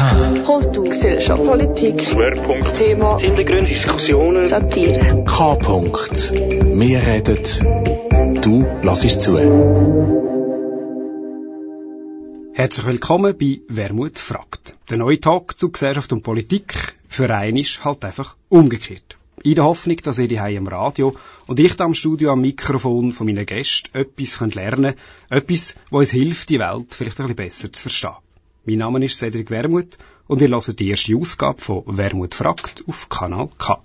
K. 0.00 0.42
Kultur, 0.46 0.88
Gesellschaft, 0.88 1.44
Politik, 1.44 2.00
Schwerpunkt, 2.00 2.74
Thema, 2.74 3.18
Hintergrund, 3.18 3.68
Diskussionen, 3.68 4.46
Satire. 4.46 5.24
K. 5.26 5.52
-Punkt. 5.58 6.32
Wir 6.80 7.02
reden, 7.06 8.40
du 8.40 8.64
lass 8.82 9.20
zu. 9.20 9.36
Herzlich 12.54 12.86
willkommen 12.86 13.36
bei 13.38 13.60
Wermut 13.68 14.18
fragt. 14.18 14.74
Der 14.88 14.96
neue 14.96 15.20
Tag 15.20 15.58
zu 15.58 15.70
Gesellschaft 15.70 16.14
und 16.14 16.22
Politik 16.22 16.96
für 17.06 17.28
einen 17.34 17.58
ist 17.58 17.84
halt 17.84 18.02
einfach 18.02 18.36
umgekehrt. 18.48 19.18
In 19.42 19.56
der 19.56 19.64
Hoffnung, 19.64 19.98
dass 20.02 20.18
ihr 20.18 20.28
die 20.28 20.36
im 20.36 20.66
Radio 20.66 21.14
und 21.46 21.60
ich 21.60 21.76
da 21.76 21.84
am 21.84 21.92
Studio 21.92 22.32
am 22.32 22.40
Mikrofon 22.40 23.12
von 23.12 23.26
meinen 23.26 23.44
Gästen 23.44 23.90
etwas 23.92 24.38
könnt 24.38 24.54
lernen 24.54 24.94
etwas, 25.28 25.74
was 25.90 25.98
uns 25.98 26.10
hilft, 26.12 26.48
die 26.48 26.58
Welt 26.58 26.94
vielleicht 26.94 27.20
ein 27.20 27.26
bisschen 27.26 27.36
besser 27.36 27.70
zu 27.70 27.82
verstehen. 27.82 28.29
Mein 28.66 28.76
Name 28.76 29.02
ist 29.02 29.16
Cedric 29.16 29.50
Wermut 29.50 29.96
und 30.26 30.42
ihr 30.42 30.50
hört 30.50 30.78
die 30.78 30.90
erste 30.90 31.16
Ausgabe 31.16 31.62
von 31.62 31.82
Wermut 31.86 32.34
fragt 32.34 32.84
auf 32.86 33.08
Kanal 33.08 33.48
K. 33.56 33.82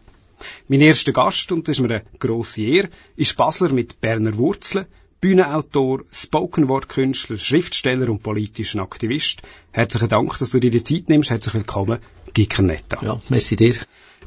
Mein 0.68 0.82
erster 0.82 1.14
Gast, 1.14 1.54
und 1.54 1.66
das 1.66 1.78
ist 1.78 1.82
mir 1.82 1.90
eine 1.96 2.04
grosse 2.20 2.62
Ehre, 2.62 2.90
ist 3.16 3.38
Basler 3.38 3.70
mit 3.70 4.02
Berner 4.02 4.36
Wurzeln, 4.36 4.86
Bühnenautor, 5.22 6.04
Spoken-Word-Künstler, 6.12 7.38
Schriftsteller 7.38 8.10
und 8.10 8.22
politischer 8.22 8.82
Aktivist. 8.82 9.44
Herzlichen 9.72 10.10
Dank, 10.10 10.38
dass 10.40 10.50
du 10.50 10.60
dir 10.60 10.72
die 10.72 10.84
Zeit 10.84 11.08
nimmst. 11.08 11.30
Herzlich 11.30 11.56
willkommen, 11.56 12.00
Gikernetta. 12.34 13.00
Ja, 13.02 13.22
merci 13.30 13.56
dir. 13.56 13.76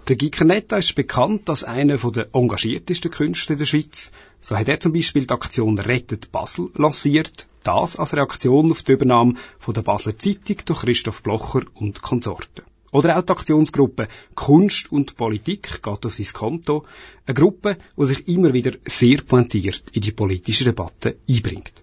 Der 0.09 0.17
Gikernetta 0.17 0.79
ist 0.79 0.95
bekannt 0.95 1.51
als 1.51 1.63
einer 1.65 1.99
der 1.99 2.29
engagiertesten 2.33 3.11
Künstler 3.11 3.57
der 3.57 3.67
Schweiz. 3.67 4.13
So 4.41 4.57
hat 4.57 4.69
er 4.69 4.81
zum 4.81 4.95
Beispiel 4.95 5.27
die 5.27 5.35
Aktion 5.35 5.79
Rettet 5.79 6.33
Basel 6.33 6.71
lanciert. 6.75 7.47
Das 7.69 7.97
als 7.97 8.15
Reaktion 8.15 8.71
auf 8.71 8.83
die 8.83 8.93
Übernahme 8.93 9.35
von 9.59 9.75
der 9.75 9.83
Basler 9.83 10.19
Zeitung 10.19 10.57
durch 10.65 10.81
Christoph 10.81 11.23
Blocher 11.23 11.61
und 11.75 12.01
Konsorten. 12.01 12.65
Oder 12.93 13.19
auch 13.19 13.23
die 13.23 13.33
Aktionsgruppe 13.33 14.09
Kunst 14.35 14.91
und 14.91 15.19
Politik 15.19 15.83
geht 15.83 16.07
auf 16.07 16.15
sein 16.15 16.33
Konto. 16.33 16.87
Eine 17.27 17.35
Gruppe, 17.35 17.77
die 17.95 18.07
sich 18.07 18.27
immer 18.27 18.55
wieder 18.55 18.73
sehr 18.87 19.21
pointiert 19.21 19.83
in 19.93 20.01
die 20.01 20.13
politische 20.13 20.65
Debatte 20.65 21.19
einbringt. 21.29 21.75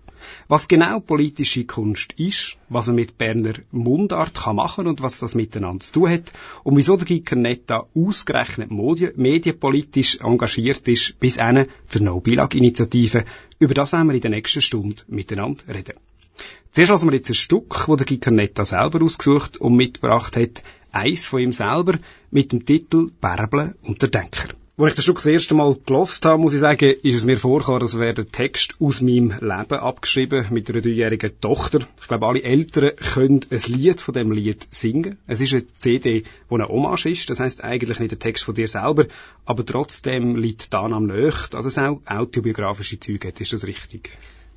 Was 0.48 0.68
genau 0.68 1.00
politische 1.00 1.66
Kunst 1.66 2.14
ist, 2.14 2.58
was 2.70 2.88
man 2.88 2.96
mit 2.96 3.18
Berner 3.18 3.54
Mundart 3.72 4.36
kann 4.36 4.56
machen 4.56 4.88
und 4.88 5.02
was 5.02 5.20
das 5.20 5.36
miteinander 5.36 5.86
zu 5.86 5.94
tun 5.94 6.10
hat 6.10 6.34
und 6.64 6.78
wieso 6.78 6.98
der 6.98 7.06
Giker 7.06 7.36
Netta 7.36 7.88
ausgerechnet 7.96 8.70
medienpolitisch 8.72 10.20
engagiert 10.22 10.88
ist, 10.88 11.20
bis 11.20 11.38
eine 11.38 11.68
zur 11.88 12.02
No-Bilag-Initiative, 12.02 13.26
über 13.60 13.74
das 13.74 13.92
werden 13.94 14.08
wir 14.08 14.16
in 14.16 14.22
der 14.22 14.32
nächsten 14.32 14.62
Stunde 14.62 15.04
miteinander 15.08 15.64
reden. 15.68 15.96
Zuerst 16.72 16.92
lassen 16.92 17.10
wir 17.10 17.16
jetzt 17.16 17.30
ein 17.30 17.36
Stück, 17.36 17.86
das 17.88 17.98
der 17.98 18.06
Giker 18.06 18.32
Netta 18.32 18.66
selber 18.66 19.02
ausgesucht 19.04 19.58
und 19.58 19.76
mitgebracht 19.76 20.36
hat, 20.36 20.62
eins 20.92 21.26
von 21.26 21.40
ihm 21.40 21.54
selber, 21.54 21.98
mit 22.32 22.52
dem 22.52 22.66
Titel 22.66 23.12
Bärbel 23.22 23.76
und 23.82 24.02
der 24.02 24.10
Denker. 24.10 24.50
Als 24.78 24.90
ich 24.90 24.96
das 24.96 25.06
Stück 25.06 25.18
das 25.20 25.28
erste 25.28 25.56
Mal 25.56 25.74
gelost 25.86 26.26
habe, 26.26 26.42
muss 26.42 26.54
ich 26.54 26.60
sagen, 26.60 26.96
ist 27.02 27.16
es 27.16 27.24
mir 27.24 27.38
vorgekommen, 27.38 27.82
als 27.82 27.98
wäre 27.98 28.14
der 28.14 28.30
Text 28.30 28.76
aus 28.82 29.00
meinem 29.00 29.30
Leben 29.40 29.80
abgeschrieben 29.80 30.48
mit 30.50 30.70
einer 30.70 30.82
dreijährigen 30.82 31.40
Tochter. 31.40 31.88
Ich 32.02 32.10
glaube, 32.10 32.28
alle 32.28 32.44
Eltern 32.44 32.92
können 32.98 33.40
ein 33.50 33.62
Lied 33.68 34.02
von 34.02 34.14
dem 34.14 34.34
Lied 34.34 34.68
singen. 34.72 35.18
Es 35.28 35.40
ist 35.40 35.54
eine 35.54 35.64
CD, 35.80 36.24
die 36.24 36.54
eine 36.54 36.68
Hommage 36.68 37.06
ist. 37.06 37.30
Das 37.30 37.40
heißt 37.40 37.64
eigentlich 37.64 38.00
nicht 38.00 38.12
der 38.12 38.20
Text 38.20 38.44
von 38.44 38.54
dir 38.54 38.68
selber, 38.68 39.06
aber 39.46 39.66
trotzdem 39.66 40.36
liegt 40.36 40.74
da 40.74 40.82
am 40.82 41.06
Nöcht, 41.06 41.56
also 41.56 41.70
es 41.70 41.78
auch 41.78 42.02
autobiografische 42.06 43.00
Züge 43.00 43.30
hat. 43.30 43.40
Ist 43.40 43.54
das 43.54 43.66
richtig? 43.66 44.12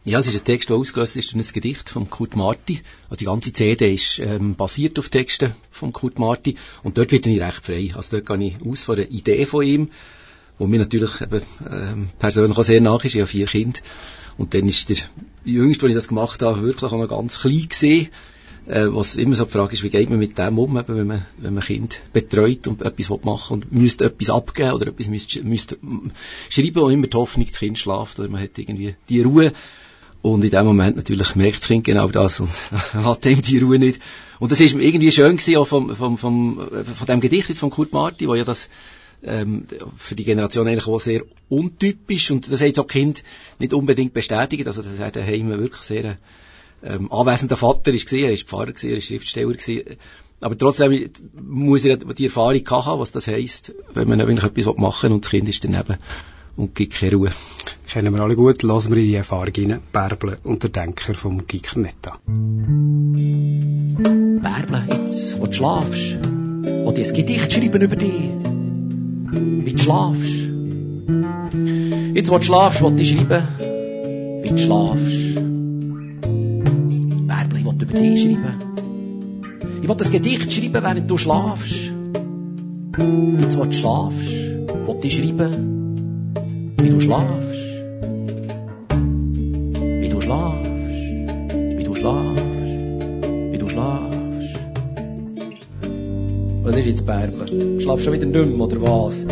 Ja, 0.08 0.20
es 0.20 0.26
ist 0.26 0.36
ein 0.36 0.44
Text, 0.44 0.70
der 0.70 0.76
ausgelöst 0.76 1.16
ist 1.16 1.34
durch 1.34 1.46
ein 1.46 1.52
Gedicht 1.52 1.90
von 1.90 2.08
Kurt 2.08 2.34
Marti. 2.34 2.80
Also 3.10 3.18
die 3.18 3.26
ganze 3.26 3.52
CD 3.52 3.92
ist 3.92 4.18
ähm, 4.20 4.54
basiert 4.54 4.98
auf 4.98 5.10
Texten 5.10 5.52
von 5.70 5.92
Kurt 5.92 6.18
Marti 6.18 6.56
und 6.82 6.96
dort 6.96 7.12
wird 7.12 7.26
ich 7.26 7.42
recht 7.42 7.66
frei. 7.66 7.92
Also 7.94 8.16
dort 8.16 8.24
gehe 8.26 8.48
ich 8.48 8.56
aus 8.66 8.84
von 8.84 8.96
der 8.96 9.10
Idee 9.10 9.44
von 9.44 9.66
ihm, 9.66 9.90
wo 10.56 10.66
mir 10.66 10.78
natürlich 10.78 11.20
eben, 11.20 11.42
ähm, 11.70 12.08
persönlich 12.18 12.56
auch 12.56 12.64
sehr 12.64 12.80
nach 12.80 13.04
ist. 13.04 13.16
Ich 13.16 13.20
habe 13.20 13.26
vier 13.26 13.44
Kinder 13.44 13.80
und 14.38 14.54
dann 14.54 14.66
ist 14.66 14.88
der 14.88 14.96
Jüngste, 15.44 15.84
als 15.84 15.90
ich 15.90 15.96
das 15.96 16.08
gemacht 16.08 16.40
habe, 16.40 16.62
wirklich 16.62 16.90
auch 16.90 16.96
noch 16.96 17.08
ganz 17.08 17.40
klein 17.40 17.68
gesehen. 17.68 18.08
Äh, 18.66 18.86
was 18.88 19.14
immer 19.16 19.34
so 19.34 19.44
die 19.44 19.50
Frage 19.50 19.74
ist, 19.74 19.82
wie 19.82 19.90
geht 19.90 20.08
man 20.08 20.18
mit 20.18 20.38
dem 20.38 20.58
um, 20.58 20.78
eben, 20.78 20.96
wenn 20.96 21.06
man, 21.06 21.26
wenn 21.36 21.52
man 21.52 21.62
Kind 21.62 22.00
betreut 22.14 22.66
und 22.66 22.80
etwas 22.80 23.10
machen 23.24 23.58
und 23.58 23.72
müsste 23.72 24.06
etwas 24.06 24.30
abgeben 24.30 24.72
oder 24.72 24.86
etwas 24.86 25.08
müsste, 25.08 25.42
müsste 25.42 25.76
schreiben 26.48 26.78
und 26.78 26.92
immer 26.92 27.08
die 27.08 27.16
Hoffnung, 27.16 27.46
das 27.46 27.58
Kind 27.58 27.78
schlaft 27.78 28.18
oder 28.18 28.30
man 28.30 28.40
hat 28.40 28.56
irgendwie 28.56 28.94
die 29.10 29.20
Ruhe 29.20 29.52
und 30.22 30.44
in 30.44 30.50
dem 30.50 30.66
Moment 30.66 30.96
natürlich 30.96 31.34
merkt 31.36 31.60
das 31.60 31.68
Kind 31.68 31.84
genau 31.84 32.08
das 32.08 32.40
und 32.40 32.50
hat 32.92 33.24
ihm 33.26 33.40
die 33.40 33.58
Ruhe 33.58 33.78
nicht. 33.78 34.00
Und 34.38 34.52
das 34.52 34.60
ist 34.60 34.74
irgendwie 34.74 35.12
schön 35.12 35.36
gewesen, 35.36 35.56
auch 35.56 35.66
vom, 35.66 35.94
vom, 35.94 36.18
vom, 36.18 36.68
von 36.84 37.06
dem 37.06 37.20
Gedicht 37.20 37.48
jetzt 37.48 37.58
von 37.60 37.70
Kurt 37.70 37.92
Marti, 37.92 38.28
wo 38.28 38.34
ja 38.34 38.44
das 38.44 38.68
ähm, 39.22 39.66
für 39.96 40.14
die 40.14 40.24
Generation 40.24 40.68
eigentlich 40.68 40.86
auch 40.86 41.00
sehr 41.00 41.22
untypisch 41.48 42.30
und 42.30 42.50
das 42.50 42.60
hat 42.60 42.68
jetzt 42.68 42.80
auch 42.80 42.86
Kind 42.86 43.24
nicht 43.58 43.74
unbedingt 43.74 44.12
bestätigt. 44.12 44.66
Also 44.66 44.82
das 44.82 44.98
hat 45.00 45.16
daheim 45.16 45.48
wirklich 45.48 45.82
sehr 45.82 46.18
ähm, 46.82 47.10
anwesender 47.10 47.56
Vater 47.56 47.92
ist 47.92 48.04
gesehen, 48.04 48.26
er 48.26 48.32
ist 48.32 48.48
Pfarrer 48.48 48.66
gewesen, 48.66 48.90
er 48.90 48.96
ist 48.98 49.06
Schriftsteller 49.06 49.52
gewesen. 49.52 49.96
Aber 50.40 50.56
trotzdem 50.56 51.10
muss 51.34 51.84
er 51.84 51.96
die 51.96 52.26
Erfahrung 52.26 52.62
haben, 52.70 53.00
was 53.00 53.10
das 53.10 53.26
heisst, 53.26 53.74
wenn 53.92 54.08
man 54.08 54.20
eigentlich 54.20 54.44
etwas 54.44 54.76
machen 54.76 55.10
will 55.10 55.14
und 55.16 55.24
das 55.24 55.30
Kind 55.30 55.48
ist 55.48 55.64
daneben 55.64 55.98
und 56.58 56.74
gibt 56.74 56.94
keine 56.94 57.14
Ruhe. 57.14 57.30
Kennen 57.86 58.12
wir 58.12 58.20
alle 58.20 58.36
gut, 58.36 58.62
lassen 58.62 58.90
wir 58.94 58.98
in 58.98 59.08
die 59.08 59.14
Erfahrung 59.14 59.54
rein. 59.56 59.80
Bärble 59.92 60.38
und 60.42 60.62
der 60.62 60.70
Denker 60.70 61.14
vom 61.14 61.46
Gikernetta. 61.46 62.18
Bärble, 64.42 64.86
jetzt, 64.90 65.40
wo 65.40 65.46
du 65.46 65.52
schlafst, 65.52 66.18
wo 66.84 66.92
du 66.92 67.00
ein 67.00 67.14
Gedicht 67.14 67.52
schreiben 67.52 67.80
über 67.80 67.96
dich, 67.96 68.32
wie 69.64 69.72
du 69.72 69.78
schlafst. 69.78 70.50
Jetzt, 72.14 72.30
wo 72.30 72.38
du 72.38 72.44
schlafst, 72.44 72.82
wo 72.82 72.90
du 72.90 73.04
schreiben, 73.04 73.44
wie 74.42 74.50
du 74.50 74.58
schlafst. 74.58 75.34
Bärble, 77.28 77.58
ich 77.58 77.64
will 77.64 77.74
über 77.74 77.86
dich 77.86 78.20
schreiben. 78.20 78.56
Ich 79.80 79.88
will 79.88 79.96
das 79.96 80.10
Gedicht 80.10 80.52
schreiben, 80.52 80.82
während 80.82 81.08
du 81.08 81.16
schlafst. 81.16 81.92
Jetzt, 83.40 83.56
wo 83.56 83.64
du 83.64 83.72
schlafst, 83.72 84.28
wo 84.86 84.94
du 84.94 85.08
schreiben, 85.08 85.77
wie 86.80 86.90
du 86.90 87.00
schlafst. 87.00 87.58
Wie 90.00 90.08
du 90.08 90.20
schlafst, 90.20 90.70
wie 91.76 91.84
du 91.84 91.94
schlafst, 91.94 92.44
wie 93.52 93.58
du 93.58 93.68
schlafst. 93.68 94.60
Was 96.62 96.76
ist 96.76 96.86
jetzt 96.86 97.04
Bärble? 97.04 97.80
Schlafst 97.80 98.04
schon 98.04 98.14
wieder 98.14 98.26
mehr, 98.26 98.60
oder 98.60 98.80
was? 98.80 99.26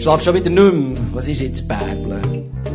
Schlafst 0.00 0.24
schon 0.24 0.34
wieder 0.34 0.50
mehr? 0.50 0.72
Was 1.12 1.28
ist 1.28 1.40
jetzt 1.40 1.68
Bärble? 1.68 2.20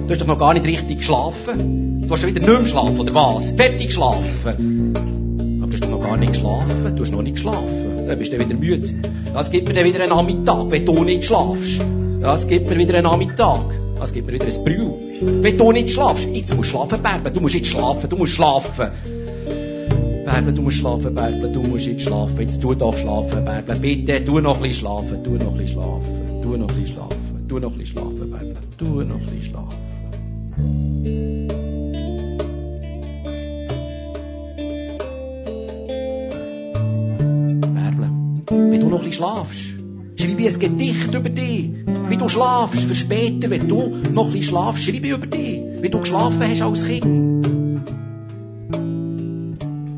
Du 0.07 0.13
hast 0.13 0.21
doch 0.21 0.27
noch 0.27 0.39
gar 0.39 0.53
nicht 0.53 0.65
richtig 0.65 0.99
geschlafen. 0.99 2.01
Du 2.01 2.09
hast 2.09 2.21
schon 2.21 2.29
wieder 2.29 2.39
nicht 2.39 2.59
mehr 2.59 2.65
schlafen, 2.67 2.99
oder 2.99 3.13
was? 3.13 3.51
Fertig 3.51 3.87
geschlafen. 3.87 4.93
Aber 5.61 5.67
du 5.67 5.73
hast 5.73 5.83
doch 5.83 5.89
noch 5.89 6.01
gar 6.01 6.15
nicht 6.15 6.33
geschlafen. 6.33 6.95
Du 6.95 7.01
hast 7.03 7.11
noch 7.11 7.21
nicht 7.21 7.35
geschlafen. 7.35 8.07
Dann 8.07 8.17
bist 8.17 8.31
du 8.31 8.39
wieder 8.39 8.55
müde. 8.55 8.93
Das 9.33 9.51
gibt 9.51 9.67
mir 9.67 9.73
dann 9.73 9.85
wieder 9.85 9.99
einen 9.99 10.09
Nachmittag, 10.09 10.71
wenn 10.71 10.85
du 10.85 11.03
nicht 11.03 11.25
schlafst. 11.25 11.81
Das 12.21 12.47
gibt 12.47 12.69
mir 12.69 12.77
wieder 12.77 12.95
einen 12.95 13.05
Nachmittag. 13.05 13.65
Das 13.97 14.11
gibt 14.11 14.27
mir 14.27 14.33
wieder 14.33 14.45
ein 14.45 14.63
Brühl. 14.63 15.41
Wenn 15.41 15.57
du 15.57 15.71
nicht 15.71 15.89
schlafst, 15.89 16.27
jetzt 16.27 16.53
musst 16.55 16.69
du 16.69 16.77
schlafen, 16.77 17.01
Bärble. 17.01 17.31
Du 17.31 17.39
musst 17.39 17.55
jetzt 17.55 17.67
schlafen, 17.67 18.09
du 18.09 18.17
musst 18.17 18.33
schlafen. 18.33 18.89
Bärble, 20.25 20.53
du 20.53 20.61
musst 20.61 20.77
schlafen, 20.77 21.15
Bärble, 21.15 21.49
du 21.49 21.61
musst 21.61 21.85
jetzt 21.85 22.03
schlafen. 22.03 22.39
Jetzt 22.41 22.61
tu 22.61 22.75
doch 22.75 22.97
schlafen, 22.97 23.45
Bärble. 23.45 23.79
Bitte, 23.79 24.23
tu 24.25 24.39
noch 24.39 24.61
ein 24.61 24.71
schlafen, 24.71 25.23
tu 25.23 25.31
noch 25.31 25.57
ein 25.57 25.67
schlafen, 25.67 26.41
tu 26.41 26.57
noch 26.57 26.69
ein 26.69 26.85
schlafen, 26.85 27.45
tu 27.47 27.59
noch 27.59 27.73
ein 27.73 27.85
schlafen, 27.85 28.29
Bärble. 28.31 28.57
Tu 28.77 28.85
noch 28.85 29.15
ein 29.15 29.25
bisschen 29.25 29.41
schlafen. 29.43 29.77
Wenn 38.51 38.79
du 38.81 38.89
noch 38.89 39.05
ein 39.05 39.13
schlafst, 39.13 39.73
schreibe 40.15 40.41
ich 40.41 40.53
ein 40.53 40.59
Gedicht 40.59 41.13
über 41.13 41.29
dich. 41.29 41.71
Wie 42.09 42.17
du 42.17 42.27
schlafst, 42.27 42.83
für 42.83 42.95
später, 42.95 43.49
wenn 43.49 43.67
du 43.67 43.97
noch 44.11 44.31
bisschen 44.31 44.43
schlafst, 44.43 44.83
schreibe 44.83 45.09
über 45.09 45.27
dich. 45.27 45.61
Wie 45.81 45.89
du 45.89 45.99
geschlafen 45.99 46.41
hast 46.41 46.61
als 46.61 46.87
Kind. 46.87 47.45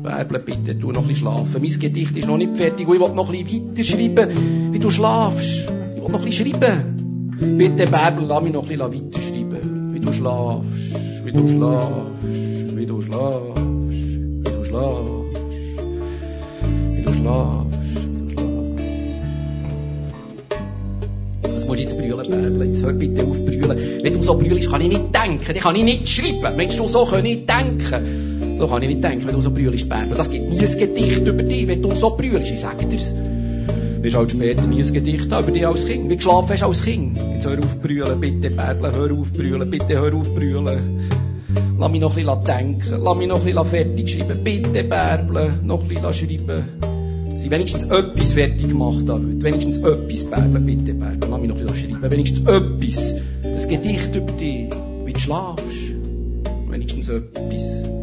Bärble, 0.02 0.38
bitte, 0.40 0.78
tu 0.78 0.92
noch 0.92 1.02
bisschen 1.02 1.16
schlafen. 1.16 1.62
Mein 1.62 1.80
Gedicht 1.80 2.16
ist 2.16 2.28
noch 2.28 2.36
nicht 2.36 2.56
fertig 2.56 2.86
und 2.86 2.96
ich 2.96 3.00
will 3.00 3.14
noch 3.14 3.32
bisschen 3.32 3.70
weiter 3.70 3.84
schreiben. 3.84 4.72
Wie 4.72 4.78
du 4.78 4.90
schlafst. 4.90 5.68
Ich 5.96 6.02
will 6.02 6.10
noch 6.10 6.22
bisschen 6.22 6.52
schreiben. 6.52 7.32
Bitte, 7.56 7.86
Bärbel, 7.86 8.26
lass 8.28 8.42
mich 8.42 8.52
noch 8.52 8.66
bisschen 8.66 8.80
weiter 8.80 9.20
schreiben. 9.20 9.94
Wie 9.94 10.00
du 10.00 10.12
schlafst, 10.12 11.24
wie 11.24 11.32
du 11.32 11.48
schlafst, 11.48 12.76
wie 12.76 12.86
du 12.86 13.00
schlafst, 13.00 13.56
wie 13.56 14.50
du 14.50 14.64
schlafst, 14.64 15.38
wie 16.94 17.02
du 17.02 17.14
schlafst, 17.14 17.61
musst 21.72 21.80
du 21.80 21.84
jetzt 21.84 21.96
brüllen, 21.96 22.30
Bärbel. 22.30 22.66
Jetzt 22.68 22.82
hör 22.84 22.92
bitte 22.92 23.24
auf 23.24 23.44
brüllen. 23.44 23.78
Wenn 24.02 24.12
du 24.12 24.22
so 24.22 24.34
brüllst, 24.36 24.70
kann 24.70 24.80
ich 24.82 24.88
nicht 24.88 25.14
denken. 25.14 25.44
Dann 25.46 25.56
kann 25.56 25.76
ich 25.76 25.84
nicht 25.84 26.08
schreiben. 26.08 26.56
Meinst 26.56 26.78
du, 26.78 26.86
so 26.86 27.04
kann 27.04 27.24
ich 27.24 27.46
denken? 27.46 28.58
So 28.58 28.66
kann 28.66 28.82
ich 28.82 28.88
nicht 28.88 29.02
denken, 29.02 29.26
wenn 29.26 29.34
du 29.34 29.40
so 29.40 29.50
brüllst, 29.50 29.88
Bärbel. 29.88 30.16
Das 30.16 30.30
gibt 30.30 30.50
nie 30.50 30.58
ein 30.58 30.78
Gedicht 30.78 31.26
über 31.26 31.42
dich, 31.42 31.66
wenn 31.66 31.82
du 31.82 31.94
so 31.94 32.10
brüllst, 32.10 32.52
ich 32.52 32.60
sag 32.60 32.88
dir's. 32.88 33.14
Wirst 34.02 34.16
halt 34.16 34.32
später 34.32 34.66
nie 34.66 34.82
ein 34.82 34.92
Gedicht 34.92 35.26
über 35.26 35.42
dich 35.42 35.66
als 35.66 35.86
Kind, 35.86 36.10
wie 36.10 36.16
geschlafen 36.16 36.50
hast 36.50 36.62
als 36.62 36.82
Kind. 36.82 37.18
Jetzt 37.34 37.46
hör 37.46 37.58
auf 37.58 37.80
brüllen, 37.80 38.20
bitte, 38.20 38.50
Bärbel, 38.50 38.92
hör 38.92 39.12
auf 39.12 39.32
brüllen, 39.32 39.70
bitte 39.70 39.98
hör 39.98 40.14
auf 40.14 40.34
brüllen. 40.34 41.00
Lass 41.78 41.90
mich 41.90 42.00
noch 42.00 42.16
ein 42.16 42.24
bisschen 42.24 42.44
denken, 42.44 43.02
lass 43.02 43.16
mich 43.16 43.28
noch 43.28 43.38
ein 43.38 43.44
bisschen 43.44 43.64
fertig 43.64 44.10
schreiben, 44.10 44.44
bitte, 44.44 44.84
Bärbel, 44.84 45.54
noch 45.62 45.82
ein 45.82 45.88
bisschen 45.88 46.12
schreiben. 46.12 46.91
Sie 47.36 47.50
wenigstens 47.50 47.84
etwas 47.84 48.32
fertig 48.34 48.68
gemacht 48.68 49.08
da 49.08 49.14
heute. 49.14 49.42
Wenigstens 49.42 49.78
etwas, 49.78 50.24
Bärbel, 50.24 50.60
bitte, 50.60 50.94
Bärbel, 50.94 51.28
lass 51.28 51.40
mich 51.40 51.50
noch 51.50 51.56
bisschen 51.56 51.74
schreiben. 51.74 52.10
Wenigstens 52.10 52.40
etwas. 52.40 53.14
Ein 53.42 53.68
Gedicht 53.68 54.14
über 54.14 54.32
dich, 54.32 54.70
wie 55.04 55.12
du 55.12 55.18
schlafst. 55.18 55.66
Wenigstens 56.68 57.08
etwas. 57.08 58.01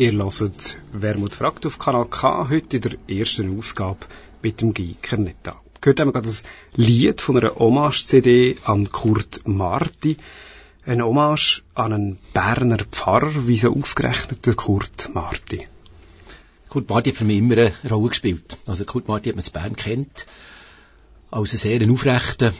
Ihr 0.00 0.12
hört 0.12 0.78
«Wermut 0.92 1.34
fragt» 1.34 1.66
auf 1.66 1.80
Kanal 1.80 2.06
K, 2.06 2.48
heute 2.48 2.76
in 2.76 2.82
der 2.82 3.18
ersten 3.18 3.58
Ausgabe 3.58 4.06
mit 4.42 4.60
dem 4.60 4.72
Guy 4.72 4.94
Kernetta. 5.02 5.60
Gehört 5.80 5.98
haben 5.98 6.06
wir 6.06 6.12
gerade 6.12 6.28
das 6.28 6.44
Lied 6.76 7.20
von 7.20 7.36
einer 7.36 7.56
Hommage-CD 7.56 8.58
an 8.62 8.92
Kurt 8.92 9.40
Marti. 9.48 10.16
Eine 10.86 11.04
Hommage 11.04 11.64
an 11.74 11.92
einen 11.92 12.18
Berner 12.32 12.84
Pfarrer, 12.88 13.48
wieso 13.48 13.74
ausgerechnet 13.74 14.46
der 14.46 14.54
Kurt 14.54 15.12
Marti? 15.14 15.66
Kurt 16.68 16.88
Marti 16.88 17.10
hat 17.10 17.16
für 17.16 17.24
mich 17.24 17.38
immer 17.38 17.56
eine 17.56 17.72
Rolle 17.90 18.10
gespielt. 18.10 18.56
Also 18.68 18.84
Kurt 18.84 19.08
Marti 19.08 19.30
hat 19.30 19.34
man 19.36 19.44
in 19.44 19.52
Bern 19.52 19.74
kennt, 19.74 20.26
als 21.32 21.50
einen 21.50 21.58
sehr 21.58 21.92
aufrechten 21.92 22.54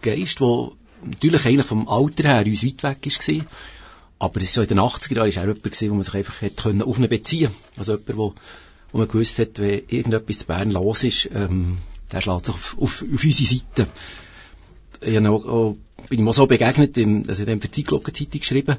Geist, 0.00 0.40
der 0.40 0.70
natürlich 1.04 1.44
eigentlich 1.44 1.66
vom 1.66 1.86
Alter 1.86 2.30
her 2.30 2.46
uns 2.46 2.64
weit 2.64 2.82
weg 2.82 3.06
war. 3.06 3.46
Aber 4.22 4.36
es 4.36 4.44
ist 4.44 4.52
so 4.52 4.62
in 4.62 4.68
den 4.68 4.78
80er 4.78 5.16
Jahren 5.16 5.28
ist 5.28 5.38
auch 5.38 5.42
jemand 5.42 5.64
gewesen, 5.64 5.90
wo 5.90 5.94
man 5.94 6.04
sich 6.04 6.14
einfach 6.14 6.42
hätte 6.42 6.62
können 6.62 6.82
auf 6.82 6.96
ihn 6.96 7.08
beziehen 7.08 7.50
Also 7.76 7.94
jemand, 7.94 8.16
wo, 8.16 8.34
wo 8.92 8.98
man 8.98 9.08
gewusst 9.08 9.40
hat, 9.40 9.58
wenn 9.58 9.82
irgendetwas 9.88 10.38
zu 10.38 10.46
Bern 10.46 10.70
los 10.70 11.02
ist, 11.02 11.28
ähm, 11.34 11.78
der 12.12 12.20
schlägt 12.20 12.46
sich 12.46 12.54
auf, 12.54 12.76
auf, 12.80 13.02
auf 13.02 13.24
unsere 13.24 13.48
Seite. 13.48 13.88
Ich 15.00 15.18
auch, 15.18 15.44
auch, 15.44 15.76
bin 16.08 16.20
ihm 16.20 16.28
auch 16.28 16.34
so 16.34 16.46
begegnet, 16.46 16.96
im, 16.98 17.24
also 17.26 17.42
in 17.42 17.46
dem 17.46 17.60
für 17.60 17.66
die 17.66 17.82
Zeitung 17.84 18.40
geschrieben, 18.40 18.76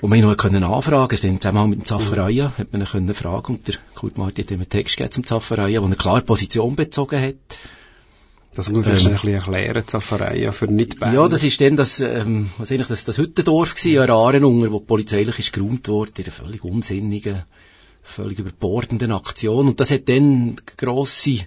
wo 0.00 0.08
man 0.08 0.18
ihn 0.18 0.24
noch 0.24 0.34
können 0.38 0.64
anfragen 0.64 1.08
konnte. 1.08 1.26
Im 1.26 1.38
Zusammenhang 1.38 1.68
mit 1.68 1.80
dem 1.80 1.84
Zaffereia 1.84 2.54
hat 2.56 2.72
man 2.72 2.80
ihn 2.80 2.88
können 2.88 3.12
fragen 3.12 3.56
und 3.56 3.68
der 3.68 3.74
Kurt 3.94 4.16
Martin 4.16 4.44
hat 4.44 4.50
ihm 4.52 4.60
einen 4.60 4.70
Text 4.70 4.96
gegeben 4.96 5.12
zum 5.12 5.24
Zaffereia, 5.24 5.82
wo 5.82 5.86
er 5.86 5.96
klar 5.96 6.22
Position 6.22 6.76
bezogen 6.76 7.20
hat. 7.20 7.34
Das 8.54 8.68
muss 8.68 8.84
man 8.84 8.96
ähm, 8.96 9.06
ein 9.06 9.12
bisschen 9.12 9.34
erklären, 9.34 9.86
Zaffereia 9.86 10.50
für 10.50 10.66
nicht 10.66 10.96
-Band. 10.96 11.14
Ja, 11.14 11.28
das 11.28 11.44
ist 11.44 11.60
dann 11.60 11.76
das, 11.76 12.00
ähm, 12.00 12.50
was 12.58 12.72
eigentlich 12.72 12.88
das, 12.88 13.04
das 13.04 13.18
Hüttendorf 13.18 13.76
gewesen, 13.76 14.02
ein 14.02 14.10
Arenunger, 14.10 14.72
wo 14.72 14.80
polizeilich 14.80 15.38
ist 15.38 15.52
geräumt 15.52 15.86
wurde, 15.88 16.12
in 16.16 16.24
einer 16.24 16.32
völlig 16.32 16.64
unsinnigen, 16.64 17.42
völlig 18.02 18.40
überbordenden 18.40 19.12
Aktion. 19.12 19.68
Und 19.68 19.78
das 19.78 19.92
hat 19.92 20.08
dann 20.08 20.56
grosse, 20.76 21.40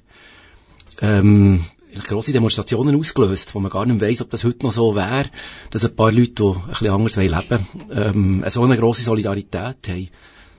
ähm, 1.01 1.65
grosse 2.07 2.31
Demonstrationen 2.31 2.97
ausgelöst, 2.97 3.53
wo 3.53 3.59
man 3.59 3.71
gar 3.71 3.85
nicht 3.85 3.99
weiss, 3.99 4.21
ob 4.21 4.29
das 4.29 4.45
heute 4.45 4.65
noch 4.65 4.71
so 4.71 4.95
wäre, 4.95 5.29
dass 5.71 5.83
ein 5.83 5.95
paar 5.95 6.11
Leute, 6.11 6.31
die 6.31 6.43
ein 6.43 6.67
bisschen 6.69 6.89
anders 6.89 7.15
leben 7.17 7.67
ähm, 7.91 8.45
so 8.47 8.63
eine 8.63 8.77
grosse 8.77 9.03
Solidarität 9.03 9.89
haben. 9.89 10.09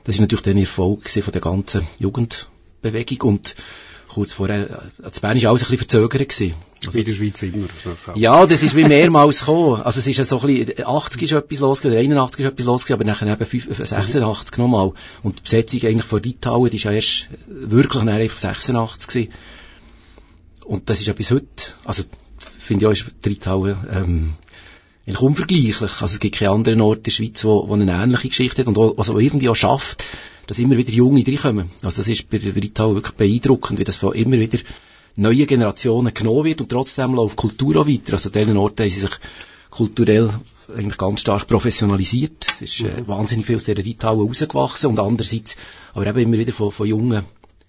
Das 0.05 0.17
ist 0.17 0.21
natürlich 0.21 0.43
dann 0.43 0.59
Erfolg 0.59 1.09
von 1.09 1.33
der 1.33 1.41
ganzen 1.41 1.87
Jugendbewegung 1.99 3.31
und 3.31 3.55
kurz 4.15 4.33
vorher, 4.33 4.71
äh, 4.71 4.77
das 5.03 5.21
Bern 5.21 5.41
war 5.43 5.51
alles 5.51 5.63
ein 5.63 5.71
bisschen 5.71 5.79
verzögert. 5.79 6.29
Gewesen. 6.29 6.55
Also, 6.87 6.95
wie 6.95 7.01
in 7.01 7.05
der 7.07 7.13
Schweiz 7.15 7.43
immer. 7.43 7.67
Ja, 8.15 8.47
das 8.47 8.63
ist 8.63 8.77
wie 8.77 8.85
mehrmals 8.85 9.41
gekommen. 9.41 9.83
Also 9.83 9.99
es 10.01 10.07
ist 10.07 10.17
ja 10.17 10.25
so 10.25 10.41
ein 10.41 10.47
bisschen, 10.47 10.87
80 10.87 11.23
ist 11.23 11.33
etwas 11.33 11.59
losgegangen, 11.59 11.99
81 11.99 12.45
ist 12.45 12.53
etwas 12.53 12.67
losgegangen, 12.67 13.01
aber 13.01 13.11
nachher 13.11 13.33
eben 13.33 13.47
5, 13.47 13.87
86 13.87 14.57
mhm. 14.57 14.65
nochmal. 14.65 14.93
Und 15.23 15.39
die 15.39 15.43
Besetzung 15.43 15.83
eigentlich 15.83 16.05
von 16.05 16.23
Litauen, 16.23 16.71
die 16.71 16.77
ist 16.77 16.85
ja 16.85 16.93
erst 16.93 17.29
wirklich 17.47 18.03
nachher 18.05 18.21
einfach 18.21 18.39
86 18.39 19.09
gewesen. 19.09 19.33
Und 20.65 20.89
das 20.89 21.01
ist 21.01 21.07
ja 21.07 21.13
bis 21.13 21.31
heute, 21.31 21.47
also 21.85 22.05
finde 22.59 22.85
ich 22.85 22.87
auch, 22.87 22.93
ist 22.93 23.27
Litauen, 23.27 23.77
ähm, 23.93 24.33
eigentlich 25.07 25.21
unvergleichlich. 25.21 26.01
Also 26.01 26.07
es 26.07 26.21
gibt 26.21 26.37
keinen 26.37 26.51
anderen 26.53 26.81
Ort 26.81 26.99
in 26.99 27.03
der 27.05 27.11
Schweiz, 27.11 27.45
wo, 27.45 27.69
wo 27.69 27.75
eine 27.75 27.93
ähnliche 27.93 28.29
Geschichte 28.29 28.63
hat 28.63 28.69
und 28.69 28.77
wo, 28.77 28.95
also 28.97 29.19
irgendwie 29.19 29.49
auch 29.49 29.57
schafft, 29.57 30.05
dass 30.47 30.59
immer 30.59 30.77
wieder 30.77 30.91
Junge 30.91 31.27
reinkommen. 31.27 31.71
Also 31.83 32.03
das 32.03 32.09
ist 32.09 32.29
bei, 32.31 32.39
Italien 32.39 32.95
wirklich 32.97 33.15
beeindruckend, 33.15 33.79
wie 33.79 33.85
das 33.85 33.97
von 33.97 34.15
immer 34.15 34.39
wieder 34.39 34.59
neue 35.17 35.47
Generationen 35.47 36.13
genommen 36.13 36.45
wird 36.45 36.61
und 36.61 36.71
trotzdem 36.71 37.15
läuft 37.15 37.37
Kultur 37.37 37.77
auch 37.77 37.87
weiter. 37.87 38.15
Also 38.15 38.29
an 38.29 38.33
diesen 38.33 38.57
Orten 38.57 38.83
haben 38.83 38.91
sie 38.91 39.01
sich 39.01 39.13
kulturell 39.71 40.31
eigentlich 40.75 40.99
ganz 40.99 41.21
stark 41.21 41.47
professionalisiert. 41.47 42.47
Es 42.49 42.63
ist 42.63 42.81
äh, 42.81 43.07
wahnsinnig 43.07 43.47
viel 43.47 43.57
aus 43.57 43.65
dieser 43.65 43.85
Italien 43.85 44.27
rausgewachsen 44.27 44.91
und 44.91 44.99
andererseits 44.99 45.57
aber 45.93 46.07
eben 46.07 46.19
immer 46.19 46.39
wieder 46.39 46.53
von, 46.53 46.73
von 46.73 46.87
Jungen 46.87 47.25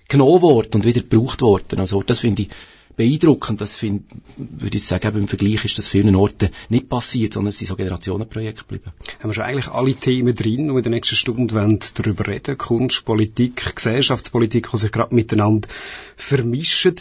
genommen 0.07 0.41
worden 0.41 0.75
und 0.75 0.85
wieder 0.85 1.01
gebraucht 1.01 1.41
worden. 1.41 1.79
Also 1.79 2.01
das 2.03 2.19
finde 2.19 2.43
ich 2.43 2.49
beeindruckend. 2.95 3.61
Das 3.61 3.75
find, 3.75 4.03
würde 4.37 4.77
ich 4.77 4.85
sagen, 4.85 5.15
im 5.17 5.27
Vergleich 5.27 5.65
ist 5.65 5.77
das 5.77 5.87
vielen 5.87 6.15
Orten 6.15 6.49
nicht 6.69 6.89
passiert, 6.89 7.33
sondern 7.33 7.49
es 7.49 7.57
sind 7.57 7.67
so 7.67 7.75
Generationenprojekte 7.75 8.61
geblieben. 8.61 8.91
Haben 9.19 9.29
wir 9.29 9.33
schon 9.33 9.43
eigentlich 9.43 9.67
alle 9.67 9.95
Themen 9.95 10.35
drin, 10.35 10.67
die 10.67 10.75
in 10.75 10.83
der 10.83 10.91
nächsten 10.91 11.15
Stunde 11.15 11.79
darüber 11.95 12.27
reden 12.27 12.57
Kunst, 12.57 13.05
Politik, 13.05 13.75
Gesellschaftspolitik, 13.75 14.69
die 14.71 14.77
sich 14.77 14.91
gerade 14.91 15.15
miteinander 15.15 15.67
vermischen. 16.15 16.95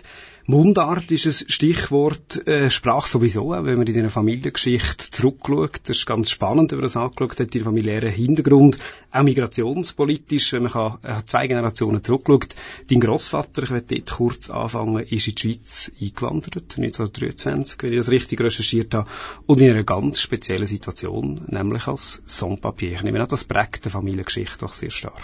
Mundart 0.46 1.10
ist 1.10 1.24
ein 1.24 1.48
Stichwort, 1.48 2.46
äh, 2.46 2.68
Sprache 2.68 3.08
sowieso, 3.08 3.48
wenn 3.48 3.78
man 3.78 3.86
in 3.86 3.98
einer 3.98 4.10
Familiengeschichte 4.10 5.08
zurückschaut. 5.10 5.80
Das 5.84 5.96
ist 5.96 6.04
ganz 6.04 6.28
spannend, 6.28 6.70
wenn 6.70 6.80
man 6.80 6.84
das 6.84 6.98
angeschaut 6.98 7.40
hat, 7.40 7.54
den 7.54 7.64
familiären 7.64 8.12
Hintergrund. 8.12 8.76
Auch 9.10 9.22
migrationspolitisch, 9.22 10.52
wenn 10.52 10.64
man 10.64 10.72
kann, 10.72 10.98
äh, 11.02 11.22
zwei 11.24 11.46
Generationen 11.46 12.02
zurückschaut. 12.02 12.56
Dein 12.90 13.00
Großvater, 13.00 13.62
ich 13.62 13.70
werde 13.70 13.96
dort 13.96 14.10
kurz 14.10 14.50
anfangen, 14.50 15.02
ist 15.06 15.28
in 15.28 15.34
die 15.34 15.40
Schweiz 15.40 15.90
eingewandert, 15.98 16.76
1923, 16.76 17.82
wenn 17.82 17.92
ich 17.92 17.98
das 18.00 18.10
richtig 18.10 18.42
recherchiert 18.42 18.92
habe, 18.92 19.08
und 19.46 19.62
in 19.62 19.70
einer 19.70 19.84
ganz 19.84 20.20
speziellen 20.20 20.66
Situation, 20.66 21.40
nämlich 21.46 21.86
als 21.86 22.22
Songpapier. 22.28 22.92
Ich 22.92 23.02
nehme 23.02 23.22
an, 23.22 23.28
das 23.28 23.44
prägt 23.44 23.86
die 23.86 23.90
Familiengeschichte 23.90 24.58
doch 24.58 24.74
sehr 24.74 24.90
stark. 24.90 25.22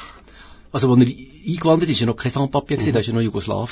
Also, 0.73 0.93
als 0.93 1.03
er 1.03 1.07
eingewandert 1.07 1.91
ist, 1.91 2.01
war 2.01 2.01
ja 2.01 2.07
noch 2.07 2.17
kein 2.17 2.31
Sandpapier, 2.31 2.79
mhm. 2.79 2.87
da 2.87 2.95
war 2.95 3.03
ja 3.03 3.13
noch 3.13 3.21
Jugoslaw. 3.21 3.69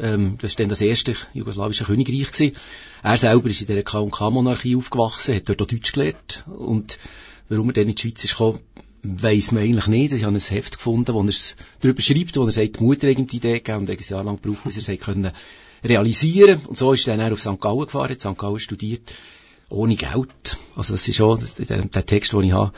Ähm, 0.00 0.36
das 0.40 0.52
war 0.52 0.56
dann 0.58 0.68
das 0.68 0.80
erste 0.80 1.14
jugoslawische 1.32 1.84
Königreich. 1.84 2.30
Gewesen. 2.30 2.56
Er 3.02 3.16
selber 3.16 3.48
ist 3.48 3.60
in 3.62 3.66
dieser 3.68 3.82
K&K-Monarchie 3.82 4.76
aufgewachsen, 4.76 5.34
hat 5.34 5.48
dort 5.48 5.62
auch 5.62 5.66
Deutsch 5.66 5.92
gelernt. 5.92 6.44
Und 6.46 6.98
warum 7.48 7.70
er 7.70 7.74
dann 7.74 7.88
in 7.88 7.94
die 7.94 8.02
Schweiz 8.02 8.22
ist 8.24 8.32
gekommen, 8.32 8.60
weiss 9.02 9.50
man 9.50 9.62
eigentlich 9.62 9.86
nicht. 9.86 10.12
Ich 10.12 10.24
habe 10.24 10.34
ein 10.34 10.40
Heft 10.40 10.76
gefunden, 10.76 11.14
wo 11.14 11.22
er 11.22 11.28
es 11.28 11.56
darüber 11.80 12.02
schreibt, 12.02 12.36
wo 12.36 12.44
er 12.44 12.52
sagt, 12.52 12.78
die 12.78 12.84
Mutter 12.84 13.10
hat 13.10 13.16
die 13.16 13.36
Idee 13.36 13.54
gegeben 13.54 13.80
und 13.80 13.90
ein 13.90 13.98
Jahr 13.98 14.24
lang 14.24 14.40
gebraucht, 14.40 14.64
bis 14.64 14.88
er 14.88 14.94
es 14.94 15.00
können 15.00 15.30
realisieren 15.84 16.60
Und 16.66 16.78
so 16.78 16.92
ist 16.92 17.08
er 17.08 17.16
dann 17.16 17.32
auf 17.32 17.40
St. 17.40 17.60
Gallen 17.60 17.86
gefahren, 17.86 18.10
hat 18.10 18.20
St. 18.20 18.38
Gallen 18.38 18.60
studiert, 18.60 19.12
ohne 19.68 19.96
Geld. 19.96 20.58
Also 20.76 20.94
das 20.94 21.08
ist 21.08 21.16
schon 21.16 21.40
der, 21.68 21.86
der 21.86 22.06
Text, 22.06 22.32
den 22.32 22.44
ich 22.44 22.52
habe 22.52 22.72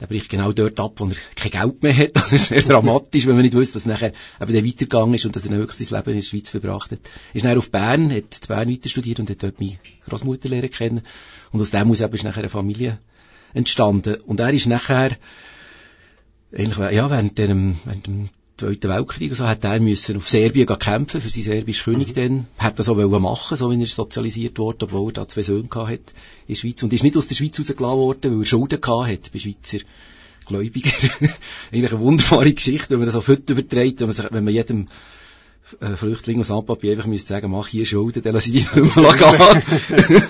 der 0.00 0.06
bricht 0.06 0.30
genau 0.30 0.52
dort 0.52 0.80
ab, 0.80 0.94
wo 0.96 1.06
er 1.06 1.14
kein 1.36 1.50
Geld 1.50 1.82
mehr 1.82 1.96
hat. 1.96 2.10
Das 2.14 2.32
ist 2.32 2.48
sehr 2.48 2.62
dramatisch, 2.62 3.26
wenn 3.26 3.34
man 3.34 3.42
nicht 3.42 3.54
wusste, 3.54 3.74
dass 3.74 3.86
nachher 3.86 4.12
eben 4.40 4.52
der 4.52 4.64
weitergegangen 4.64 5.14
ist 5.14 5.26
und 5.26 5.36
dass 5.36 5.44
er 5.44 5.50
dann 5.50 5.58
wirklich 5.58 5.88
sein 5.88 5.98
Leben 5.98 6.10
in 6.10 6.16
der 6.16 6.26
Schweiz 6.26 6.50
verbracht 6.50 6.92
hat. 6.92 7.00
Ist 7.34 7.44
dann 7.44 7.58
auf 7.58 7.70
Bern, 7.70 8.10
hat 8.10 8.40
in 8.40 8.48
Bern 8.48 8.70
weiter 8.70 8.88
studiert 8.88 9.20
und 9.20 9.28
hat 9.30 9.42
dort 9.42 9.60
meine 9.60 9.78
Großmutter 10.08 10.48
lernen 10.48 10.70
kennen. 10.70 11.02
Und 11.52 11.60
aus 11.60 11.70
dem 11.70 11.90
aus 11.90 12.00
ist 12.00 12.24
nachher 12.24 12.40
eine 12.40 12.48
Familie 12.48 12.98
entstanden. 13.52 14.16
Und 14.22 14.40
er 14.40 14.52
ist 14.52 14.66
nachher, 14.66 15.16
eigentlich, 16.52 16.78
ja, 16.78 17.10
während 17.10 17.38
dem, 17.38 17.76
während 17.84 18.06
dem 18.06 18.28
Zweiten 18.60 18.90
Weltkrieg, 18.90 19.34
so 19.34 19.46
hat 19.46 19.64
er 19.64 19.80
müssen 19.80 20.18
auf 20.18 20.28
Serbien 20.28 20.66
kämpfen, 20.66 21.22
für 21.22 21.30
sein 21.30 21.44
serbisches 21.44 21.84
König 21.84 22.08
mhm. 22.08 22.14
dann, 22.14 22.46
hat 22.58 22.78
das 22.78 22.90
auch 22.90 22.96
machen 22.96 23.56
so 23.56 23.70
wie 23.70 23.80
er 23.80 23.86
sozialisiert 23.86 24.58
wurde, 24.58 24.84
obwohl 24.84 25.10
er 25.10 25.14
da 25.14 25.28
zwei 25.28 25.40
Söhne 25.40 25.68
hatte 25.72 25.94
in 26.46 26.54
der 26.54 26.54
Schweiz. 26.56 26.82
Und 26.82 26.92
ist 26.92 27.02
nicht 27.02 27.16
aus 27.16 27.26
der 27.26 27.36
Schweiz 27.36 27.58
rausgelassen 27.58 27.98
worden, 27.98 28.32
weil 28.34 28.40
er 28.40 28.46
Schulden 28.46 28.78
hatte 28.82 29.30
bei 29.32 29.38
Schweizer 29.38 29.78
Gläubiger. 30.44 30.90
Eigentlich 31.72 31.90
eine 31.90 32.00
wunderbare 32.00 32.52
Geschichte, 32.52 32.90
wenn 32.90 32.98
man 32.98 33.06
das 33.06 33.14
auf 33.14 33.28
heute 33.28 33.54
überträgt, 33.54 34.00
wenn 34.00 34.08
man, 34.08 34.14
sich, 34.14 34.26
wenn 34.30 34.44
man 34.44 34.52
jedem 34.52 34.88
äh, 35.80 35.96
Flüchtling 35.96 36.40
aus 36.40 36.48
Sandpapier 36.48 36.92
einfach 36.92 37.06
müsste 37.06 37.28
sagen, 37.28 37.50
mach 37.50 37.66
hier 37.66 37.86
Schulden, 37.86 38.22
dann 38.22 38.34
lasse 38.34 38.50
ich 38.50 38.66
dich 38.66 38.74
nicht 38.74 38.96
mehr 38.96 39.12
gehen. 39.14 39.96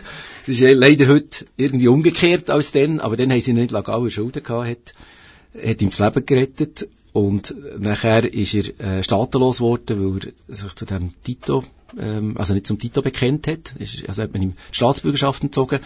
das 0.47 0.49
ist 0.49 0.61
leider 0.61 1.09
heute 1.09 1.47
irgendwie 1.57 1.89
umgekehrt 1.89 2.49
als 2.49 2.71
dann, 2.71 3.01
aber 3.01 3.17
dann 3.17 3.33
haben 3.33 3.41
sie 3.41 3.55
nicht 3.55 3.73
lange 3.73 4.09
Schulden 4.09 4.45
gehabt, 4.45 4.69
hat, 4.69 4.95
hat 5.67 5.83
ihm 5.83 5.91
das 5.91 5.99
Leben 5.99 6.27
gerettet 6.27 6.87
und 7.13 7.55
nachher 7.79 8.33
ist 8.33 8.55
er 8.55 8.81
äh, 8.81 9.05
staatenlos 9.05 9.59
geworden, 9.59 10.15
weil 10.15 10.33
er 10.49 10.57
sich 10.57 10.75
zu 10.75 10.85
dem 10.85 11.13
Tito, 11.25 11.65
ähm, 11.99 12.37
also 12.37 12.55
nicht 12.55 12.67
zum 12.67 12.79
Tito 12.79 13.03
bekennt 13.03 13.47
hat, 13.47 13.75
ist, 13.79 14.09
also 14.09 14.23
hat 14.23 14.33
man 14.33 14.43
ihm 14.43 14.53
Staatsbürgerschaft 14.71 15.43
entzogen, 15.43 15.81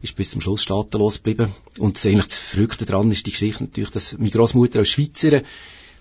ist 0.00 0.16
bis 0.16 0.30
zum 0.30 0.40
Schluss 0.40 0.62
staatenlos 0.62 1.22
geblieben. 1.22 1.52
Und 1.78 1.96
das, 1.96 2.06
eigentlich 2.06 2.26
das 2.26 2.38
Verrückte 2.38 2.86
daran 2.86 3.10
ist 3.10 3.26
die 3.26 3.30
Geschichte 3.30 3.64
natürlich, 3.64 3.90
dass 3.90 4.16
meine 4.18 4.30
Großmutter 4.30 4.80
als 4.80 4.88
Schweizerin 4.88 5.42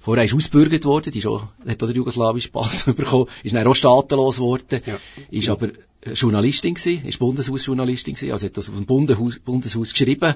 Vorher 0.04 0.24
ist 0.24 0.34
ausbürgert 0.34 0.84
worden, 0.86 1.12
die 1.14 1.20
ist 1.20 1.28
auch, 1.28 1.46
hat 1.68 1.84
auch 1.84 1.86
den 1.86 1.96
jugoslawischen 1.96 2.52
Pass 2.52 2.86
bekommen, 2.96 3.28
ist 3.44 3.54
dann 3.54 3.68
auch 3.68 3.76
staatenlos 3.76 4.38
geworden, 4.38 4.82
ja. 4.84 4.98
ist 5.30 5.48
aber 5.48 5.70
Journalistin 6.16 6.74
gewesen, 6.74 7.06
ist 7.06 7.20
Bundeshausjournalistin 7.20 8.16
gewesen, 8.16 8.32
also 8.32 8.48
hat 8.48 8.58
das 8.58 8.70
auf 8.70 8.76
dem 8.76 8.88
Bundeshaus, 8.88 9.38
Bundeshaus 9.38 9.92
geschrieben, 9.92 10.34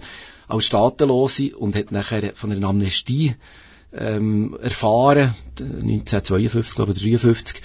als 0.47 0.67
Staatenlose 0.67 1.57
und 1.57 1.75
hat 1.75 1.91
nachher 1.91 2.33
von 2.35 2.51
einer 2.51 2.67
Amnestie 2.67 3.33
ähm, 3.93 4.57
erfahren, 4.61 5.35
1952, 5.59 6.75
glaube 6.75 6.91
ich, 6.91 6.97
1953, 6.97 7.61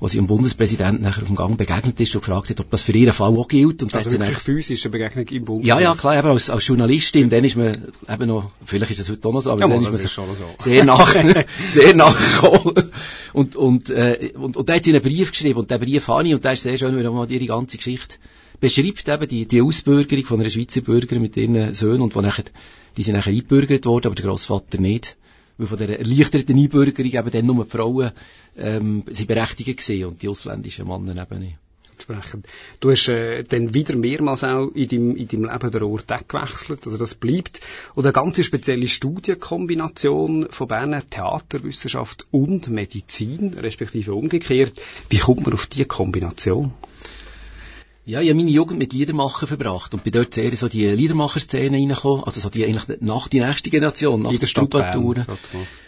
wo 0.00 0.08
sie 0.08 0.16
dem 0.16 0.26
Bundespräsidenten 0.26 1.02
nachher 1.02 1.22
auf 1.22 1.28
dem 1.28 1.36
Gang 1.36 1.58
begegnet 1.58 2.00
ist 2.00 2.14
und 2.14 2.22
gefragt 2.22 2.48
hat, 2.48 2.58
ob 2.60 2.70
das 2.70 2.82
für 2.82 2.92
ihren 2.92 3.12
Fall 3.12 3.36
auch 3.36 3.48
gilt. 3.48 3.82
Und 3.82 3.94
also 3.94 4.10
wirklich 4.10 4.38
physische 4.38 4.88
Begegnung 4.88 5.26
im 5.28 5.44
Bundeshaus? 5.44 5.68
Ja, 5.68 5.80
ja, 5.80 5.94
klar, 5.94 6.18
eben 6.18 6.28
als, 6.28 6.48
als 6.48 6.66
Journalistin, 6.66 7.28
dann 7.28 7.44
ist 7.44 7.56
man 7.56 7.92
eben 8.08 8.26
noch, 8.26 8.50
vielleicht 8.64 8.92
ist 8.92 9.00
das 9.00 9.10
heute 9.10 9.28
auch 9.28 9.32
noch 9.34 9.42
so, 9.42 9.52
aber 9.52 9.60
ja, 9.60 9.68
dann 9.68 9.78
ist 9.78 9.84
man 9.84 10.00
ist 10.00 10.14
so. 10.14 10.46
sehr 10.58 10.84
nach, 10.86 11.14
sehr 11.70 11.94
nachgekommen. 11.94 12.90
Und, 13.34 13.56
und, 13.56 13.90
äh, 13.90 14.32
und, 14.34 14.56
und 14.56 14.68
da 14.68 14.74
hat 14.74 14.84
sie 14.84 14.90
einen 14.90 15.02
Brief 15.02 15.32
geschrieben 15.32 15.58
und 15.58 15.70
der 15.70 15.78
Brief 15.78 16.08
habe 16.08 16.26
ich 16.26 16.34
und 16.34 16.44
der 16.44 16.54
ist 16.54 16.62
sehr 16.62 16.78
schön, 16.78 16.96
weil 16.96 17.04
er 17.04 17.12
mal 17.12 17.30
ihre 17.30 17.46
ganze 17.46 17.76
Geschichte 17.76 18.16
beschreibt 18.58 19.08
eben 19.08 19.28
die, 19.28 19.46
die 19.46 19.62
Ausbürgerung 19.62 20.24
von 20.24 20.40
einer 20.40 20.50
Schweizer 20.50 20.80
Bürgerin 20.80 21.22
mit 21.22 21.36
ihren 21.36 21.74
Söhnen 21.74 22.02
und 22.02 22.14
wo 22.14 22.20
nachher, 22.20 22.44
die 22.96 23.02
sind 23.02 23.16
nachher 23.16 23.32
eingebürgert 23.32 23.86
worden, 23.86 24.06
aber 24.06 24.14
der 24.14 24.26
Grossvater 24.26 24.80
nicht 24.80 25.16
weil 25.60 25.66
von 25.66 25.78
der 25.78 25.98
erleichterten 25.98 26.58
Einbürgerung 26.58 27.12
eben 27.12 27.30
dann 27.30 27.46
nur 27.46 27.64
die 27.64 27.70
Frauen 27.70 28.12
ähm, 28.56 29.04
sie 29.10 29.26
berechtigt 29.26 29.76
gesehen 29.76 30.06
und 30.06 30.22
die 30.22 30.28
ausländischen 30.28 30.88
Männer 30.88 31.26
eben 31.30 31.40
nicht. 31.40 31.58
Entsprechend. 31.92 32.46
Du 32.80 32.90
hast 32.90 33.08
äh, 33.08 33.44
dann 33.44 33.74
wieder 33.74 33.94
mehrmals 33.94 34.42
auch 34.42 34.68
in 34.68 34.88
deinem, 34.88 35.16
in 35.16 35.28
deinem 35.28 35.44
Leben 35.44 35.70
den 35.70 35.82
Ort 35.82 36.28
gewechselt, 36.28 36.86
also 36.86 36.96
das 36.96 37.14
bleibt. 37.14 37.60
Und 37.94 38.06
eine 38.06 38.14
ganz 38.14 38.42
spezielle 38.42 38.88
Studienkombination 38.88 40.48
von 40.50 40.68
Berner 40.68 41.02
Theaterwissenschaft 41.06 42.26
und 42.30 42.70
Medizin, 42.70 43.52
respektive 43.52 44.14
umgekehrt. 44.14 44.80
Wie 45.10 45.18
kommt 45.18 45.44
man 45.44 45.52
auf 45.52 45.66
diese 45.66 45.84
Kombination? 45.84 46.72
Ja, 48.10 48.20
ich 48.20 48.28
habe 48.28 48.38
meine 48.38 48.50
Jugend 48.50 48.80
mit 48.80 48.92
Liedermachen 48.92 49.46
verbracht 49.46 49.94
und 49.94 50.02
bin 50.02 50.12
dort 50.12 50.34
sehr 50.34 50.56
so 50.56 50.66
die 50.66 50.84
Liedermacher-Szene 50.88 51.76
reingekommen, 51.76 52.24
also 52.24 52.40
so 52.40 52.50
die 52.50 52.64
eigentlich 52.64 53.00
nach 53.00 53.28
die 53.28 53.38
nächste 53.38 53.70
Generation, 53.70 54.22
nach 54.22 54.32
der 54.36 54.48
der. 55.14 55.22
Bern, 55.22 55.32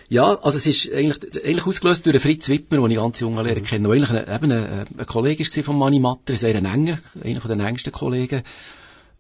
Ja, 0.09 0.39
also 0.41 0.57
es 0.57 0.67
ist 0.67 0.93
eigentlich, 0.93 1.45
eigentlich 1.45 1.67
ausgelöst 1.67 2.07
durch 2.07 2.23
Fritz 2.23 2.49
Wittmer, 2.49 2.77
den 2.77 2.93
ich 2.93 2.99
ganz 2.99 3.19
jung 3.19 3.35
lernen 3.35 3.65
kenne, 3.65 3.89
der 3.89 3.97
eigentlich 3.97 4.11
ein, 4.11 4.37
eben 4.37 4.53
ein, 4.53 4.87
ein 4.99 5.07
Kollege 5.07 5.45
war 5.45 5.65
von 5.65 5.77
Manni 5.77 5.99
Matter, 5.99 6.35
ein 6.35 6.37
sehr 6.37 6.55
enger, 6.55 6.99
einer 7.25 7.41
von 7.41 7.51
den 7.51 7.59
engsten 7.59 7.93
Kollegen. 7.93 8.43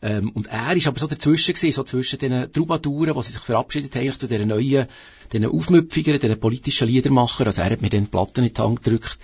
Ähm, 0.00 0.30
und 0.30 0.46
er 0.46 0.76
ist 0.76 0.86
aber 0.86 1.00
so 1.00 1.08
dazwischen 1.08 1.54
gewesen, 1.54 1.72
so 1.72 1.82
zwischen 1.82 2.20
den 2.20 2.52
Troubaduren, 2.52 3.14
die 3.16 3.22
sich 3.24 3.36
verabschiedet 3.36 3.96
haben, 3.96 4.02
eigentlich 4.02 4.18
zu 4.18 4.28
diesen 4.28 4.46
neuen, 4.46 4.86
diesen 5.32 5.46
Aufmüpfigern, 5.46 6.20
diesen 6.20 6.38
politischen 6.38 6.86
Liedermachern. 6.86 7.48
Also 7.48 7.62
er 7.62 7.70
hat 7.70 7.82
mir 7.82 7.90
dann 7.90 8.06
Platten 8.06 8.44
in 8.44 8.54
die 8.54 8.60
Hand 8.60 8.84
gedrückt 8.84 9.18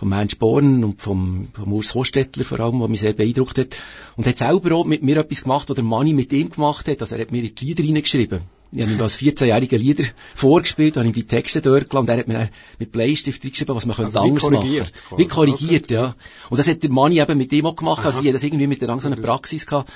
vom 0.00 0.14
Heinz 0.14 0.34
Born 0.34 0.82
und 0.82 1.02
vom, 1.02 1.48
vom 1.52 1.72
Urs 1.74 1.94
Hostetler 1.94 2.44
vor 2.44 2.58
allem, 2.58 2.80
was 2.80 2.88
mich 2.88 3.00
sehr 3.00 3.12
beeindruckt 3.12 3.58
hat. 3.58 3.76
Und 4.16 4.26
hat 4.26 4.38
selber 4.38 4.74
auch 4.76 4.86
mit 4.86 5.02
mir 5.02 5.18
etwas 5.18 5.42
gemacht, 5.42 5.70
oder 5.70 5.82
Manni 5.82 6.14
mit 6.14 6.32
ihm 6.32 6.48
gemacht 6.48 6.88
hat. 6.88 7.02
Also 7.02 7.16
er 7.16 7.20
hat 7.20 7.32
mir 7.32 7.42
in 7.42 7.54
die 7.54 7.66
Lieder 7.66 7.84
reingeschrieben. 7.84 8.40
Ich 8.72 8.82
habe 8.82 8.94
ihm 8.94 9.02
als 9.02 9.18
14-jähriger 9.18 9.76
Lieder 9.76 10.04
vorgespielt, 10.34 10.96
habe 10.96 11.06
ihm 11.06 11.12
die 11.12 11.24
Texte 11.24 11.60
durchgelassen 11.60 11.98
und 11.98 12.08
er 12.08 12.18
hat 12.18 12.28
mir 12.28 12.48
mit 12.78 12.92
Bleistift 12.92 13.42
geschrieben, 13.42 13.76
was 13.76 13.84
man 13.84 13.94
könnte 13.94 14.18
Also 14.18 14.24
wie 14.24 14.30
anders 14.30 14.42
korrigiert, 14.42 14.94
machen. 15.04 15.18
Wie 15.18 15.26
korrigiert, 15.26 15.90
ja. 15.90 16.14
Und 16.48 16.56
das 16.56 16.66
hat 16.66 16.82
der 16.82 16.90
Manni 16.90 17.20
eben 17.20 17.36
mit 17.36 17.52
ihm 17.52 17.66
auch 17.66 17.76
gemacht, 17.76 18.06
also 18.06 18.18
Aha. 18.18 18.22
die 18.22 18.28
hat 18.28 18.36
das 18.36 18.42
irgendwie 18.42 18.68
mit 18.68 18.80
der 18.80 18.88
langsamen 18.88 19.20
Praxis 19.20 19.66
gehabt. 19.66 19.90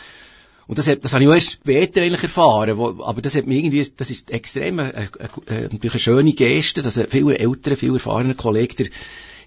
Und 0.66 0.78
das, 0.78 0.86
hat, 0.86 1.02
das 1.02 1.14
habe 1.14 1.24
ich 1.24 1.30
auch 1.30 1.34
erst 1.34 1.52
später 1.52 2.02
eigentlich 2.02 2.24
erfahren, 2.24 2.76
wo, 2.76 3.02
aber 3.04 3.22
das 3.22 3.34
hat 3.36 3.46
mir 3.46 3.56
irgendwie, 3.56 3.90
das 3.96 4.10
ist 4.10 4.30
extrem, 4.30 4.80
eine, 4.80 4.94
eine, 4.94 5.08
eine, 5.46 5.60
natürlich 5.62 5.92
eine 5.92 6.00
schöne 6.00 6.32
Geste, 6.32 6.82
dass 6.82 6.98
ein 6.98 7.08
viel 7.08 7.30
älterer, 7.30 7.76
viel 7.76 7.94
erfahrener 7.94 8.34
Kollege 8.34 8.74
dir 8.74 8.90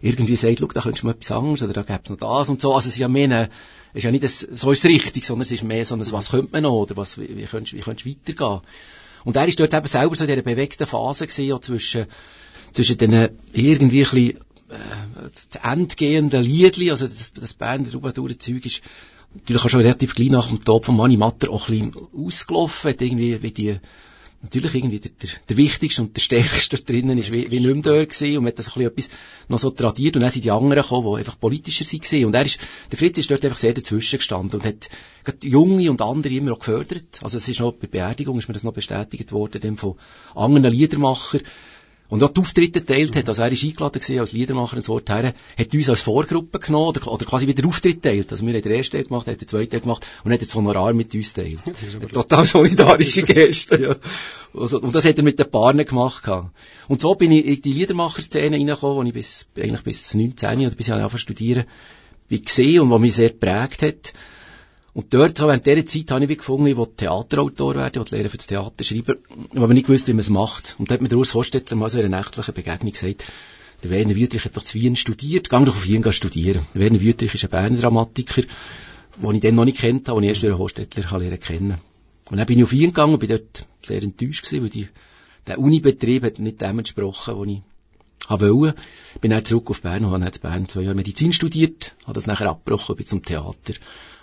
irgendwie 0.01 0.35
sagt, 0.35 0.59
schau, 0.59 0.67
da 0.67 0.81
könntest 0.81 1.03
du 1.03 1.07
mal 1.07 1.13
etwas 1.13 1.31
anderes, 1.31 1.63
oder 1.63 1.73
da 1.73 1.83
gäb's 1.83 2.09
noch 2.09 2.17
das 2.17 2.49
und 2.49 2.61
so. 2.61 2.73
Also 2.73 2.87
es 2.87 2.95
ist 2.95 2.99
ja 2.99 3.07
mehr 3.07 3.25
eine, 3.25 3.49
ist 3.93 4.03
ja 4.03 4.11
nicht 4.11 4.23
das, 4.23 4.39
so 4.39 4.71
ist 4.71 4.83
es 4.83 4.89
richtig, 4.89 5.25
sondern 5.25 5.43
es 5.43 5.51
ist 5.51 5.63
mehr 5.63 5.85
so 5.85 5.95
ein, 5.95 6.11
was 6.11 6.29
könnte 6.29 6.49
man 6.51 6.63
noch, 6.63 6.73
oder 6.73 6.97
was, 6.97 7.17
wie, 7.17 7.35
wie 7.35 7.45
könntest, 7.45 7.73
wie 7.73 7.81
könntest 7.81 8.05
du 8.05 8.11
weitergehen? 8.11 8.61
Und 9.23 9.35
er 9.35 9.47
ist 9.47 9.59
dort 9.59 9.73
eben 9.73 9.87
selber 9.87 10.15
so 10.15 10.23
in 10.23 10.29
dieser 10.29 10.41
bewegten 10.41 10.87
Phase 10.87 11.27
gewesen, 11.27 11.45
ja, 11.45 11.59
zwischen, 11.61 12.05
zwischen 12.71 12.97
den 12.97 13.29
irgendwie 13.53 14.05
ein 14.05 14.09
bisschen, 14.09 14.37
äh, 14.69 15.31
zu 15.31 15.59
Ende 15.63 15.95
gehenden 15.95 16.43
Liedli, 16.43 16.91
also 16.91 17.07
das, 17.07 17.33
das 17.33 17.53
Berner 17.53 17.89
Troubadour-Zeug 17.89 18.65
ist 18.65 18.81
natürlich 19.33 19.63
auch 19.63 19.69
schon 19.69 19.81
relativ 19.81 20.15
gleich 20.15 20.29
nach 20.29 20.47
dem 20.47 20.63
Tod 20.63 20.85
von 20.85 20.95
Manni 20.95 21.17
Matter 21.17 21.49
auch 21.49 21.69
ein 21.69 21.91
bisschen 21.91 22.07
ausgelaufen, 22.15 22.89
hat 22.89 23.01
irgendwie 23.01 23.41
wie 23.41 23.51
die, 23.51 23.79
natürlich 24.41 24.75
irgendwie 24.75 24.99
der, 24.99 25.11
der, 25.11 25.29
der 25.49 25.57
wichtigste 25.57 26.01
und 26.01 26.15
der 26.15 26.21
stärkste 26.21 26.77
dort 26.77 26.89
drinnen 26.89 27.17
ist 27.17 27.31
wie, 27.31 27.49
wie 27.49 27.59
nicht 27.59 27.73
mehr 27.73 27.81
da 27.81 28.05
gewesen 28.05 28.37
und 28.37 28.43
man 28.43 28.51
hat 28.51 28.59
das 28.59 28.67
ein 28.67 28.83
bisschen 28.83 28.91
etwas 28.91 29.09
noch 29.47 29.59
so 29.59 29.69
tradiert 29.71 30.15
und 30.15 30.21
dann 30.21 30.31
sind 30.31 30.45
die 30.45 30.51
anderen 30.51 30.83
gekommen, 30.83 31.11
die 31.13 31.19
einfach 31.19 31.39
politischer 31.39 31.85
waren. 31.85 32.25
Und 32.25 32.35
er 32.35 32.45
ist, 32.45 32.59
der 32.91 32.97
Fritz 32.97 33.17
ist 33.17 33.31
dort 33.31 33.43
einfach 33.43 33.57
sehr 33.57 33.73
dazwischen 33.73 34.17
gestanden 34.17 34.59
und 34.59 34.65
hat 34.65 34.89
Junge 35.43 35.89
und 35.89 36.01
andere 36.01 36.33
immer 36.33 36.53
auch 36.53 36.59
gefördert, 36.59 37.19
also 37.21 37.37
es 37.37 37.47
ist 37.47 37.59
noch 37.59 37.73
bei 37.73 37.87
Beerdigung 37.87 38.37
ist 38.37 38.47
mir 38.47 38.53
das 38.53 38.63
noch 38.63 38.73
bestätigt 38.73 39.31
worden, 39.31 39.59
dem 39.59 39.77
von 39.77 39.95
anderen 40.35 40.71
Liedermachern 40.71 41.41
und 42.09 42.23
auch 42.23 42.29
die 42.29 42.39
Auftritte 42.39 42.79
geteilt 42.81 43.15
hat, 43.15 43.27
also 43.27 43.41
er 43.41 43.51
ist 43.51 43.63
eingeladen 43.63 43.99
gewesen 43.99 44.19
als 44.19 44.31
Liedermacher 44.31 44.77
ins 44.77 44.87
Wort 44.87 45.09
her, 45.09 45.33
hat 45.57 45.73
uns 45.73 45.89
als 45.89 46.01
Vorgruppe 46.01 46.59
genommen 46.59 46.87
oder, 46.87 47.07
oder 47.11 47.25
quasi 47.25 47.47
wieder 47.47 47.67
Auftritt 47.67 48.01
geteilt. 48.01 48.31
Also 48.31 48.45
wir 48.45 48.53
haben 48.53 48.61
den 48.61 48.71
ersten 48.71 48.93
Teil 48.93 49.03
gemacht, 49.03 49.27
er 49.27 49.33
hat 49.33 49.41
den 49.41 49.47
zweiten 49.47 49.71
Teil 49.71 49.81
gemacht 49.81 50.07
und 50.23 50.31
hat 50.31 50.41
das 50.41 50.55
Honorar 50.55 50.93
mit 50.93 51.13
uns 51.13 51.33
geteilt. 51.33 51.59
Total 52.13 52.45
solidarische 52.45 53.23
Geste, 53.23 53.81
ja. 53.81 53.95
Also, 54.59 54.79
und 54.79 54.95
das 54.95 55.05
hat 55.05 55.17
er 55.17 55.23
mit 55.23 55.37
den 55.37 55.51
Paaren 55.51 55.85
gemacht. 55.85 56.23
gehabt. 56.23 56.51
Und 56.87 57.01
so 57.01 57.15
bin 57.15 57.31
ich 57.31 57.45
in 57.45 57.61
die 57.61 57.73
Liedermacher-Szene 57.73 58.55
reingekommen, 58.55 58.97
wo 58.97 59.03
ich 59.03 59.13
bis, 59.13 59.47
eigentlich 59.57 59.83
bis 59.83 60.13
19 60.13 60.59
oder 60.61 60.75
bis 60.75 60.87
ich 60.87 60.93
angefangen 60.93 61.19
studieren, 61.19 61.65
bin 62.29 62.43
gesehen 62.43 62.81
und 62.81 62.89
was 62.89 63.01
mich 63.01 63.15
sehr 63.15 63.29
geprägt 63.29 63.83
hat. 63.83 64.13
Und 64.97 65.13
dort, 65.13 65.37
so 65.37 65.47
während 65.47 65.63
dieser 65.63 65.85
Zeit, 65.85 66.09
habe 66.09 66.23
ich 66.23 66.29
wie 66.31 66.37
gefunden, 66.37 66.65
ich 66.65 66.75
Theaterautor 66.97 67.75
werden, 67.75 68.01
ich 68.01 68.11
will 68.11 68.17
lernen 68.17 68.31
für 68.31 68.37
das 68.37 68.47
Theater 68.47 68.83
schreiben, 68.83 69.17
aber 69.55 69.71
nicht 69.75 69.85
gewusst, 69.85 70.07
wie 70.07 70.13
man 70.13 70.21
es 70.21 70.31
macht. 70.31 70.75
Und 70.79 70.89
da 70.89 70.95
hat 70.95 71.03
mir 71.03 71.07
der 71.07 71.19
Urs 71.19 71.35
Hostetler 71.35 71.77
mal 71.77 71.87
so 71.87 71.99
in 71.99 72.05
einer 72.05 72.17
nächtlichen 72.17 72.51
Begegnung 72.55 72.91
gesagt, 72.91 73.25
der 73.83 73.91
Werner 73.91 74.15
Wüttrich 74.15 74.43
hat 74.43 74.57
doch 74.57 74.63
zu 74.63 74.73
Wien 74.73 74.95
studiert, 74.95 75.51
geh 75.51 75.65
doch 75.65 75.75
auf 75.75 75.85
Wien 75.85 76.11
studieren. 76.11 76.65
Der 76.73 76.81
Werner 76.81 76.99
Wüttrich 76.99 77.35
ist 77.35 77.43
ein 77.43 77.51
Berner 77.51 77.77
Dramatiker, 77.77 78.41
den 78.41 79.35
ich 79.35 79.41
dann 79.41 79.53
noch 79.53 79.65
nicht 79.65 79.77
kennt 79.77 80.09
habe, 80.09 80.19
den 80.19 80.31
ich 80.31 80.43
erst 80.43 80.73
durch 80.73 80.73
den 80.73 81.03
lernen 81.03 81.39
kennen. 81.39 81.77
Und 82.31 82.37
dann 82.37 82.47
bin 82.47 82.57
ich 82.57 82.63
auf 82.63 82.71
Wien 82.71 82.89
gegangen 82.89 83.13
und 83.13 83.19
bin 83.19 83.29
dort 83.29 83.67
sehr 83.83 84.01
enttäuscht 84.01 84.45
gewesen, 84.45 84.63
weil 84.63 84.69
die, 84.71 84.87
der 85.45 85.59
Unibetrieb 85.59 86.23
hat 86.23 86.39
nicht 86.39 86.59
dem 86.59 86.79
entsprochen, 86.79 87.37
was 87.37 87.47
ich 87.47 87.61
habe 88.27 88.49
wollen. 88.49 88.73
Bin 89.21 89.29
dann 89.29 89.45
zurück 89.45 89.69
auf 89.69 89.81
Bern 89.83 90.05
und 90.05 90.11
habe 90.11 90.25
in 90.25 90.41
Bern 90.41 90.67
zwei 90.67 90.81
Jahre 90.81 90.95
Medizin 90.95 91.33
studiert, 91.33 91.95
habe 92.05 92.13
das 92.13 92.25
nachher 92.25 92.49
abgebrochen, 92.49 92.95
bin 92.95 93.05
zum 93.05 93.23
Theater. 93.23 93.73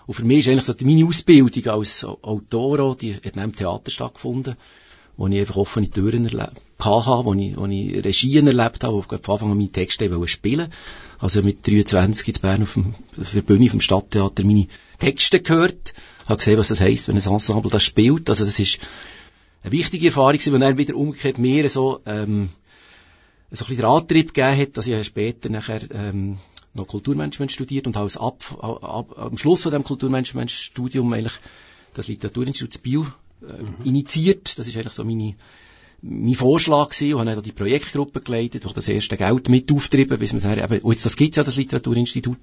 Und 0.07 0.15
für 0.15 0.25
mich 0.25 0.41
ist 0.41 0.49
eigentlich 0.49 0.65
so 0.65 0.75
meine 0.81 1.07
Ausbildung 1.07 1.67
als 1.73 2.05
Autor, 2.05 2.97
die 2.97 3.15
hat 3.15 3.25
neben 3.25 3.53
dem 3.53 3.57
Theater 3.57 3.91
stattgefunden, 3.91 4.57
wo 5.17 5.27
ich 5.29 5.39
einfach 5.39 5.57
offene 5.57 5.89
Türen 5.89 6.25
erlebt 6.25 6.61
habe, 6.81 7.25
wo 7.25 7.35
ich, 7.35 7.57
wo 7.57 7.67
ich 7.67 8.05
Regien 8.05 8.47
erlebt 8.47 8.85
habe, 8.85 8.95
wo 8.95 9.01
ich 9.01 9.07
von 9.07 9.35
Anfang 9.35 9.51
an 9.51 9.57
meine 9.57 9.73
Texte 9.73 10.11
wollte 10.11 10.29
spielen. 10.29 10.73
Also 11.19 11.43
mit 11.43 11.67
23 11.67 12.29
in 12.29 12.35
Bern 12.43 12.63
auf, 12.63 12.75
dem, 12.75 12.95
auf 13.19 13.33
der 13.33 13.43
Bühne 13.43 13.71
vom 13.71 13.81
Stadttheater 13.81 14.45
meine 14.45 14.67
Texte 14.99 15.41
gehört, 15.41 15.95
habe 16.27 16.39
gesehen, 16.39 16.59
was 16.59 16.69
das 16.69 16.81
heisst, 16.81 17.09
wenn 17.09 17.17
ein 17.17 17.27
Ensemble 17.27 17.71
das 17.71 17.83
spielt. 17.83 18.29
Also 18.29 18.45
das 18.45 18.59
ist 18.59 18.79
eine 19.63 19.73
wichtige 19.73 20.09
Erfahrung, 20.09 20.33
gewesen, 20.33 20.53
die 20.53 20.61
dann 20.61 20.79
wieder 20.79 20.97
umgekehrt 20.97 21.39
mehr 21.39 21.69
so, 21.71 22.01
ähm, 22.05 22.51
so 23.51 23.65
ein 23.65 23.69
bisschen 23.69 23.77
den 23.77 23.85
Antrieb 23.87 24.35
gegeben 24.35 24.61
hat, 24.61 24.77
dass 24.77 24.87
ich 24.87 25.07
später 25.07 25.49
nachher 25.49 25.81
ähm, 25.93 26.39
noch 26.75 26.87
Kulturmanagement 26.87 27.53
studiert 27.53 27.87
und 27.87 27.97
habe 27.97 28.05
als 28.05 28.17
ab, 28.17 28.43
ab, 28.61 29.19
am 29.19 29.39
Schluss 29.39 29.63
von 29.63 29.73
dem 29.73 29.85
Kulturmanagement-Studium 29.85 31.13
eigentlich 31.13 31.39
das 31.95 32.09
Literaturinstitut 32.09 32.83
Bio 32.83 33.07
äh, 33.43 33.89
initiiert. 33.89 34.59
Das 34.59 34.67
ist 34.67 34.77
eigentlich 34.77 34.93
so 34.93 35.05
meine 35.05 35.35
mein 36.07 36.35
Vorschlag 36.35 36.91
gewesen 36.91 37.15
und 37.15 37.21
habe 37.21 37.37
dann 37.37 37.43
die 37.43 37.53
Projektgruppe 37.53 38.21
geleitet, 38.21 38.65
durch 38.65 38.75
das 38.75 38.89
erste 38.89 39.17
Geld 39.17 39.49
mit 39.49 39.73
auftrieben, 39.73 40.19
bis 40.19 40.33
man 40.33 40.41
sagen, 40.41 40.63
eben, 40.63 40.91
jetzt, 40.91 41.07
das 41.07 41.17
gibt's 41.17 41.39
ja, 41.39 41.45
das 41.45 41.57
Literaturinstitut. 41.57 42.37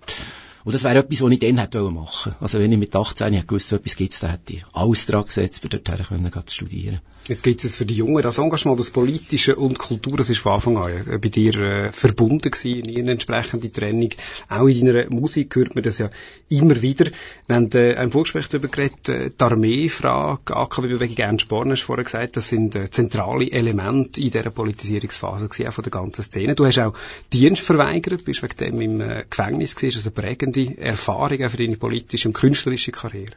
Und 0.63 0.73
das 0.73 0.83
wäre 0.83 0.99
etwas, 0.99 1.21
was 1.21 1.31
ich 1.31 1.39
dann 1.39 1.57
hätte 1.57 1.81
machen 1.81 2.35
Also 2.39 2.59
wenn 2.59 2.71
ich 2.71 2.77
mit 2.77 2.95
18 2.95 3.33
hätte 3.33 3.47
gewusst, 3.47 3.69
so 3.69 3.75
etwas 3.75 3.95
gibt's, 3.95 4.19
dann 4.19 4.31
hätte 4.31 4.53
ich 4.53 4.65
alles 4.73 5.05
dran 5.05 5.25
gesetzt, 5.25 5.61
für 5.61 5.69
dorthin 5.69 6.05
können, 6.05 6.31
zu 6.45 6.55
studieren. 6.55 7.01
Jetzt 7.27 7.43
gibt 7.43 7.63
es 7.63 7.75
für 7.75 7.85
die 7.85 7.93
Jungen 7.93 8.23
das 8.23 8.39
Engagement, 8.39 8.79
das 8.79 8.89
Politische 8.89 9.55
und 9.55 9.77
Kultur, 9.77 10.17
das 10.17 10.31
ist 10.31 10.39
von 10.39 10.53
Anfang 10.53 10.77
an 10.77 11.19
bei 11.21 11.29
dir 11.29 11.55
äh, 11.55 11.91
verbunden 11.91 12.49
gewesen, 12.49 12.79
in 12.79 12.89
ihrer 12.89 13.11
entsprechenden 13.11 13.71
Trennung. 13.71 14.09
Auch 14.49 14.65
in 14.65 14.87
deiner 14.87 15.09
Musik 15.11 15.55
hört 15.55 15.75
man 15.75 15.83
das 15.83 15.99
ja 15.99 16.09
immer 16.49 16.81
wieder. 16.81 17.11
Wir 17.45 17.55
haben 17.55 17.69
äh, 17.73 17.95
ein 17.95 18.11
Vorgespräch 18.11 18.47
darüber 18.47 18.69
geredet, 18.69 19.09
äh, 19.09 19.29
die 19.29 19.43
Armeefrage, 19.43 20.57
AKW-Bewegung 20.57 21.17
Ernst 21.17 21.47
Born 21.47 21.71
hast 21.71 21.83
vorher 21.83 22.03
gesagt, 22.03 22.37
das 22.37 22.49
sind 22.49 22.75
äh, 22.75 22.89
zentrale 22.89 23.51
Elemente 23.51 24.19
in 24.19 24.31
dieser 24.31 24.49
Politisierungsphase 24.49 25.47
gewesen, 25.47 25.67
auch 25.67 25.73
von 25.73 25.83
der 25.83 25.91
ganzen 25.91 26.23
Szene. 26.23 26.55
Du 26.55 26.65
hast 26.65 26.79
auch 26.79 26.95
Dienst 27.31 27.61
verweigert, 27.61 28.25
bist 28.25 28.41
wegen 28.41 28.57
dem 28.57 28.81
im 28.81 28.99
äh, 28.99 29.25
Gefängnis 29.29 29.75
gewesen, 29.75 29.99
ist 29.99 30.07
eine 30.07 30.13
prägende 30.51 30.77
Erfahrung 30.77 31.43
auch 31.43 31.51
für 31.51 31.58
deine 31.58 31.77
politische 31.77 32.27
und 32.27 32.34
künstlerische 32.34 32.91
Karriere. 32.91 33.34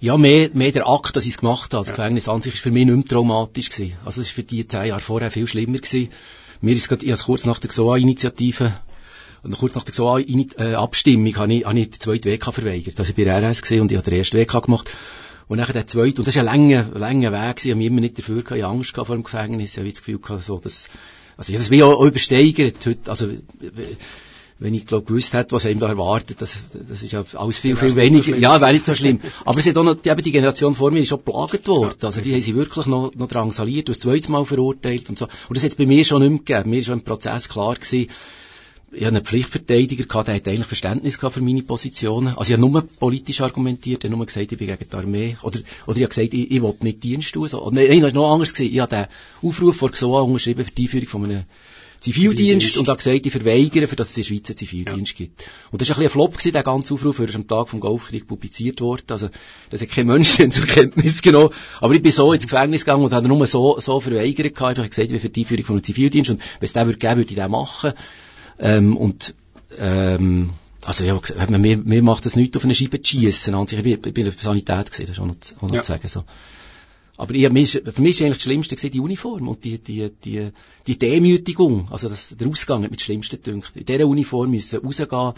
Ja, 0.00 0.16
mehr, 0.16 0.50
mehr 0.54 0.72
der 0.72 0.88
Akt, 0.88 1.14
dass 1.14 1.26
ich 1.26 1.32
es 1.32 1.38
gemacht 1.38 1.74
habe. 1.74 1.84
Das 1.84 1.90
ja. 1.90 1.96
Gefängnis 1.96 2.28
an 2.28 2.40
sich 2.40 2.54
ist 2.54 2.62
für 2.62 2.70
mich 2.70 2.86
nicht 2.86 2.96
mehr 2.96 3.04
traumatisch 3.04 3.68
gewesen. 3.68 3.96
Also 4.04 4.22
es 4.22 4.28
ist 4.28 4.32
für 4.32 4.42
die 4.42 4.66
zehn 4.66 4.86
Jahre 4.86 5.00
vorher 5.00 5.30
viel 5.30 5.46
schlimmer 5.46 5.78
gewesen. 5.78 6.08
Mir 6.62 6.74
ist 6.74 6.88
gerade, 6.88 7.04
ich 7.04 7.12
habe 7.12 7.22
kurz 7.22 7.44
nach 7.44 7.58
der 7.58 7.68
XOA-Initiative 7.68 8.72
und 9.42 9.58
kurz 9.58 9.74
nach 9.74 9.84
der 9.84 9.92
XOA-Abstimmung 9.92 11.36
habe 11.36 11.52
ich, 11.52 11.64
habe 11.66 11.78
ich 11.78 11.90
die 11.90 11.98
zweite 11.98 12.30
WK 12.30 12.52
verweigert. 12.52 12.98
Also 12.98 13.10
ich 13.10 13.16
bin 13.16 13.28
RS 13.28 13.62
gesehen 13.62 13.82
und 13.82 13.90
ich 13.90 13.98
habe 13.98 14.08
den 14.08 14.18
ersten 14.18 14.38
WK 14.38 14.62
gemacht. 14.62 14.90
Und 15.48 15.58
nachher 15.58 15.72
der 15.72 15.86
zweite, 15.86 16.20
und 16.20 16.26
das 16.26 16.34
ist 16.34 16.38
ein 16.38 16.44
langer, 16.46 16.86
langer 16.94 17.32
Weg 17.32 17.56
gewesen, 17.56 17.66
ich 17.66 17.70
habe 17.72 17.78
mich 17.78 17.86
immer 17.88 18.00
nicht 18.00 18.18
dafür 18.18 18.42
gehabt, 18.42 18.56
ich 18.56 18.62
habe 18.62 18.74
Angst 18.74 18.94
vor 18.94 19.04
dem 19.06 19.24
Gefängnis, 19.24 19.72
ich 19.72 19.78
habe 19.78 19.90
das 19.90 19.98
Gefühl 19.98 20.18
gehabt, 20.20 20.44
so, 20.44 20.60
dass, 20.60 20.88
also 21.36 21.50
ich 21.50 21.56
habe 21.56 21.64
das 21.64 21.70
wie 21.70 21.82
auch 21.82 22.00
übersteigert 22.04 22.86
heute, 22.86 23.10
also, 23.10 23.28
wenn 24.60 24.74
ich 24.74 24.86
glaub, 24.86 25.06
gewusst 25.06 25.32
hätte, 25.32 25.52
was 25.52 25.64
einem 25.64 25.80
da 25.80 25.88
erwartet, 25.88 26.42
das, 26.42 26.58
das 26.86 27.02
ist 27.02 27.12
ja 27.12 27.24
alles 27.34 27.58
viel, 27.58 27.76
viel 27.76 27.96
weniger. 27.96 28.36
Ja, 28.36 28.60
wäre 28.60 28.74
nicht 28.74 28.84
so 28.84 28.94
schlimm. 28.94 29.18
Aber 29.46 29.58
es 29.58 29.66
hat 29.66 29.76
auch 29.78 29.82
noch, 29.82 29.94
die, 29.94 30.10
eben 30.10 30.22
die 30.22 30.32
Generation 30.32 30.74
vor 30.74 30.90
mir 30.90 31.00
ist 31.00 31.08
schon 31.08 31.22
plagt 31.22 31.66
worden. 31.66 31.96
Also 32.02 32.20
die 32.20 32.34
haben 32.34 32.42
sie 32.42 32.54
wirklich 32.54 32.84
noch, 32.84 33.14
noch 33.14 33.28
drangsaliert, 33.28 33.88
das 33.88 34.00
zweite 34.00 34.30
Mal 34.30 34.44
verurteilt 34.44 35.08
und 35.08 35.18
so. 35.18 35.24
Und 35.24 35.56
das 35.56 35.64
hat 35.64 35.70
es 35.70 35.76
bei 35.76 35.86
mir 35.86 36.04
schon 36.04 36.20
nicht 36.20 36.30
mehr 36.30 36.38
gegeben. 36.40 36.70
Mir 36.70 36.80
ist 36.80 36.86
schon 36.86 36.98
im 36.98 37.04
Prozess 37.04 37.48
klar 37.48 37.74
gewesen, 37.74 38.10
ich 38.92 39.04
hatte 39.04 39.16
einen 39.16 39.24
Pflichtverteidiger 39.24 40.04
gehabt, 40.04 40.28
der 40.28 40.34
hat 40.34 40.48
eigentlich 40.48 40.66
Verständnis 40.66 41.18
gehabt 41.18 41.36
für 41.36 41.40
meine 41.40 41.62
Positionen. 41.62 42.36
Also 42.36 42.52
ich 42.52 42.60
habe 42.60 42.68
nur 42.68 42.82
politisch 42.82 43.40
argumentiert, 43.40 44.04
ich 44.04 44.10
habe 44.10 44.16
nur 44.16 44.26
gesagt, 44.26 44.50
ich 44.50 44.58
bin 44.58 44.66
gegen 44.66 44.90
die 44.90 44.96
Armee. 44.96 45.36
Oder, 45.42 45.60
oder 45.86 45.96
ich 45.96 46.02
habe 46.02 46.08
gesagt, 46.08 46.34
ich, 46.34 46.50
ich 46.50 46.60
will 46.60 46.74
nicht 46.80 47.02
Dienst 47.04 47.32
tun. 47.32 47.48
So. 47.48 47.70
Nein, 47.70 48.00
das 48.00 48.14
war 48.14 48.22
noch 48.22 48.32
anders 48.32 48.52
gewesen. 48.52 48.74
Ich 48.74 48.80
habe 48.80 48.96
den 48.96 49.48
Aufruf 49.48 49.76
vor 49.76 49.90
GSOA 49.92 50.22
unterschrieben 50.22 50.64
für 50.64 50.72
die 50.72 50.82
Einführung 50.82 51.06
von 51.06 51.24
einem 51.24 51.44
Zivildienst 52.00 52.78
und 52.78 52.88
hat 52.88 52.98
gesagt, 52.98 53.26
ich 53.26 53.32
verweigere, 53.32 53.86
für 53.86 53.96
dass 53.96 54.10
es 54.10 54.16
in 54.16 54.22
der 54.22 54.28
Schweiz 54.28 54.48
einen 54.48 54.56
Zivildienst 54.56 55.18
ja. 55.18 55.26
gibt. 55.26 55.44
Und 55.70 55.80
das 55.80 55.90
war 55.90 55.96
ein 55.96 55.98
bisschen 55.98 56.08
ein 56.08 56.10
Flop 56.10 56.32
gewesen, 56.32 56.52
der 56.52 56.62
ganze 56.62 56.94
Aufruf, 56.94 57.18
er 57.18 57.28
ist 57.28 57.36
am 57.36 57.46
Tag 57.46 57.68
vom 57.68 57.80
Golfkrieg 57.80 58.26
publiziert 58.26 58.80
worden, 58.80 59.04
also 59.08 59.28
das 59.68 59.82
hat 59.82 59.90
kein 59.90 60.06
Mensch 60.06 60.36
zur 60.50 60.66
Kenntnis 60.66 61.20
genommen. 61.20 61.50
Aber 61.80 61.94
ich 61.94 62.02
bin 62.02 62.10
so 62.10 62.32
ins 62.32 62.44
Gefängnis 62.44 62.84
gegangen 62.84 63.04
und 63.04 63.12
habe 63.12 63.28
nur 63.28 63.46
so, 63.46 63.78
so 63.78 64.00
verweigert 64.00 64.54
gehabt, 64.54 64.78
einfach 64.78 64.88
gesagt, 64.88 65.10
wie 65.10 65.18
für 65.18 65.28
die 65.28 65.40
Einführung 65.42 65.64
von 65.64 65.76
einem 65.76 65.84
Zivildienst 65.84 66.30
und 66.30 66.40
wenn 66.40 66.66
es 66.66 66.72
den 66.72 66.86
würde 66.86 66.98
geben, 66.98 67.16
würde 67.16 67.30
ich 67.30 67.36
den 67.36 67.50
machen. 67.50 67.92
Ähm, 68.58 68.96
und, 68.96 69.34
ähm, 69.78 70.54
also 70.86 71.04
ja, 71.04 71.20
mir, 71.48 71.76
mir 71.76 72.02
macht 72.02 72.24
das 72.24 72.36
nichts 72.36 72.56
auf 72.56 72.64
eine 72.64 72.74
Scheibe 72.74 73.02
zu 73.02 73.10
schiessen. 73.10 73.54
Ich 73.62 73.82
bin, 73.82 73.86
ich 73.86 74.00
bin 74.00 74.14
in 74.16 74.32
der 74.32 74.32
Sanität 74.40 74.90
gewesen, 74.90 75.06
das 75.06 75.10
ist 75.10 75.20
auch 75.20 75.26
noch, 75.26 75.36
auch 75.58 75.68
noch 75.68 75.74
ja. 75.74 75.82
zu 75.82 75.92
sagen, 75.92 76.08
so. 76.08 76.24
Aber 77.20 77.34
ich, 77.34 77.42
für 77.44 77.52
mich 77.52 77.78
ist 77.84 78.22
eigentlich 78.22 78.38
das 78.38 78.42
Schlimmste 78.42 78.76
gewesen, 78.76 78.92
die 78.92 79.00
Uniform 79.00 79.46
und 79.46 79.62
die, 79.62 79.78
die, 79.78 80.10
die, 80.24 80.52
die 80.86 80.98
Demütigung. 80.98 81.86
Also 81.90 82.08
das, 82.08 82.34
der 82.34 82.48
Ausgang 82.48 82.82
hat 82.82 82.90
mir 82.90 82.96
das 82.96 83.04
Schlimmste 83.04 83.36
gedacht. 83.36 83.76
In 83.76 83.84
dieser 83.84 84.06
Uniform 84.06 84.50
müssen 84.50 84.80
rausgehen 84.80 85.34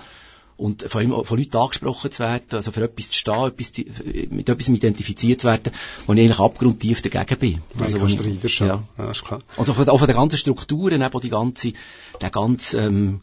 und 0.57 0.85
vor 0.89 1.01
allem 1.01 1.25
von 1.25 1.39
Leuten 1.39 1.57
angesprochen 1.57 2.13
zu 2.13 2.23
werden, 2.23 2.47
also 2.51 2.71
für 2.71 2.85
etwas 2.85 3.09
zu 3.09 3.15
stehen, 3.15 3.47
etwas 3.47 3.73
zu, 3.73 3.83
mit 4.31 4.49
etwas 4.49 4.69
identifiziert 4.69 5.41
zu 5.41 5.49
werden, 5.49 5.73
wo 6.07 6.13
ich 6.13 6.21
eigentlich 6.21 6.39
abgrundtief 6.39 7.03
dagegen 7.03 7.39
bin. 7.41 7.63
Also, 7.81 8.01
wo 8.01 8.07
ich, 8.07 8.59
ja. 8.61 8.81
ja, 8.97 9.11
ist 9.11 9.25
klar. 9.25 9.41
Und 9.57 9.69
auch 9.69 9.75
von, 9.75 9.89
auch 9.89 9.99
von 9.99 10.07
den 10.07 10.17
ganzen 10.17 10.37
Strukturen, 10.37 11.03
eben 11.03 11.21
die 11.21 11.31
ganze, 11.31 11.73
der 12.21 12.31
ganze, 12.31 12.79
ähm, 12.79 13.23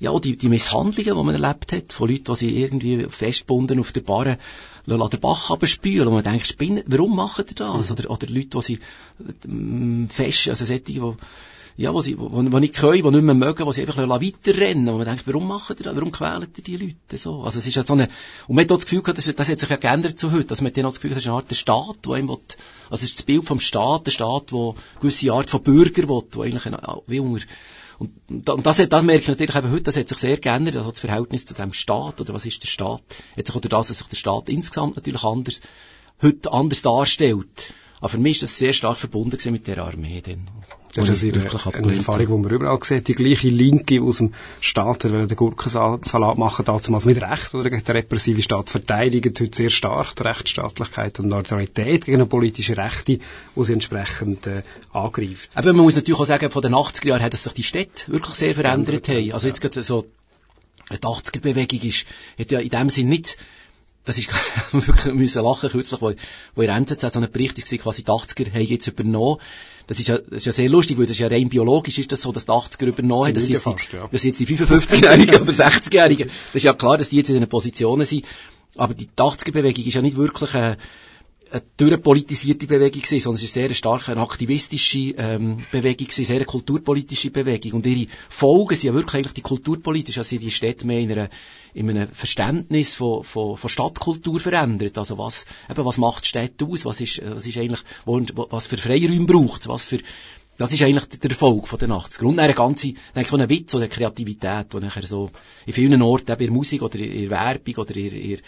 ja, 0.00 0.18
die, 0.18 0.36
die 0.36 0.48
Misshandlungen, 0.48 1.16
die 1.16 1.24
man 1.24 1.40
erlebt 1.40 1.72
hat, 1.72 1.92
von 1.92 2.08
Leuten, 2.08 2.24
die 2.24 2.34
sich 2.34 2.56
irgendwie 2.56 3.06
festbunden 3.08 3.78
auf 3.78 3.92
der 3.92 4.00
Barre 4.00 4.38
den 4.98 5.20
Bach 5.20 5.50
abspülen 5.50 6.08
und 6.08 6.14
man 6.14 6.24
denkt, 6.24 6.46
Spinnen, 6.46 6.82
warum 6.86 7.16
machen 7.16 7.44
die 7.48 7.54
das? 7.54 7.90
Mhm. 7.90 7.96
Oder, 7.96 8.10
oder 8.10 8.26
Leute, 8.26 8.48
die 8.48 8.62
sie 8.62 8.78
ähm, 9.44 10.08
fest, 10.10 10.48
also 10.48 10.64
solche, 10.64 10.82
die, 10.82 11.00
ja, 11.76 11.94
wo 11.94 12.00
sie, 12.00 12.18
wo, 12.18 12.30
wo 12.30 12.58
nicht 12.58 12.74
können, 12.74 13.02
die 13.02 13.10
nicht 13.10 13.22
mehr 13.22 13.34
mögen, 13.34 13.64
die 13.64 13.72
sie 13.72 13.82
einfach 13.82 13.96
weiterrennen. 13.96 14.88
Und 14.88 14.98
man 14.98 15.06
denkt, 15.06 15.26
warum 15.26 15.48
machen 15.48 15.76
die 15.78 15.82
das? 15.82 15.94
Warum 15.94 16.12
quälen 16.12 16.46
die 16.54 16.62
die 16.62 16.76
Leute 16.76 17.16
so? 17.16 17.42
Also 17.42 17.58
es 17.58 17.66
ist 17.66 17.74
ja 17.74 17.84
so 17.84 17.94
eine, 17.94 18.08
und 18.48 18.56
man 18.56 18.64
hat 18.64 18.72
auch 18.72 18.76
das 18.76 18.84
Gefühl 18.84 19.02
gehabt, 19.02 19.18
das, 19.18 19.32
das 19.34 19.48
hat 19.48 19.58
sich 19.58 19.68
ja 19.68 19.76
geändert 19.76 20.18
zu 20.18 20.32
heute, 20.32 20.50
also 20.50 20.62
man 20.62 20.72
dann 20.72 20.84
auch 20.84 20.90
das 20.90 21.00
Gefühl, 21.00 21.14
das 21.14 21.22
ist 21.22 21.28
eine 21.28 21.36
Art 21.36 21.50
der 21.50 21.54
Staat, 21.54 21.98
wo 22.04 22.12
einem 22.12 22.28
will, 22.28 22.38
also 22.90 23.04
es 23.04 23.04
ist 23.04 23.18
das 23.18 23.22
Bild 23.24 23.46
vom 23.46 23.60
Staat, 23.60 24.06
der 24.06 24.10
Staat, 24.10 24.52
wo 24.52 24.74
gewisse 25.00 25.32
Art 25.32 25.48
von 25.48 25.62
Bürger 25.62 26.08
will, 26.08 26.22
wo 26.32 26.42
eigentlich 26.42 26.66
eine, 26.66 26.80
wie 27.06 27.20
unter, 27.20 27.46
und, 28.00 28.48
und 28.48 28.66
das, 28.66 28.78
das 28.78 29.02
merke 29.02 29.20
ich 29.20 29.28
natürlich 29.28 29.54
eben 29.54 29.70
heute, 29.70 29.82
das 29.82 29.96
hat 29.98 30.08
sich 30.08 30.18
sehr 30.18 30.38
geändert, 30.38 30.76
also 30.76 30.90
das 30.90 31.00
Verhältnis 31.00 31.44
zu 31.44 31.52
dem 31.52 31.74
Staat, 31.74 32.18
oder 32.18 32.32
was 32.32 32.46
ist 32.46 32.62
der 32.62 32.68
Staat, 32.68 33.02
hat 33.36 33.46
sich 33.46 33.54
oder 33.54 33.68
das, 33.68 33.88
dass 33.88 33.98
sich 33.98 34.06
der 34.06 34.16
Staat 34.16 34.48
insgesamt 34.48 34.96
natürlich 34.96 35.22
anders, 35.22 35.60
heute 36.22 36.50
anders 36.50 36.80
darstellt. 36.80 37.74
Aber 38.00 38.08
für 38.08 38.18
mich 38.18 38.36
ist 38.36 38.42
das 38.42 38.58
sehr 38.58 38.72
stark 38.72 38.98
verbunden 38.98 39.38
mit 39.52 39.66
der 39.66 39.78
Armee. 39.78 40.22
Dann. 40.24 40.46
Das 40.94 41.08
ist 41.08 41.22
eine, 41.22 41.34
eine 41.34 41.96
Erfahrung, 41.96 42.26
die 42.26 42.42
man 42.42 42.50
überall 42.50 42.78
sieht. 42.82 43.06
Die 43.06 43.14
gleiche 43.14 43.48
Linke 43.48 44.02
aus 44.02 44.16
dem 44.16 44.34
Staat, 44.60 45.04
der 45.04 45.26
den 45.26 45.36
Gurkensalat 45.36 46.36
machen, 46.36 46.64
damals 46.64 47.04
mit 47.04 47.22
Recht, 47.22 47.54
oder 47.54 47.70
der 47.70 47.94
repressive 47.94 48.42
Staat 48.42 48.70
verteidigt 48.70 49.38
heute 49.40 49.56
sehr 49.56 49.70
stark 49.70 50.16
die 50.16 50.22
Rechtsstaatlichkeit 50.22 51.20
und 51.20 51.28
Neutralität 51.28 52.06
gegen 52.06 52.28
politische 52.28 52.76
Rechte, 52.76 53.18
die 53.54 53.64
sie 53.64 53.72
entsprechend 53.72 54.48
äh, 54.48 54.62
angreift. 54.92 55.50
Aber 55.54 55.72
man 55.72 55.84
muss 55.84 55.94
natürlich 55.94 56.18
auch 56.18 56.26
sagen, 56.26 56.50
von 56.50 56.62
den 56.62 56.74
80er 56.74 57.06
Jahren 57.06 57.22
hat 57.22 57.36
sich 57.36 57.52
die 57.52 57.62
Städte 57.62 58.10
wirklich 58.10 58.34
sehr 58.34 58.54
verändert. 58.56 59.06
Ja, 59.06 59.34
Also 59.34 59.46
jetzt 59.46 59.60
gerade 59.60 59.82
so, 59.84 60.06
die 60.90 60.96
80er-Bewegung 60.96 61.82
ist, 61.82 62.06
hat 62.36 62.50
ja 62.50 62.58
in 62.58 62.70
dem 62.70 62.88
Sinn 62.88 63.08
nicht 63.08 63.36
das 64.10 64.18
ist 64.18 64.30
wirklich 64.72 65.14
müssen 65.14 65.42
lachen 65.42 65.70
kürzlich, 65.70 66.00
wo, 66.00 66.12
wo 66.54 66.62
in 66.62 66.68
NZZ 66.68 67.12
so 67.12 67.20
ein 67.20 67.30
Bericht 67.30 67.56
war, 67.58 67.78
quasi 67.78 68.02
die 68.02 68.10
80er 68.10 68.52
haben 68.52 68.66
jetzt 68.66 68.86
übernommen. 68.88 69.38
Das 69.86 69.98
ist 69.98 70.08
ja, 70.08 70.18
das 70.18 70.38
ist 70.38 70.46
ja 70.46 70.52
sehr 70.52 70.68
lustig, 70.68 70.98
weil 70.98 71.06
das 71.06 71.12
ist 71.12 71.20
ja 71.20 71.28
rein 71.28 71.48
biologisch 71.48 71.98
ist 71.98 72.12
das 72.12 72.22
so, 72.22 72.32
dass 72.32 72.46
die 72.46 72.52
80er 72.52 72.86
übernommen 72.86 73.26
haben. 73.26 73.34
Das, 73.34 73.46
sind 73.46 73.58
fast, 73.58 73.92
ja. 73.92 74.08
das 74.10 74.22
sind 74.22 74.38
jetzt 74.38 74.40
die 74.40 74.56
55-Jährigen 74.56 75.42
oder 75.42 75.52
60-Jährigen. 75.52 76.28
Das 76.28 76.54
ist 76.54 76.62
ja 76.64 76.74
klar, 76.74 76.98
dass 76.98 77.08
die 77.08 77.16
jetzt 77.16 77.30
in 77.30 77.40
den 77.40 77.48
Positionen 77.48 78.04
sind. 78.04 78.24
Aber 78.76 78.94
die 78.94 79.08
80er-Bewegung 79.08 79.84
ist 79.84 79.94
ja 79.94 80.02
nicht 80.02 80.16
wirklich, 80.16 80.54
äh, 80.54 80.76
eine 81.50 81.62
durchpolitisierte 81.76 82.66
Bewegung 82.66 83.02
gewesen, 83.02 83.20
sondern 83.20 83.36
es 83.36 83.44
ist 83.44 83.54
sehr 83.54 83.66
eine 83.66 83.74
starke 83.74 84.12
eine 84.12 84.20
aktivistische 84.20 85.14
ähm, 85.16 85.64
Bewegung 85.70 86.06
gewesen, 86.06 86.24
sehr 86.24 86.36
eine 86.36 86.44
kulturpolitische 86.44 87.30
Bewegung. 87.30 87.72
Und 87.72 87.86
ihre 87.86 88.08
Folgen 88.28 88.76
sind 88.76 88.88
ja 88.88 88.94
wirklich 88.94 89.14
eigentlich 89.14 89.34
die 89.34 89.42
kulturpolitische, 89.42 90.20
also 90.20 90.36
die 90.36 90.50
Städte 90.50 90.86
mehr 90.86 91.00
in, 91.00 91.10
einer, 91.12 91.28
in 91.74 91.90
einem 91.90 92.08
Verständnis 92.08 92.94
von, 92.94 93.24
von, 93.24 93.56
von 93.56 93.70
Stadtkultur 93.70 94.38
verändert, 94.40 94.96
also 94.98 95.18
was, 95.18 95.46
eben, 95.68 95.84
was 95.84 95.98
macht 95.98 96.26
Städte 96.26 96.66
aus, 96.66 96.84
was 96.84 97.00
ist, 97.00 97.22
was 97.24 97.46
ist 97.46 97.58
eigentlich, 97.58 97.82
wo, 98.04 98.22
was 98.50 98.66
für 98.66 98.76
Freiräume 98.76 99.26
braucht 99.26 99.68
was 99.68 99.86
für 99.86 99.98
das 100.56 100.72
ist 100.72 100.82
eigentlich 100.82 101.06
der 101.06 101.30
Erfolg 101.30 101.66
von 101.66 101.78
den 101.78 101.90
80er. 101.90 102.24
Und 102.24 102.38
eine 102.38 102.52
ganze, 102.52 102.88
denke 102.88 103.20
ich, 103.22 103.32
auch 103.32 103.38
ein 103.38 103.48
Witz 103.48 103.74
oder 103.74 103.88
Kreativität, 103.88 104.70
die 104.70 104.76
nachher 104.76 105.06
so 105.06 105.30
in 105.64 105.72
vielen 105.72 106.02
Orten, 106.02 106.30
eben 106.32 106.40
in 106.42 106.46
der 106.48 106.54
Musik 106.54 106.82
oder 106.82 106.98
in 106.98 107.28
der 107.28 107.30
Werbung 107.30 107.76
oder 107.76 107.96
in, 107.96 108.12
in, 108.12 108.40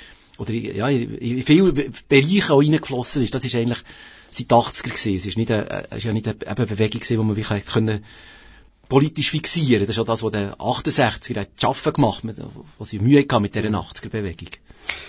oder 0.42 0.52
ja, 0.52 0.88
in 0.88 1.42
viele 1.42 1.72
Bereiche 1.72 2.52
auch 2.52 2.60
reingeflossen 2.60 3.22
ist. 3.22 3.34
Das 3.34 3.44
ist 3.44 3.54
eigentlich 3.54 3.82
seit 4.30 4.48
80er 4.48 4.82
gewesen. 4.82 5.16
Es 5.16 5.26
ist 5.26 5.38
nicht 5.38 5.50
eine, 5.50 5.86
es 5.90 5.98
ist 5.98 6.04
ja 6.04 6.12
nicht 6.12 6.28
eine, 6.28 6.66
Bewegung 6.66 7.00
gewesen, 7.00 7.18
wo 7.18 7.22
man 7.22 7.36
wirklich 7.36 7.64
können 7.64 8.04
politisch 8.92 9.30
fixieren. 9.30 9.86
Das 9.86 9.96
ist 9.96 10.00
auch 10.00 10.04
das, 10.04 10.22
was 10.22 10.32
der 10.32 10.54
68er 10.58 11.40
hat 11.40 11.64
arbeiten 11.64 11.92
gemacht, 11.94 12.24
hat, 12.24 12.36
was 12.78 12.90
sie 12.90 12.98
Mühe 12.98 13.20
hatte 13.20 13.40
mit 13.40 13.54
dieser 13.54 13.70
80er-Bewegung. 13.70 14.50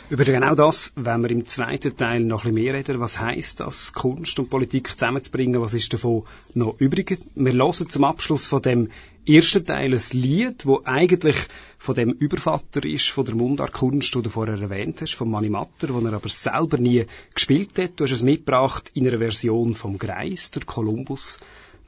Über 0.10 0.24
genau 0.24 0.56
das 0.56 0.94
wenn 0.96 1.22
wir 1.22 1.32
im 1.32 1.46
zweiten 1.46 1.98
Teil 1.98 2.22
noch 2.22 2.46
ein 2.46 2.54
bisschen 2.54 2.64
mehr 2.64 2.74
reden. 2.76 3.02
Was 3.02 3.20
heisst 3.20 3.60
das, 3.60 3.92
Kunst 3.92 4.40
und 4.40 4.50
Politik 4.50 4.88
zusammenzubringen? 4.88 5.60
Was 5.60 5.74
ist 5.74 5.92
davon 5.92 6.24
noch 6.54 6.80
übrig? 6.80 7.20
Wir 7.36 7.52
hören 7.52 7.90
zum 7.90 8.06
Abschluss 8.06 8.48
von 8.48 8.62
dem 8.62 8.90
ersten 9.28 9.66
Teil 9.66 9.94
ein 9.94 10.02
Lied, 10.12 10.66
wo 10.66 10.80
eigentlich 10.86 11.36
von 11.78 11.96
dem 11.96 12.12
Übervater 12.12 12.86
ist, 12.86 13.10
von 13.10 13.26
der 13.26 13.36
Mundartkunst, 13.36 14.16
die 14.16 14.22
du 14.22 14.30
vorher 14.30 14.62
erwähnt 14.62 15.02
hast, 15.02 15.16
von 15.16 15.30
Mani 15.30 15.50
Matter, 15.50 15.94
wo 15.94 16.00
er 16.00 16.14
aber 16.14 16.30
selber 16.30 16.78
nie 16.78 17.06
gespielt 17.36 17.78
hat. 17.78 17.92
Du 17.98 18.06
hast 18.06 18.12
es 18.12 18.22
mitgebracht 18.22 18.92
in 18.94 19.06
einer 19.10 19.18
Version 19.18 19.74
vom 19.74 19.98
Greis, 19.98 20.52
der 20.52 20.64
Kolumbus. 20.64 21.38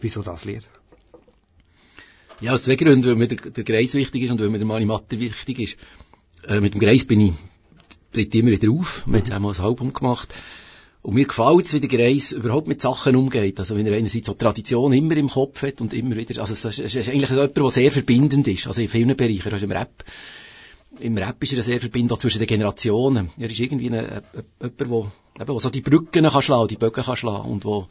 Wieso 0.01 0.21
das 0.21 0.43
Lied? 0.43 0.67
Ja, 2.41 2.53
aus 2.53 2.63
zwei 2.63 2.75
Gründen, 2.75 3.05
weil 3.07 3.15
mir 3.15 3.27
der, 3.27 3.51
der 3.51 3.63
Greis 3.63 3.93
wichtig 3.93 4.23
ist 4.23 4.31
und 4.31 4.41
weil 4.41 4.49
mir 4.49 4.57
der 4.57 4.67
Mani 4.67 4.85
Matter 4.85 5.19
wichtig 5.19 5.59
ist. 5.59 5.77
Äh, 6.47 6.59
mit 6.59 6.73
dem 6.73 6.81
Greis 6.81 7.05
bin 7.05 7.21
ich 7.21 7.33
tritt 8.15 8.33
immer 8.35 8.51
wieder 8.51 8.71
auf. 8.71 9.03
Wir 9.05 9.19
haben 9.19 9.31
einmal 9.31 9.53
ein 9.53 9.61
Album 9.61 9.93
gemacht. 9.93 10.33
Und 11.01 11.13
mir 11.13 11.25
gefällt 11.25 11.65
es, 11.65 11.73
wie 11.73 11.81
der 11.81 11.89
Greis 11.89 12.31
überhaupt 12.31 12.67
mit 12.67 12.81
Sachen 12.81 13.15
umgeht. 13.15 13.59
Also, 13.59 13.75
wenn 13.75 13.85
er 13.85 13.95
einerseits 13.95 14.25
so 14.25 14.33
Tradition 14.33 14.91
immer 14.93 15.15
im 15.17 15.29
Kopf 15.29 15.61
hat 15.61 15.79
und 15.81 15.93
immer 15.93 16.15
wieder, 16.15 16.41
also, 16.41 16.55
das 16.55 16.79
ist, 16.79 16.95
ist 16.95 17.09
eigentlich 17.09 17.29
jemand, 17.29 17.55
der 17.55 17.69
sehr 17.69 17.91
verbindend 17.91 18.47
ist. 18.47 18.67
Also, 18.67 18.81
in 18.81 18.87
vielen 18.87 19.15
Bereichen, 19.15 19.53
also 19.53 19.65
im 19.65 19.71
Rap. 19.71 20.03
im 20.99 21.17
Rap 21.17 21.43
ist 21.43 21.53
er 21.53 21.61
sehr 21.61 21.79
verbindend 21.79 22.19
zwischen 22.19 22.39
den 22.39 22.47
Generationen. 22.47 23.29
Er 23.37 23.49
ist 23.49 23.59
irgendwie 23.59 23.87
eine, 23.87 24.23
jemand, 24.61 24.79
der, 24.79 25.11
eben, 25.41 25.59
so 25.59 25.69
die 25.69 25.81
Brücken 25.81 26.25
kann 26.25 26.41
schlagen, 26.41 26.69
die 26.69 26.77
Böcke 26.77 27.03
kann 27.03 27.17
schlagen 27.17 27.51
und 27.51 27.65
wo 27.65 27.87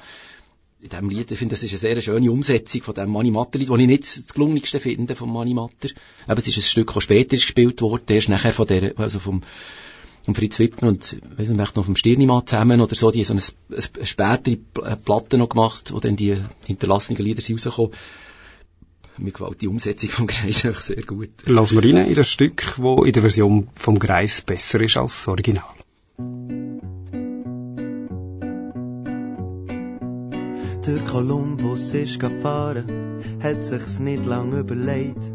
in 0.84 0.90
diesem 0.90 1.08
Lied, 1.08 1.30
ich 1.30 1.38
finde, 1.38 1.54
das 1.54 1.62
ist 1.62 1.70
eine 1.70 1.78
sehr 1.78 2.02
schöne 2.02 2.30
Umsetzung 2.30 2.82
von 2.82 2.94
dem 2.94 3.10
Mani 3.10 3.30
Matter 3.30 3.58
Lied, 3.58 3.70
das 3.70 3.80
ich 3.80 3.86
nicht 3.86 4.02
das 4.02 4.34
gelungenste 4.34 4.80
finde 4.80 5.16
vom 5.16 5.32
Mani 5.32 5.54
Matter. 5.54 5.88
Aber 6.26 6.38
es 6.38 6.46
ist 6.46 6.58
ein 6.58 6.62
Stück, 6.62 6.92
das 6.92 7.02
später 7.02 7.34
ist 7.34 7.46
gespielt 7.46 7.80
worden, 7.80 8.04
erst 8.08 8.28
nachher 8.28 8.52
von 8.52 8.66
der, 8.66 8.92
also 8.98 9.18
vom, 9.18 9.40
vom 10.26 10.34
Fritz 10.34 10.58
Wittmer 10.58 10.88
und, 10.88 11.16
weiß 11.38 11.48
nicht, 11.48 11.76
noch 11.76 11.84
vom 11.86 11.96
Stirnimann 11.96 12.46
zusammen 12.46 12.82
oder 12.82 12.94
so, 12.94 13.10
die 13.10 13.24
haben 13.24 13.38
so 13.38 13.54
eine, 13.70 13.82
eine 13.96 14.06
spätere 14.06 14.56
Platte 14.96 15.38
noch 15.38 15.48
gemacht, 15.48 15.90
wo 15.94 16.00
dann 16.00 16.16
die 16.16 16.36
hinterlassenen 16.66 17.24
Lieder 17.24 17.40
sind 17.40 17.56
rausgekommen. 17.56 17.92
Mir 19.16 19.32
gefällt 19.32 19.62
die 19.62 19.68
Umsetzung 19.68 20.10
vom 20.10 20.26
Kreis 20.26 20.66
auch 20.66 20.80
sehr 20.80 21.02
gut. 21.02 21.30
Lassen 21.46 21.80
wir 21.80 21.88
rein 21.88 22.06
in 22.06 22.14
das 22.14 22.28
Stück, 22.28 22.78
wo 22.78 23.04
in 23.04 23.12
der 23.12 23.22
Version 23.22 23.68
vom 23.74 23.98
Kreis 23.98 24.42
besser 24.42 24.82
ist 24.82 24.98
als 24.98 25.24
das 25.24 25.28
Original. 25.28 25.64
Der 30.86 31.02
Kolumbus 31.02 31.94
ist 31.94 32.20
gefahren, 32.20 33.22
hat 33.42 33.64
sich's 33.64 34.00
nicht 34.00 34.26
lang 34.26 34.52
überlegt. 34.52 35.32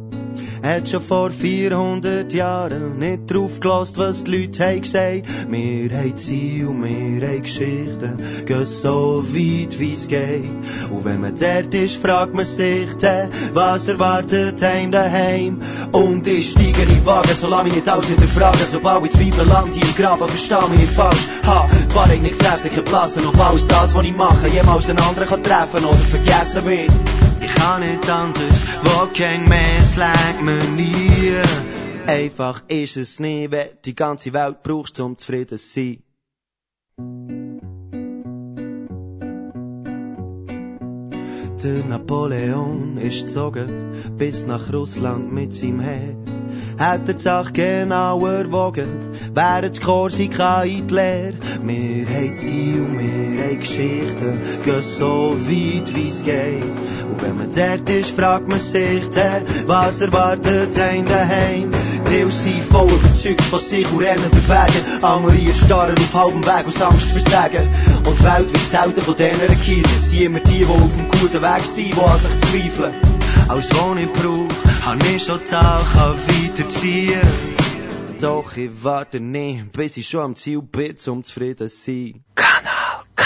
Hat 0.64 0.90
schon 0.90 1.02
vor 1.02 1.32
400 1.32 2.32
Jahren 2.34 3.00
nicht 3.00 3.32
drauf 3.32 3.60
gelost, 3.60 3.98
was 3.98 4.24
die 4.24 4.32
Leute 4.38 4.66
haben 4.66 4.82
gesagt. 4.82 5.24
Wir 5.50 5.90
haben 5.98 6.18
Ziel, 6.18 6.68
wir 6.68 7.28
haben 7.28 7.42
Geschichten, 7.42 8.20
gehen 8.46 8.66
so 8.66 9.24
weit 9.24 9.80
wie's 9.80 10.08
geht. 10.08 10.44
Und 10.90 11.06
wenn 11.06 11.22
man 11.22 11.36
dort 11.36 11.74
ist, 11.74 11.96
fragt 11.96 12.34
man 12.34 12.46
sich 12.46 12.94
dann, 13.00 13.30
was 13.54 13.88
erwartet 13.88 14.62
einem 14.64 14.92
daheim. 14.92 15.60
Und 15.92 16.28
ich 16.28 16.52
steige 16.52 16.82
in 16.82 16.90
die 16.90 17.06
Wagen, 17.06 17.30
solange 17.40 17.66
mich 17.66 17.76
nicht 17.76 17.90
alles 17.90 18.08
hinterfragen. 18.08 18.66
Sobald 18.72 19.06
ich 19.06 19.12
Zweifel 19.12 19.48
land 19.48 19.74
hier 19.74 19.84
im 19.84 19.96
Graben, 19.96 20.28
versteh 20.28 20.70
mich 20.70 20.82
nicht 20.82 20.94
falsch. 20.94 21.28
Ha, 21.46 21.68
die 21.90 21.96
Wahrheit 21.96 22.22
nicht 22.22 22.42
fressen, 22.42 22.70
geblasen, 22.74 23.26
ob 23.26 23.40
alles 23.40 23.68
das, 23.68 23.94
was 23.94 24.06
ich 24.06 24.16
mache, 24.16 24.48
jemals 24.48 24.90
einen 24.90 25.00
anderen 25.00 25.28
kann 25.28 25.44
treffen 25.44 25.86
oder 25.86 25.98
vergessen 25.98 26.66
wird. 26.66 27.19
Ich 27.42 27.56
kann 27.56 27.82
nicht 27.82 28.10
anders, 28.10 28.66
wo 28.84 29.08
kein 29.14 29.48
Mensch 29.48 29.96
längt 29.96 30.42
mir 30.44 30.64
nie. 30.76 31.34
Einfach 32.08 32.64
ist 32.68 32.98
es 32.98 33.20
nie, 33.20 33.50
wenn 33.52 33.70
die 33.86 33.96
ganze 33.96 34.34
Welt 34.34 34.64
brauchst, 34.64 35.00
um 35.00 35.18
zufrieden 35.18 35.58
zu 35.58 35.68
sein. 35.68 36.04
Der 41.64 41.84
Napoleon 41.84 42.98
ist 42.98 43.28
gezogen 43.28 44.16
bis 44.18 44.46
nach 44.46 44.72
Russland 44.72 45.32
mit 45.34 45.54
seinem 45.54 45.82
Heer. 45.82 46.39
Hat 46.78 47.08
er 47.08 47.14
die 47.14 47.22
Sache 47.22 47.52
genau 47.52 48.26
erwogen, 48.26 48.88
während 49.34 49.76
das 49.76 49.82
Korsika 49.82 50.64
in 50.64 50.88
die 50.88 50.94
Lehre. 50.94 51.34
Wir 51.64 52.06
haben 52.08 52.34
Ziel, 52.36 52.88
wir 52.98 53.44
haben 53.44 53.60
Geschichten, 53.60 54.40
gehen 54.64 54.82
so 54.82 55.36
weit 55.38 55.96
wie's 55.96 56.24
geht. 56.24 56.64
Und 56.64 57.22
wenn 57.22 57.38
man 57.38 57.50
dort 57.50 57.90
ist, 57.90 58.12
fragt 58.12 58.48
man 58.48 58.60
sich 58.60 59.04
was 59.66 60.02
erwartet 60.02 60.80
einen 60.80 61.06
daheim. 61.06 61.72
Die 62.10 62.32
sind 62.32 62.64
voll 62.64 62.90
überzeugt 62.90 63.42
von 63.42 63.60
sich 63.60 63.90
und 63.92 64.00
rennen 64.00 64.32
den 64.32 64.50
Wegen. 64.50 65.04
Andere 65.04 65.54
starren 65.54 65.98
auf 65.98 66.14
halbem 66.14 66.46
Weg 66.46 66.68
aus 66.68 66.82
Angst 66.82 67.12
versagen. 67.12 67.68
Und 68.06 68.20
die 68.20 68.24
Welt 68.24 68.52
wird 68.52 68.70
selten 68.70 69.02
von 69.02 69.16
denen 69.16 69.42
regiert. 69.42 69.88
Sie 70.02 70.26
immer 70.26 70.40
die, 70.40 70.60
die 70.60 70.66
auf 70.66 70.96
dem 70.96 71.08
guten 71.20 71.42
Weg 71.42 71.66
sind, 71.66 71.96
die 71.96 72.02
an 72.02 72.18
sich 72.18 72.40
zweifeln. 72.40 73.09
Als 73.50 73.68
wo 73.72 73.96
ich 73.96 74.14
brauch, 74.14 74.48
hab 74.86 75.04
ich 75.10 75.24
schon 75.24 75.44
Tag 75.44 75.84
weiterziehen. 75.96 77.28
Doch 78.22 78.56
ich 78.56 78.84
warte 78.84 79.20
nicht, 79.20 79.72
bis 79.72 79.98
ich 79.98 80.08
schon 80.08 80.22
am 80.22 80.36
Ziel 80.36 80.62
bin, 80.62 80.96
um 81.08 81.24
zufrieden 81.24 81.68
zu 81.68 81.76
sein. 81.76 82.24
Kanal 82.36 83.02
K. 83.16 83.26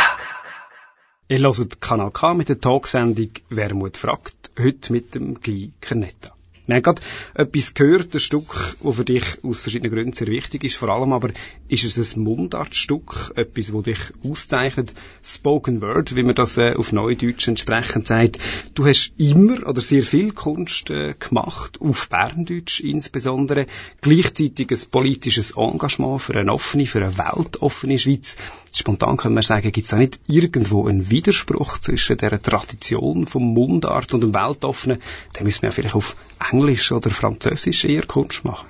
Ihr 1.28 1.40
hört 1.40 1.82
Kanal 1.82 2.12
K 2.12 2.34
mit 2.36 2.48
der 2.48 2.62
Talksendung 2.62 3.32
Wermut 3.50 3.98
fragt, 3.98 4.52
heute 4.58 4.94
mit 4.94 5.14
dem 5.14 5.42
Guy 5.42 5.74
Kernetta. 5.82 6.32
Wir 6.66 6.76
haben 6.76 6.84
gerade 6.84 7.02
etwas 7.34 7.74
gehört, 7.74 8.14
ein 8.14 8.20
Stück, 8.22 8.78
das 8.82 8.96
für 8.96 9.04
dich 9.04 9.24
aus 9.44 9.60
verschiedenen 9.60 9.92
Gründen 9.92 10.14
sehr 10.14 10.28
wichtig 10.28 10.64
ist. 10.64 10.78
Vor 10.78 10.88
allem 10.88 11.12
aber 11.12 11.32
ist 11.68 11.84
es 11.84 12.16
ein 12.16 12.24
Mundartstück, 12.24 13.34
etwas, 13.36 13.74
das 13.74 13.84
dich 13.84 14.00
auszeichnet. 14.24 14.94
Spoken 15.22 15.82
Word, 15.82 16.16
wie 16.16 16.24
man 16.24 16.36
das 16.36 16.58
äh, 16.58 16.74
auf 16.76 16.94
Neudeutsch 16.94 17.50
entsprechend 17.50 18.08
sagt. 18.08 18.40
Du 18.76 18.86
hast 18.86 19.12
immer 19.18 19.68
oder 19.68 19.82
sehr 19.82 20.04
viel 20.04 20.32
Kunst 20.32 20.90
äh, 20.90 21.16
gemacht, 21.20 21.82
auf 21.82 22.08
Berndeutsch 22.08 22.80
insbesondere. 22.80 23.66
Gleichzeitig 24.00 24.72
ein 24.72 24.90
politisches 24.90 25.52
Engagement 25.58 26.22
für 26.22 26.36
eine 26.36 26.54
offene, 26.54 26.88
für 26.88 27.04
eine 27.04 27.18
weltoffene 27.18 28.00
Schweiz. 28.00 28.38
Spontan 28.74 29.18
können 29.18 29.36
wir 29.36 29.44
sagen, 29.44 29.70
gibt 29.72 29.86
es 29.86 29.94
auch 29.94 29.98
nicht 29.98 30.22
irgendwo 30.28 30.88
einen 30.88 31.12
Widerspruch 31.12 31.80
zwischen 31.80 32.18
der 32.18 32.42
Tradition 32.42 33.28
vom 33.28 33.54
Mundart 33.54 34.14
und 34.14 34.22
dem 34.22 34.34
Weltoffenen? 34.34 35.00
Da 35.34 35.44
müssen 35.44 35.64
wir 35.64 35.70
ja 35.70 35.74
vielleicht 35.74 35.96
auf 35.96 36.16
Englisch 36.54 36.92
oder 36.92 37.10
Französisch 37.10 37.86
eher 37.86 38.06
Kunst 38.06 38.46
machen? 38.46 38.68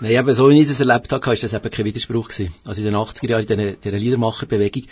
Nein, 0.00 0.16
aber 0.16 0.34
so 0.34 0.48
wie 0.50 0.60
ich 0.60 0.68
das 0.68 0.80
erlebt 0.80 1.12
habe, 1.12 1.26
war 1.26 1.36
das 1.36 1.52
eben 1.52 1.70
kein 1.70 1.84
Widerspruch 1.84 2.28
gewesen. 2.28 2.54
Also 2.64 2.80
in 2.80 2.86
den 2.86 2.96
80er 2.96 3.28
Jahren, 3.28 3.46
in 3.46 3.76
dieser 3.82 3.96
Liedermacherbewegung, 3.96 4.84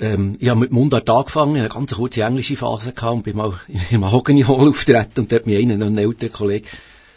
ähm, 0.00 0.36
ich 0.40 0.48
habe 0.48 0.60
mit 0.60 0.72
Mundart 0.72 1.08
angefangen, 1.08 1.56
eine 1.56 1.68
ganz 1.68 1.94
kurze 1.94 2.22
englische 2.22 2.56
Phase 2.56 2.92
gehabt 2.92 3.14
und 3.14 3.22
bin 3.22 3.36
mal 3.36 3.58
im 3.90 4.00
Mahogany 4.00 4.42
Hall 4.42 4.68
auftreten 4.68 5.20
und 5.20 5.32
dort 5.32 5.46
mir 5.46 5.58
einen, 5.58 5.82
ein 5.82 5.96
älterer 5.96 6.30
Kollege, 6.30 6.68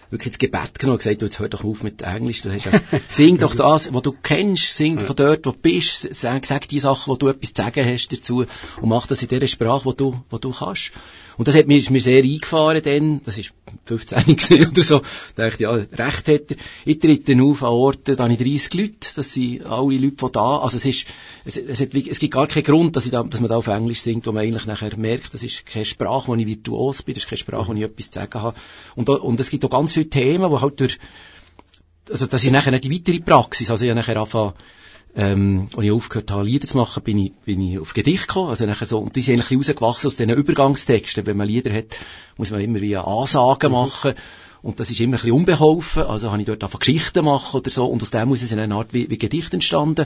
wirklich 0.10 0.28
ins 0.28 0.38
Gebet 0.38 0.80
genommen 0.80 0.94
und 0.94 1.04
gesagt, 1.04 1.22
du, 1.22 1.26
jetzt 1.26 1.40
hör 1.40 1.50
doch 1.50 1.64
auf 1.64 1.84
mit 1.84 2.02
Englisch, 2.02 2.42
du 2.42 2.54
hast 2.54 2.66
ja, 2.66 2.72
sing 3.10 3.38
doch 3.38 3.56
das, 3.56 3.94
was 3.94 4.02
du 4.02 4.12
kennst, 4.12 4.76
sing 4.76 5.00
von 5.00 5.16
dort, 5.16 5.46
wo 5.46 5.52
du 5.52 5.58
bist, 5.58 6.08
sag, 6.16 6.46
sag 6.46 6.68
die 6.68 6.80
Sachen, 6.80 7.12
wo 7.12 7.16
du 7.16 7.28
etwas 7.28 7.54
zu 7.54 7.62
sagen 7.62 7.86
hast 7.86 8.10
dazu 8.14 8.46
und 8.82 8.90
mach 8.90 9.08
das 9.08 9.22
in 9.24 9.28
der 9.28 9.46
Sprache, 9.48 9.86
wo 9.86 9.94
du, 9.94 10.22
wo 10.30 10.38
du 10.38 10.52
kannst. 10.52 10.92
Und 11.40 11.48
das 11.48 11.56
hat 11.56 11.68
mir, 11.68 11.78
ist 11.78 11.90
mir 11.90 12.02
sehr 12.02 12.22
eingefahren 12.22 12.82
dann, 12.84 13.22
das 13.24 13.38
ist 13.38 13.54
15 13.86 14.18
gewesen 14.26 14.72
oder 14.72 14.82
so, 14.82 15.02
da 15.38 15.48
dachte 15.48 15.56
ich, 15.56 15.62
ja, 15.62 15.72
recht 15.72 16.28
hat 16.28 16.52
er. 16.52 16.58
Ich 16.84 17.00
trete 17.00 17.42
auf 17.42 17.64
an 17.64 17.70
Orten, 17.70 18.18
da 18.18 18.24
habe 18.26 18.34
ich 18.34 18.40
30 18.40 18.74
Leute, 18.74 19.10
das 19.16 19.32
sind 19.36 19.66
alle 19.66 19.98
Leute 19.98 20.18
von 20.18 20.34
da, 20.34 20.58
also 20.58 20.76
es 20.76 20.86
ist, 20.86 21.08
es, 21.46 21.56
es, 21.56 21.80
hat, 21.80 21.94
es 21.94 22.20
gibt 22.20 22.34
gar 22.34 22.46
keinen 22.46 22.66
Grund, 22.66 22.98
dass, 22.98 23.06
ich 23.06 23.12
da, 23.12 23.24
dass 23.24 23.40
man 23.40 23.50
da 23.50 23.56
auf 23.56 23.68
Englisch 23.68 24.02
singt, 24.02 24.28
wo 24.28 24.34
man 24.34 24.44
eigentlich 24.44 24.66
nachher 24.66 24.98
merkt, 24.98 25.34
das 25.34 25.42
ist 25.42 25.66
keine 25.66 25.86
Sprache, 25.86 26.28
wo 26.28 26.36
ich 26.36 26.46
virtuos 26.46 27.04
bin, 27.04 27.16
das 27.16 27.24
ist 27.24 27.30
keine 27.30 27.38
Sprache, 27.38 27.70
wo 27.70 27.74
ich 27.74 27.84
etwas 27.84 28.12
zu 28.12 28.20
sagen 28.20 28.42
habe. 28.42 28.58
Und, 28.98 29.08
da, 29.08 29.14
und 29.14 29.40
es 29.40 29.50
gibt 29.50 29.64
auch 29.64 29.70
ganz 29.70 29.94
viele 29.94 30.10
Themen, 30.10 30.52
die 30.52 30.60
halt 30.60 30.78
durch, 30.78 31.00
also 32.12 32.28
das 32.28 32.44
ist 32.44 32.52
nachher 32.52 32.72
nicht 32.72 32.84
die 32.84 32.92
weitere 32.92 33.22
Praxis, 33.22 33.72
also 33.72 33.86
ich 33.86 33.90
habe 33.92 33.98
nachher 34.02 34.18
angefangen, 34.18 34.56
ähm, 35.16 35.68
als 35.76 35.86
ich 35.86 35.92
aufgehört 35.92 36.32
habe, 36.32 36.44
Lieder 36.44 36.68
zu 36.68 36.78
machen, 36.78 37.04
bin 37.04 37.18
ich, 37.18 37.32
bin 37.46 37.62
ich 37.62 37.80
auf 37.80 37.94
Gedicht 37.94 38.28
gekommen. 38.28 38.50
Also 38.50 38.66
nachher 38.66 38.86
so, 38.86 39.00
und 39.00 39.16
die 39.16 39.22
sind 39.22 39.36
eigentlich 39.36 39.58
rausgewachsen 39.58 40.08
aus 40.08 40.16
diesen 40.18 40.30
Übergangstexten. 40.32 41.26
Wenn 41.26 41.38
man 41.38 41.48
Lieder 41.48 41.74
hat, 41.74 41.98
muss 42.38 42.52
man 42.52 42.62
immer 42.62 42.82
wie 42.82 42.96
Ansagen 42.96 43.72
mhm. 43.72 43.78
machen. 43.78 44.14
Und 44.62 44.80
das 44.80 44.92
ist 44.92 45.00
immer 45.00 45.18
ein 45.18 45.22
bisschen 45.22 45.36
unbeholfen. 45.36 46.04
Also 46.04 46.32
habe 46.32 46.42
ich 46.42 46.48
dort 46.48 46.64
einfach 46.64 46.80
Geschichten 46.80 47.26
machen 47.26 47.60
oder 47.60 47.70
so. 47.70 47.86
Und 47.86 48.02
aus 48.02 48.12
dem 48.12 48.28
muss 48.28 48.42
es 48.42 48.54
eine 48.54 48.74
Art 48.76 48.94
wie, 48.94 49.10
wie 49.10 49.18
Gedicht 49.18 49.54
entstanden. 49.54 50.06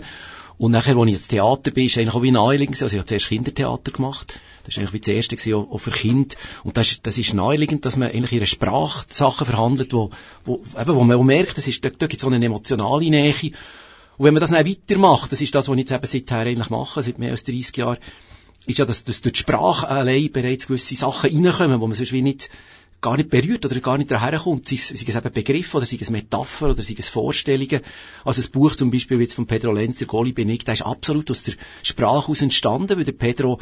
Und 0.58 0.72
nachher, 0.72 0.96
als 0.96 1.08
ich 1.08 1.14
ins 1.16 1.28
Theater 1.28 1.72
bin, 1.72 1.88
ist 1.88 1.98
eigentlich 1.98 2.14
auch 2.14 2.22
wie 2.22 2.32
naheliegend. 2.32 2.82
Also 2.82 2.96
ich 2.96 3.00
habe 3.00 3.08
zuerst 3.08 3.28
Kindertheater 3.28 3.92
gemacht. 3.92 4.40
Das 4.64 4.76
ist 4.76 4.78
eigentlich 4.78 4.94
wie 4.94 5.00
das 5.00 5.08
erste 5.08 5.36
gewesen, 5.36 5.56
auch, 5.56 5.72
auch 5.72 5.80
für 5.80 5.92
Kinder. 5.92 6.36
Und 6.64 6.78
das, 6.78 7.02
das 7.02 7.18
ist 7.18 7.34
naheliegend, 7.34 7.86
dass 7.86 7.98
man 7.98 8.10
eigentlich 8.10 8.32
ihre 8.34 8.46
Sprache 8.46 9.06
Sachen 9.10 9.46
verhandelt, 9.46 9.92
wo, 9.94 10.12
wo, 10.46 10.64
eben, 10.80 10.96
wo 10.96 11.04
man 11.04 11.26
merkt, 11.26 11.58
das 11.58 11.68
ist, 11.68 11.84
da, 11.84 11.90
da 11.90 12.08
gibt 12.08 12.14
es 12.14 12.22
so 12.22 12.28
eine 12.28 12.46
emotionale 12.46 13.10
Nähe. 13.10 13.34
Und 14.18 14.26
wenn 14.26 14.34
man 14.34 14.42
das 14.42 14.52
dann 14.52 14.66
weitermacht, 14.66 15.32
das 15.32 15.42
ist 15.42 15.56
das, 15.56 15.68
was 15.68 15.74
ich 15.76 15.90
jetzt 15.90 15.92
eben 15.92 16.06
seither 16.06 16.40
eigentlich 16.40 16.70
mache, 16.70 17.02
seit 17.02 17.18
mehr 17.18 17.32
als 17.32 17.44
30 17.44 17.78
Jahren, 17.78 17.98
ist 18.66 18.80
ja, 18.80 18.86
dass, 18.86 19.04
dass 19.04 19.22
durch 19.22 19.34
die 19.34 19.40
Sprache 19.40 19.90
allein 19.90 20.32
bereits 20.32 20.68
gewisse 20.68 20.96
Sachen 20.96 21.30
reinkommen, 21.30 21.82
wo 21.82 21.88
man 21.88 21.96
sonst 21.96 22.14
wie 22.14 22.22
nicht, 22.22 22.50
gar 23.02 23.18
nicht 23.18 23.30
berührt 23.30 23.66
oder 23.66 23.80
gar 23.82 23.98
nicht 23.98 24.10
daherkommt. 24.10 24.68
Sei, 24.68 24.78
sei 24.78 25.06
es 25.06 25.16
eben 25.16 25.32
Begriffe 25.32 25.78
oder 25.78 25.86
sei 25.86 25.98
es 26.00 26.10
Metapher 26.10 26.70
oder 26.70 26.82
sei 26.82 26.96
es 26.98 27.10
Vorstellungen. 27.10 27.82
Also 28.24 28.42
das 28.42 28.50
Buch 28.50 28.76
zum 28.76 28.90
Beispiel 28.92 29.20
jetzt 29.20 29.34
von 29.34 29.46
Pedro 29.46 29.74
Lenz, 29.74 29.98
der 29.98 30.08
Goli 30.08 30.32
bin 30.32 30.50
ich, 30.50 30.64
der 30.64 30.76
ist 30.76 30.84
absolut 30.84 31.30
aus 31.30 31.44
der 31.44 31.56
Sprache 31.84 32.32
aus 32.32 32.42
entstanden, 32.42 32.98
weil 32.98 33.04
der 33.04 33.12
Pedro 33.12 33.60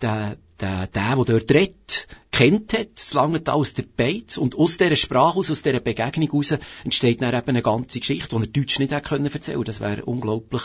der, 0.00 0.36
der, 0.60 0.86
der, 0.86 1.16
der 1.16 1.24
dort 1.24 1.50
redet, 1.50 2.08
kennt 2.38 2.72
hat, 2.72 2.90
das 2.94 3.14
lange 3.14 3.42
aus 3.46 3.74
der 3.74 3.82
Beiz 3.82 4.36
und 4.36 4.54
aus 4.54 4.76
dieser 4.76 4.94
Sprache 4.94 5.40
aus, 5.40 5.50
aus 5.50 5.64
dieser 5.64 5.80
Begegnung 5.80 6.30
raus, 6.30 6.54
entsteht 6.84 7.20
dann 7.20 7.34
eben 7.34 7.48
eine 7.48 7.62
ganze 7.62 7.98
Geschichte, 7.98 8.36
die 8.36 8.42
er 8.42 8.46
Deutsch 8.46 8.78
nicht 8.78 8.92
hätte 8.92 9.08
können 9.08 9.28
Das 9.64 9.80
wäre 9.80 10.04
unglaublich, 10.04 10.62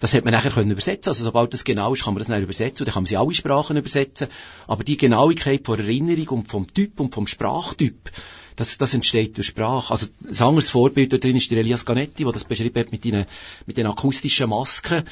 das 0.00 0.14
hätte 0.14 0.24
man 0.24 0.32
nachher 0.32 0.52
können 0.52 0.70
übersetzen 0.70 1.10
Also 1.10 1.24
sobald 1.24 1.52
das 1.52 1.64
genau 1.64 1.92
ist, 1.92 2.04
kann 2.04 2.14
man 2.14 2.20
das 2.20 2.28
dann 2.28 2.42
übersetzen 2.42 2.78
und 2.78 2.86
dann 2.86 2.94
kann 2.94 3.02
man 3.02 3.08
sie 3.08 3.18
alle 3.18 3.34
Sprachen 3.34 3.76
übersetzen. 3.76 4.28
Aber 4.66 4.84
die 4.84 4.96
Genauigkeit 4.96 5.66
von 5.66 5.78
Erinnerung 5.78 6.28
und 6.38 6.48
vom 6.48 6.72
Typ 6.72 6.98
und 6.98 7.12
vom 7.12 7.26
Sprachtyp, 7.26 8.10
das, 8.56 8.78
das 8.78 8.94
entsteht 8.94 9.36
durch 9.36 9.48
Sprache. 9.48 9.92
Also 9.92 10.06
ein 10.26 10.42
anderes 10.42 10.70
Vorbild 10.70 11.12
da 11.12 11.18
drin 11.18 11.36
ist 11.36 11.50
der 11.50 11.58
Elias 11.58 11.84
Ganetti, 11.84 12.24
der 12.24 12.32
das 12.32 12.44
beschrieben 12.44 12.80
hat 12.80 12.90
mit 12.90 13.04
den, 13.04 13.26
mit 13.66 13.76
den 13.76 13.86
akustischen 13.86 14.48
Masken. 14.48 15.04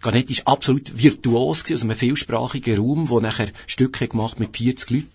Garnett 0.00 0.30
ist 0.30 0.46
absolut 0.46 1.02
virtuos 1.02 1.64
gewesen, 1.64 1.76
aus 1.78 1.82
einem 1.82 1.98
vielsprachigen 1.98 2.78
Raum, 2.78 3.08
wo 3.08 3.20
nachher 3.20 3.50
Stücke 3.66 4.08
gemacht 4.08 4.38
mit 4.38 4.56
40 4.56 4.90
Leuten, 4.90 5.06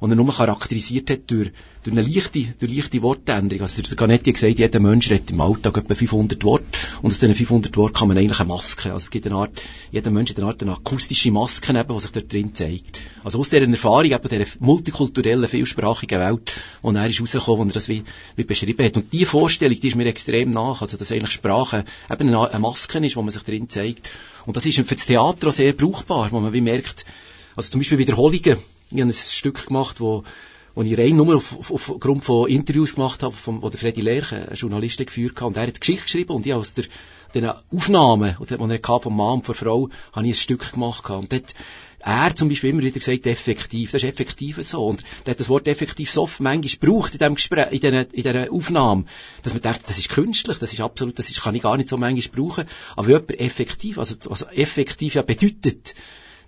und 0.00 0.10
er 0.10 0.16
nur 0.16 0.32
charakterisiert 0.32 1.10
hat 1.10 1.30
durch, 1.30 1.52
durch 1.88 2.06
eine 2.06 2.14
leichte, 2.14 2.54
durch 2.58 2.76
leichte 2.76 3.02
Wortänderung. 3.02 3.62
Also 3.62 3.82
der 3.82 3.96
Ganetti 3.96 4.30
hat 4.30 4.34
gesagt, 4.34 4.58
jeder 4.58 4.80
Mensch 4.80 5.10
redet 5.10 5.30
im 5.30 5.40
Alltag 5.40 5.78
etwa 5.78 5.94
500 5.94 6.44
Worte 6.44 6.64
und 7.02 7.10
aus 7.10 7.18
diesen 7.18 7.34
500 7.34 7.76
Worten 7.76 7.94
kann 7.94 8.08
man 8.08 8.18
eigentlich 8.18 8.40
eine 8.40 8.48
Maske, 8.48 8.92
also 8.92 8.96
es 8.96 9.10
gibt 9.10 9.26
eine 9.26 9.36
Art, 9.36 9.62
jeder 9.90 10.10
Mensch 10.10 10.30
hat 10.30 10.38
eine 10.38 10.46
Art 10.46 10.62
eine 10.62 10.72
akustische 10.72 11.30
Maske 11.30 11.78
eben, 11.78 11.94
die 11.94 12.00
sich 12.00 12.10
dort 12.10 12.32
drin 12.32 12.54
zeigt. 12.54 13.00
Also 13.24 13.38
aus 13.38 13.48
dieser 13.48 13.68
Erfahrung, 13.68 14.10
eben 14.10 14.28
dieser 14.28 14.44
multikulturellen, 14.60 15.48
vielsprachigen 15.48 16.20
Welt, 16.20 16.52
wo 16.82 16.90
er 16.90 17.06
ist 17.06 17.20
rausgekommen, 17.20 17.66
wo 17.66 17.70
er 17.70 17.72
das 17.72 17.88
wie, 17.88 18.02
wie 18.36 18.44
beschrieben 18.44 18.84
hat. 18.84 18.96
Und 18.96 19.12
diese 19.12 19.26
Vorstellung, 19.26 19.78
die 19.80 19.88
ist 19.88 19.96
mir 19.96 20.06
extrem 20.06 20.50
nach, 20.50 20.82
also 20.82 20.96
dass 20.96 21.12
eigentlich 21.12 21.32
Sprache 21.32 21.84
eben 22.10 22.28
eine, 22.28 22.50
eine 22.50 22.58
Maske 22.58 22.98
ist, 22.98 23.16
wo 23.16 23.22
man 23.22 23.30
sich 23.30 23.42
drin 23.42 23.68
zeigt. 23.68 24.10
Und 24.46 24.56
das 24.56 24.66
ist 24.66 24.76
für 24.76 24.94
das 24.94 25.06
Theater 25.06 25.48
auch 25.48 25.52
sehr 25.52 25.72
brauchbar, 25.72 26.30
wo 26.32 26.40
man 26.40 26.52
wie 26.52 26.60
merkt, 26.60 27.04
also 27.56 27.70
zum 27.70 27.80
Beispiel 27.80 27.98
Wiederholungen. 27.98 28.58
Ich 28.90 29.00
habe 29.00 29.10
ein 29.10 29.12
Stück 29.12 29.66
gemacht, 29.66 30.00
wo 30.00 30.24
wo 30.78 30.82
ich 30.82 30.96
rein 30.96 31.16
nur 31.16 31.34
auf, 31.34 31.58
auf, 31.58 31.90
aufgrund 31.90 32.22
von 32.22 32.48
Interviews 32.48 32.94
gemacht 32.94 33.24
habe, 33.24 33.34
vom, 33.34 33.62
wo 33.62 33.68
der 33.68 33.80
Freddy 33.80 34.00
Lerche, 34.00 34.48
ein 34.48 34.54
Journalist, 34.54 35.04
geführt 35.04 35.40
hat, 35.40 35.48
und 35.48 35.56
er 35.56 35.66
hat 35.66 35.80
Geschichte 35.80 36.04
geschrieben, 36.04 36.32
und 36.34 36.46
ich 36.46 36.54
aus 36.54 36.74
der, 36.74 36.84
den 37.34 37.50
Aufnahmen, 37.74 38.36
die 38.38 38.54
er 38.54 39.00
vom 39.00 39.16
Mann 39.16 39.38
und 39.38 39.44
von 39.44 39.54
der 39.54 39.66
Frau, 39.66 39.88
habe 40.12 40.26
ich 40.26 40.30
ein 40.30 40.34
Stück 40.34 40.74
gemacht, 40.74 41.10
und 41.10 41.32
dort, 41.32 41.56
er 41.98 42.36
zum 42.36 42.48
Beispiel 42.48 42.70
immer 42.70 42.82
wieder 42.82 42.96
gesagt, 42.96 43.26
effektiv. 43.26 43.90
Das 43.90 44.04
ist 44.04 44.08
effektiv 44.08 44.56
so. 44.62 44.86
Und 44.86 45.02
er 45.24 45.32
hat 45.32 45.40
das 45.40 45.48
Wort 45.48 45.66
effektiv 45.66 46.12
so 46.12 46.22
oft 46.22 46.38
manchmal 46.38 46.70
gebraucht 46.70 47.12
in 47.12 47.18
diesem 47.18 47.34
Gespräch, 47.34 47.72
in 47.72 47.80
dieser, 47.80 48.44
in 48.44 48.50
Aufnahme, 48.50 49.04
dass 49.42 49.54
man 49.54 49.62
denkt, 49.62 49.80
das 49.88 49.98
ist 49.98 50.08
künstlich, 50.08 50.58
das 50.58 50.72
ist 50.72 50.80
absolut, 50.80 51.18
das 51.18 51.28
ist, 51.28 51.42
kann 51.42 51.56
ich 51.56 51.62
gar 51.62 51.76
nicht 51.76 51.88
so 51.88 51.96
manchmal 51.96 52.36
brauchen. 52.36 52.66
Aber 52.94 53.08
jemand 53.08 53.40
effektiv, 53.40 53.98
also, 53.98 54.14
was 54.26 54.42
effektiv 54.52 55.14
ja 55.14 55.22
bedeutet, 55.22 55.96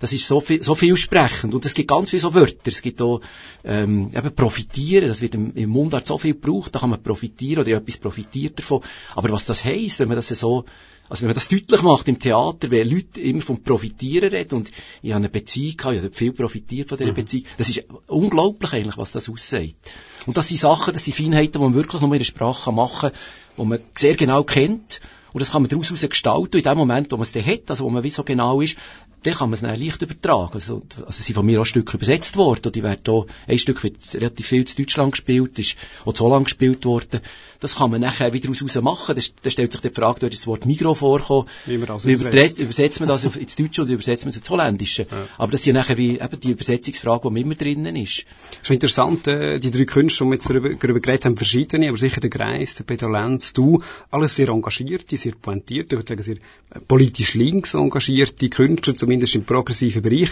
das 0.01 0.15
ist 0.15 0.27
so 0.27 0.41
viel, 0.41 0.63
so 0.63 0.75
vielsprechend. 0.75 1.55
Und 1.55 1.65
es 1.67 1.75
gibt 1.75 1.89
ganz 1.89 2.09
viele 2.09 2.23
so 2.23 2.35
Wörter. 2.35 2.69
Es 2.69 2.81
gibt 2.81 3.03
auch, 3.03 3.21
ähm, 3.65 4.09
eben 4.15 4.35
profitieren. 4.35 5.09
Das 5.09 5.21
wird 5.21 5.35
im, 5.35 5.55
im 5.55 5.69
Mundart 5.69 6.07
so 6.07 6.17
viel 6.17 6.33
gebraucht. 6.33 6.75
Da 6.75 6.81
kann 6.81 6.91
man 6.91 7.03
profitieren 7.03 7.63
oder 7.63 7.77
etwas 7.77 7.99
profitiert 7.99 8.59
davon. 8.59 8.81
Aber 9.15 9.31
was 9.31 9.45
das 9.45 9.63
heisst, 9.63 10.01
wenn 10.01 10.09
man 10.09 10.17
das 10.17 10.29
so, 10.29 10.65
also 11.11 11.21
wenn 11.21 11.29
man 11.29 11.35
das 11.35 11.49
deutlich 11.49 11.83
macht 11.83 12.09
im 12.09 12.19
Theater, 12.19 12.71
wenn 12.71 12.89
Leute 12.89 13.21
immer 13.21 13.43
vom 13.43 13.63
Profitieren 13.63 14.31
reden 14.31 14.55
und 14.55 14.71
ich 15.03 15.11
habe 15.11 15.19
eine 15.19 15.29
Beziehung 15.29 15.77
gehabt, 15.77 15.97
ich 15.97 16.03
habe 16.03 16.15
viel 16.15 16.33
profitiert 16.33 16.89
von 16.89 16.97
dieser 16.97 17.11
mhm. 17.11 17.17
Beziehung. 17.17 17.45
Das 17.59 17.69
ist 17.69 17.85
unglaublich 18.07 18.73
eigentlich, 18.73 18.97
was 18.97 19.13
das 19.13 19.29
aussagt. 19.29 19.93
Und 20.25 20.39
das 20.39 20.49
sind 20.49 20.61
Sachen, 20.61 20.95
das 20.95 21.05
sind 21.05 21.15
Feinheiten, 21.15 21.53
die 21.53 21.59
man 21.59 21.75
wirklich 21.75 22.01
nur 22.01 22.13
in 22.13 22.19
der 22.19 22.25
Sprache 22.25 22.73
machen 22.73 23.11
kann, 23.11 23.19
die 23.59 23.65
man 23.67 23.81
sehr 23.95 24.17
genau 24.17 24.45
kennt 24.45 25.01
und 25.33 25.41
das 25.41 25.53
kann 25.53 25.63
man 25.63 25.69
daraus 25.69 25.93
gestalten. 25.93 26.57
in 26.57 26.63
dem 26.63 26.79
Moment, 26.79 27.13
wo 27.13 27.17
man 27.17 27.23
es 27.23 27.33
dann 27.33 27.47
hat, 27.47 27.71
also 27.71 27.85
wo 27.85 27.91
man 27.91 28.03
wie 28.03 28.11
so 28.11 28.25
genau 28.25 28.61
ist, 28.61 28.77
dann 29.23 29.35
kann 29.35 29.51
man 29.51 29.55
es 29.55 29.61
dann 29.61 29.79
leicht 29.79 30.03
übertragen. 30.03 30.55
Also, 30.55 30.83
also 31.05 31.23
sind 31.23 31.35
von 31.35 31.45
mir 31.45 31.61
auch 31.61 31.65
Stücke 31.65 31.97
übersetzt 31.97 32.37
worden. 32.37 32.63
Und 32.67 32.75
die 32.75 32.83
werden 32.83 33.03
auch, 33.09 33.27
ein 33.47 33.59
Stück 33.59 33.83
wird 33.83 33.97
relativ 34.15 34.47
viel 34.47 34.65
zu 34.65 34.77
Deutschland 34.77 35.13
gespielt, 35.13 35.59
ist 35.59 35.77
auch 36.05 36.13
zu 36.13 36.25
Holland 36.25 36.47
gespielt 36.47 36.85
worden. 36.85 37.21
Das 37.61 37.77
kann 37.77 37.91
man 37.91 38.01
nachher 38.01 38.33
wieder 38.33 38.51
daraus 38.51 38.75
machen. 38.83 39.17
Da 39.43 39.51
stellt 39.51 39.73
sich 39.73 39.81
die 39.83 39.91
Frage, 39.91 40.21
dort 40.21 40.33
ist 40.33 40.43
das 40.43 40.47
Wort 40.47 40.65
Migro 40.65 40.95
vorkommen. 40.95 41.47
Wie, 41.67 41.77
man 41.77 41.87
das 41.87 42.07
übersetzt. 42.07 42.59
übersetzt 42.59 43.01
man 43.01 43.09
das 43.09 43.25
ins 43.25 43.55
Deutsche 43.55 43.83
oder 43.83 43.93
übersetzt 43.93 44.25
man 44.25 44.31
es 44.31 44.39
ins 44.39 44.49
Holländische? 44.49 45.07
Ja. 45.11 45.29
Aber 45.37 45.53
das 45.53 45.61
ist 45.61 45.67
ja 45.67 45.75
nachher 45.75 45.99
wie 45.99 46.19
eben 46.19 46.41
die 46.41 46.53
Übersetzungsfrage, 46.53 47.31
die 47.31 47.41
immer 47.41 47.55
drinnen 47.55 47.97
ist. 47.97 48.25
Das 48.51 48.63
ist 48.63 48.71
interessant, 48.71 49.29
äh, 49.29 49.59
die 49.59 49.71
drei 49.71 49.85
Künstler, 49.85 50.27
die 50.27 50.31
wir 50.31 50.35
jetzt 50.37 50.49
darüber, 50.49 50.71
darüber 50.71 51.01
geredet 51.01 51.27
haben, 51.27 51.37
verschiedene, 51.37 51.89
aber 51.89 51.99
sicher 51.99 52.23
der 52.23 52.31
Greis, 52.31 52.77
der 52.77 52.85
Peter 52.85 53.11
Lenz, 53.11 53.53
du, 53.53 53.83
alles 54.11 54.37
sehr 54.37 54.49
engagierte, 54.49 55.19
sehr 55.19 55.33
pointierte, 55.33 55.97
ich 55.97 56.01
würde 56.01 56.09
sagen, 56.09 56.23
sehr 56.23 56.37
äh, 56.37 56.81
politisch 56.89 57.35
links 57.35 57.75
engagierte 57.75 58.49
Künstler, 58.49 58.95
zumindest 59.11 59.35
im 59.35 59.45
progressiven 59.45 60.03
Bereich. 60.03 60.31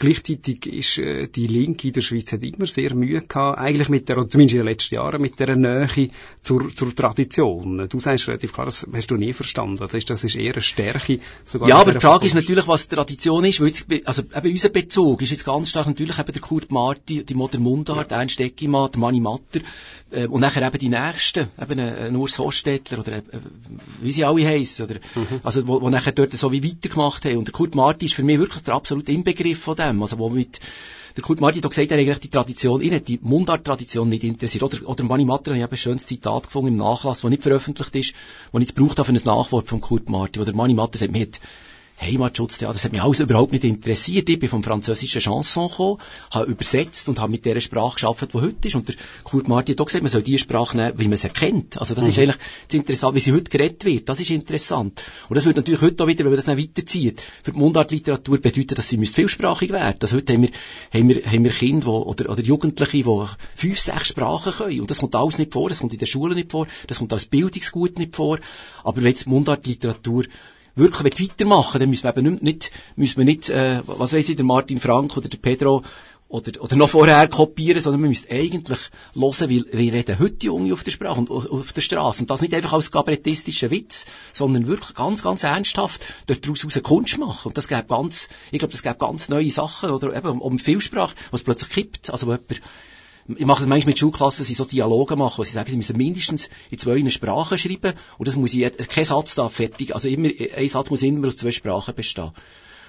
Gleichzeitig 0.00 0.64
ist 0.64 0.96
äh, 0.96 1.28
die 1.28 1.46
Linke 1.46 1.88
in 1.88 1.92
der 1.92 2.00
Schweiz 2.00 2.32
hat 2.32 2.42
immer 2.42 2.66
sehr 2.66 2.94
Mühe 2.94 3.20
gehabt, 3.20 3.58
eigentlich 3.58 3.90
mit 3.90 4.08
der, 4.08 4.16
zumindest 4.30 4.54
in 4.54 4.60
den 4.60 4.66
letzten 4.66 4.94
Jahren, 4.94 5.20
mit 5.20 5.38
der 5.38 5.54
Nähe 5.56 6.08
zur, 6.42 6.74
zur 6.74 6.94
Tradition. 6.94 7.86
Du 7.86 7.98
sagst 7.98 8.26
relativ 8.26 8.54
klar, 8.54 8.64
das 8.64 8.86
hast 8.90 9.10
du 9.10 9.16
nie 9.16 9.34
verstanden. 9.34 9.76
Das 9.76 9.92
ist, 9.92 10.08
das 10.08 10.24
ist 10.24 10.36
eher 10.36 10.54
eine 10.54 10.62
Stärke. 10.62 11.20
Sogar 11.44 11.68
ja, 11.68 11.76
aber 11.76 11.92
die 11.92 12.00
Frage 12.00 12.26
ist 12.26 12.34
natürlich, 12.34 12.66
was 12.66 12.88
Tradition 12.88 13.44
ist. 13.44 13.58
Jetzt, 13.58 13.84
also 14.06 14.22
eben 14.22 14.50
unser 14.50 14.70
Bezug 14.70 15.20
ist 15.20 15.32
jetzt 15.32 15.44
ganz 15.44 15.68
stark 15.68 15.86
natürlich 15.86 16.18
eben 16.18 16.32
der 16.32 16.40
Kurt 16.40 16.72
Marti, 16.72 17.22
die 17.22 17.34
Mutter 17.34 17.58
Mundart, 17.58 18.10
ja. 18.10 18.20
Ernst 18.20 18.40
Eckimann, 18.40 18.90
der 18.92 19.00
Mani 19.00 19.20
Matter 19.20 19.60
äh, 20.10 20.26
und 20.26 20.40
nachher 20.40 20.66
eben 20.66 20.78
die 20.78 20.88
Nächsten, 20.88 21.48
eben 21.60 21.80
ein 21.80 22.16
Urs 22.16 22.38
Hostetler 22.38 22.98
oder 22.98 23.18
äh, 23.18 23.22
wie 24.00 24.12
sie 24.12 24.24
alle 24.24 24.46
heißen, 24.46 24.84
oder, 24.84 24.94
mhm. 24.94 25.40
also 25.42 25.66
wo, 25.66 25.80
wo 25.80 25.90
nachher 25.90 26.12
dort 26.12 26.32
so 26.32 26.52
wie 26.52 26.64
weitergemacht 26.64 27.24
haben. 27.24 27.38
Und 27.38 27.48
der 27.48 27.52
Kurt 27.52 27.74
Marti 27.74 28.06
ist 28.06 28.14
für 28.14 28.22
mich 28.22 28.38
wirklich 28.38 28.62
der 28.62 28.74
absolute 28.74 29.12
Inbegriff 29.12 29.60
von 29.60 29.76
dem, 29.76 29.89
also 30.02 30.18
wo 30.18 30.28
mit 30.30 30.60
der 31.16 31.24
Kurt 31.24 31.40
Marti 31.40 31.60
hat 31.60 31.68
gesagt, 31.68 31.90
er 31.90 31.98
eigentlich 31.98 32.20
die 32.20 32.30
Tradition, 32.30 32.80
ihn 32.80 32.94
hat 32.94 33.08
die 33.08 33.18
Mundart-Tradition 33.20 34.08
nicht 34.08 34.22
interessiert. 34.22 34.62
Oder, 34.62 34.88
oder 34.88 35.04
Mani 35.04 35.24
Matter, 35.24 35.52
ich 35.52 35.62
habe 35.62 35.72
ein 35.72 35.76
schönes 35.76 36.06
Zitat 36.06 36.44
gefunden 36.44 36.68
im 36.68 36.76
Nachlass, 36.76 37.22
das 37.22 37.30
nicht 37.30 37.42
veröffentlicht 37.42 37.96
ist, 37.96 38.14
das 38.52 38.62
ich 38.62 38.68
jetzt 38.68 38.76
braucht 38.76 38.98
habe 38.98 39.06
für 39.06 39.12
ein 39.12 39.24
Nachwort 39.24 39.68
von 39.68 39.80
Kurt 39.80 40.08
Marti, 40.08 40.38
wo 40.38 40.44
der 40.44 40.54
Mani 40.54 40.74
Matter 40.74 40.98
sagt, 40.98 41.12
mir 41.12 41.26
Heimatschutz, 42.00 42.60
ja, 42.60 42.72
das 42.72 42.84
hat 42.84 42.92
mich 42.92 43.02
alles 43.02 43.20
überhaupt 43.20 43.52
nicht 43.52 43.64
interessiert. 43.64 44.28
Ich 44.28 44.38
bin 44.38 44.48
vom 44.48 44.62
französischen 44.62 45.20
Chanson 45.20 45.68
gekommen, 45.68 45.98
habe 46.32 46.50
übersetzt 46.50 47.08
und 47.08 47.18
habe 47.18 47.30
mit 47.30 47.44
der 47.44 47.60
Sprache 47.60 48.00
gearbeitet, 48.00 48.32
die 48.32 48.38
heute 48.38 48.68
ist. 48.68 48.74
Und 48.74 48.88
der 48.88 48.94
Kurt 49.24 49.48
Marti 49.48 49.72
hat 49.72 49.80
auch 49.80 49.86
gesagt, 49.86 50.02
man 50.02 50.10
soll 50.10 50.22
die 50.22 50.38
Sprache 50.38 50.76
nehmen, 50.76 50.98
wie 50.98 51.08
man 51.08 51.18
sie 51.18 51.28
kennt. 51.28 51.78
Also 51.78 51.94
das 51.94 52.04
mhm. 52.04 52.10
ist 52.10 52.18
eigentlich 52.18 52.36
das 52.68 52.74
interessant, 52.74 53.14
wie 53.16 53.20
sie 53.20 53.32
heute 53.32 53.50
geredet 53.50 53.84
wird. 53.84 54.08
Das 54.08 54.18
ist 54.18 54.30
interessant. 54.30 55.02
Und 55.28 55.36
das 55.36 55.44
würde 55.44 55.60
natürlich 55.60 55.82
heute 55.82 56.02
auch 56.02 56.08
wieder, 56.08 56.20
wenn 56.20 56.30
man 56.30 56.36
das 56.36 56.46
dann 56.46 56.58
weiterzieht, 56.58 57.22
für 57.42 57.52
die 57.52 57.58
Mundartliteratur 57.58 58.38
bedeuten, 58.38 58.74
dass 58.74 58.88
sie 58.88 59.04
vielsprachig 59.04 59.70
werden. 59.70 59.98
Also 60.00 60.16
heute 60.16 60.32
haben 60.32 60.42
wir, 60.42 60.50
haben 60.92 61.08
wir, 61.08 61.22
haben 61.24 61.44
wir 61.44 61.50
Kinder, 61.52 61.86
wo, 61.86 61.98
oder, 61.98 62.30
oder 62.30 62.42
Jugendliche, 62.42 63.02
die 63.02 63.26
fünf, 63.54 63.78
sechs 63.78 64.08
Sprachen 64.08 64.52
können. 64.52 64.80
Und 64.80 64.90
das 64.90 64.98
kommt 64.98 65.14
alles 65.14 65.38
nicht 65.38 65.52
vor, 65.52 65.68
das 65.68 65.80
kommt 65.80 65.92
in 65.92 65.98
der 65.98 66.06
Schule 66.06 66.34
nicht 66.34 66.50
vor, 66.50 66.66
das 66.86 66.98
kommt 66.98 67.12
als 67.12 67.26
Bildungsgut 67.26 67.98
nicht 67.98 68.16
vor. 68.16 68.38
Aber 68.84 68.96
wenn 68.96 69.08
jetzt 69.08 69.26
Mundartliteratur 69.26 70.24
wirklich 70.76 71.28
weitermachen 71.30 71.80
dann 71.80 71.90
müssen 71.90 72.04
wir 72.04 72.16
eben 72.16 72.38
nicht, 72.40 72.70
müssen 72.96 73.18
wir 73.18 73.24
nicht 73.24 73.48
äh, 73.48 73.82
was 73.86 74.12
weiß 74.12 74.28
ich, 74.28 74.36
der 74.36 74.44
Martin 74.44 74.80
Frank 74.80 75.16
oder 75.16 75.28
der 75.28 75.38
Pedro 75.38 75.82
oder, 76.30 76.62
oder 76.62 76.76
noch 76.76 76.90
vorher 76.90 77.26
kopieren, 77.26 77.82
sondern 77.82 78.02
wir 78.02 78.08
müssen 78.08 78.30
eigentlich 78.30 78.78
hören, 79.14 79.50
wie, 79.50 79.64
wie 79.72 79.88
reden 79.88 80.18
heute 80.20 80.46
Junge 80.46 80.72
auf 80.72 80.84
der 80.84 80.92
Sprache 80.92 81.18
und 81.20 81.28
auf 81.28 81.72
der 81.72 81.80
Straße. 81.80 82.22
Und 82.22 82.30
das 82.30 82.40
nicht 82.40 82.54
einfach 82.54 82.72
als 82.72 82.92
kabarettistischer 82.92 83.72
Witz, 83.72 84.06
sondern 84.32 84.68
wirklich 84.68 84.94
ganz, 84.94 85.24
ganz 85.24 85.42
ernsthaft 85.42 86.04
daraus 86.26 86.64
eine 86.64 86.82
Kunst 86.82 87.18
machen. 87.18 87.48
Und 87.48 87.58
das 87.58 87.66
gibt 87.66 87.88
ganz, 87.88 88.28
ich 88.52 88.60
glaube, 88.60 88.70
das 88.70 88.84
gibt 88.84 89.00
ganz 89.00 89.28
neue 89.28 89.50
Sachen, 89.50 89.90
oder 89.90 90.14
eben 90.14 90.28
um, 90.28 90.40
um 90.40 90.58
Vielsprache, 90.60 91.16
was 91.32 91.42
plötzlich 91.42 91.70
kippt. 91.70 92.10
Also, 92.10 92.28
wo 92.28 92.30
jemand 92.30 92.62
ich 93.38 93.46
mache 93.46 93.60
das 93.60 93.68
manchmal 93.68 93.90
mit 93.90 93.98
Schulklassen, 93.98 94.44
sie 94.44 94.54
so 94.54 94.64
Dialoge 94.64 95.16
machen, 95.16 95.38
wo 95.38 95.44
sie 95.44 95.52
sagen, 95.52 95.70
sie 95.70 95.76
müssen 95.76 95.96
mindestens 95.96 96.48
in 96.70 96.78
zwei 96.78 97.08
Sprachen 97.10 97.58
schreiben 97.58 97.94
und 98.18 98.28
das 98.28 98.36
muss 98.36 98.54
ich, 98.54 98.70
kein 98.88 99.04
Satz 99.04 99.34
da 99.34 99.48
fertig, 99.48 99.94
also 99.94 100.08
immer, 100.08 100.28
ein 100.56 100.68
Satz 100.68 100.90
muss 100.90 101.02
immer 101.02 101.28
aus 101.28 101.36
zwei 101.36 101.52
Sprachen 101.52 101.94
bestehen. 101.94 102.30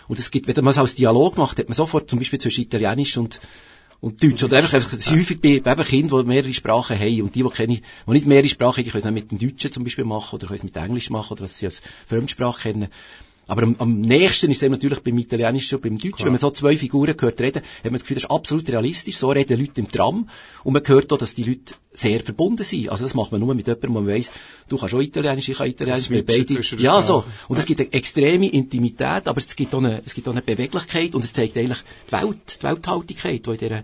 Und 0.08 0.20
es 0.20 0.32
gibt, 0.32 0.48
wenn 0.48 0.64
man 0.64 0.72
es 0.72 0.78
als 0.78 0.96
Dialog 0.96 1.38
macht, 1.38 1.60
hat 1.60 1.70
man 1.70 1.76
sofort 1.76 2.10
zum 2.10 2.20
Beispiel 2.20 2.40
zwischen 2.40 2.62
Italienisch 2.62 3.18
und 3.18 3.40
und 4.02 4.24
Deutsch. 4.24 4.44
Oder 4.44 4.58
einfach, 4.58 4.74
es 4.74 4.92
ist 4.92 5.12
häufig 5.12 5.40
bei, 5.40 5.60
bei 5.60 5.76
Kindern, 5.84 6.24
die 6.24 6.28
mehrere 6.28 6.52
Sprachen 6.52 7.00
haben. 7.00 7.22
Und 7.22 7.36
die, 7.36 7.44
die, 7.44 7.50
keine, 7.50 7.76
die 7.76 8.12
nicht 8.12 8.26
mehrere 8.26 8.50
Sprachen 8.50 8.78
haben, 8.78 8.84
die 8.84 8.90
können 8.90 9.06
es 9.06 9.12
mit 9.12 9.32
dem 9.32 9.38
Deutschen 9.38 9.72
zum 9.72 9.84
Beispiel 9.84 10.06
machen, 10.06 10.36
oder 10.36 10.48
können 10.48 10.58
es 10.58 10.64
mit 10.64 10.76
Englisch 10.76 11.10
machen, 11.12 11.34
oder 11.34 11.44
was 11.44 11.60
sie 11.60 11.68
als 11.68 11.82
Fremdsprache 12.08 12.74
kennen. 12.74 12.88
Aber 13.52 13.64
am, 13.64 13.76
am 13.80 14.00
nächsten 14.00 14.50
ist 14.50 14.64
es 14.64 14.70
natürlich 14.70 15.02
beim 15.02 15.18
Italienischen 15.18 15.76
und 15.76 15.82
beim 15.82 15.98
Deutschen. 15.98 16.14
Klar. 16.14 16.26
Wenn 16.28 16.32
man 16.32 16.40
so 16.40 16.52
zwei 16.52 16.78
Figuren 16.78 17.14
hört 17.20 17.42
reden, 17.42 17.62
hat 17.62 17.84
man 17.84 17.94
das 17.96 18.04
Gefühl, 18.04 18.16
das 18.16 18.24
ist 18.24 18.32
absolut 18.32 18.70
realistisch. 18.70 19.18
So 19.18 19.30
reden 19.30 19.60
Leute 19.60 19.82
im 19.82 19.92
Tram. 19.92 20.30
Und 20.64 20.72
man 20.72 20.82
hört 20.86 21.12
auch, 21.12 21.18
dass 21.18 21.36
die 21.36 21.44
Leute 21.44 21.74
sehr 21.92 22.22
verbunden 22.22 22.64
sind. 22.64 22.88
Also 22.88 23.04
das 23.04 23.14
macht 23.14 23.34
man 23.34 23.42
nur 23.42 23.54
mit 23.54 23.68
jemandem, 23.68 23.94
wo 23.94 24.00
man 24.00 24.08
weiss, 24.08 24.32
du 24.70 24.78
kannst 24.78 24.96
auch 24.96 25.02
Italienisch, 25.02 25.50
ich 25.50 25.58
kann 25.58 25.68
Italienisch, 25.68 26.10
wir 26.10 26.26
beide. 26.26 26.62
Ja, 26.78 27.02
so. 27.02 27.26
Und 27.50 27.60
es 27.60 27.66
gibt 27.66 27.82
eine 27.82 27.92
extreme 27.92 28.48
Intimität, 28.48 29.28
aber 29.28 29.38
es 29.38 29.54
gibt 29.54 29.76
auch 29.76 29.80
eine, 29.80 30.02
es 30.06 30.14
gibt 30.14 30.30
auch 30.30 30.32
eine 30.32 30.44
Beweglichkeit 30.44 31.14
und 31.14 31.26
es 31.26 31.34
zeigt 31.34 31.58
eigentlich 31.58 31.80
die 32.08 32.12
Welt, 32.14 32.58
die 32.58 32.64
Welthaltigkeit, 32.64 33.46
die 33.46 33.50
in 33.50 33.58
dieser 33.58 33.84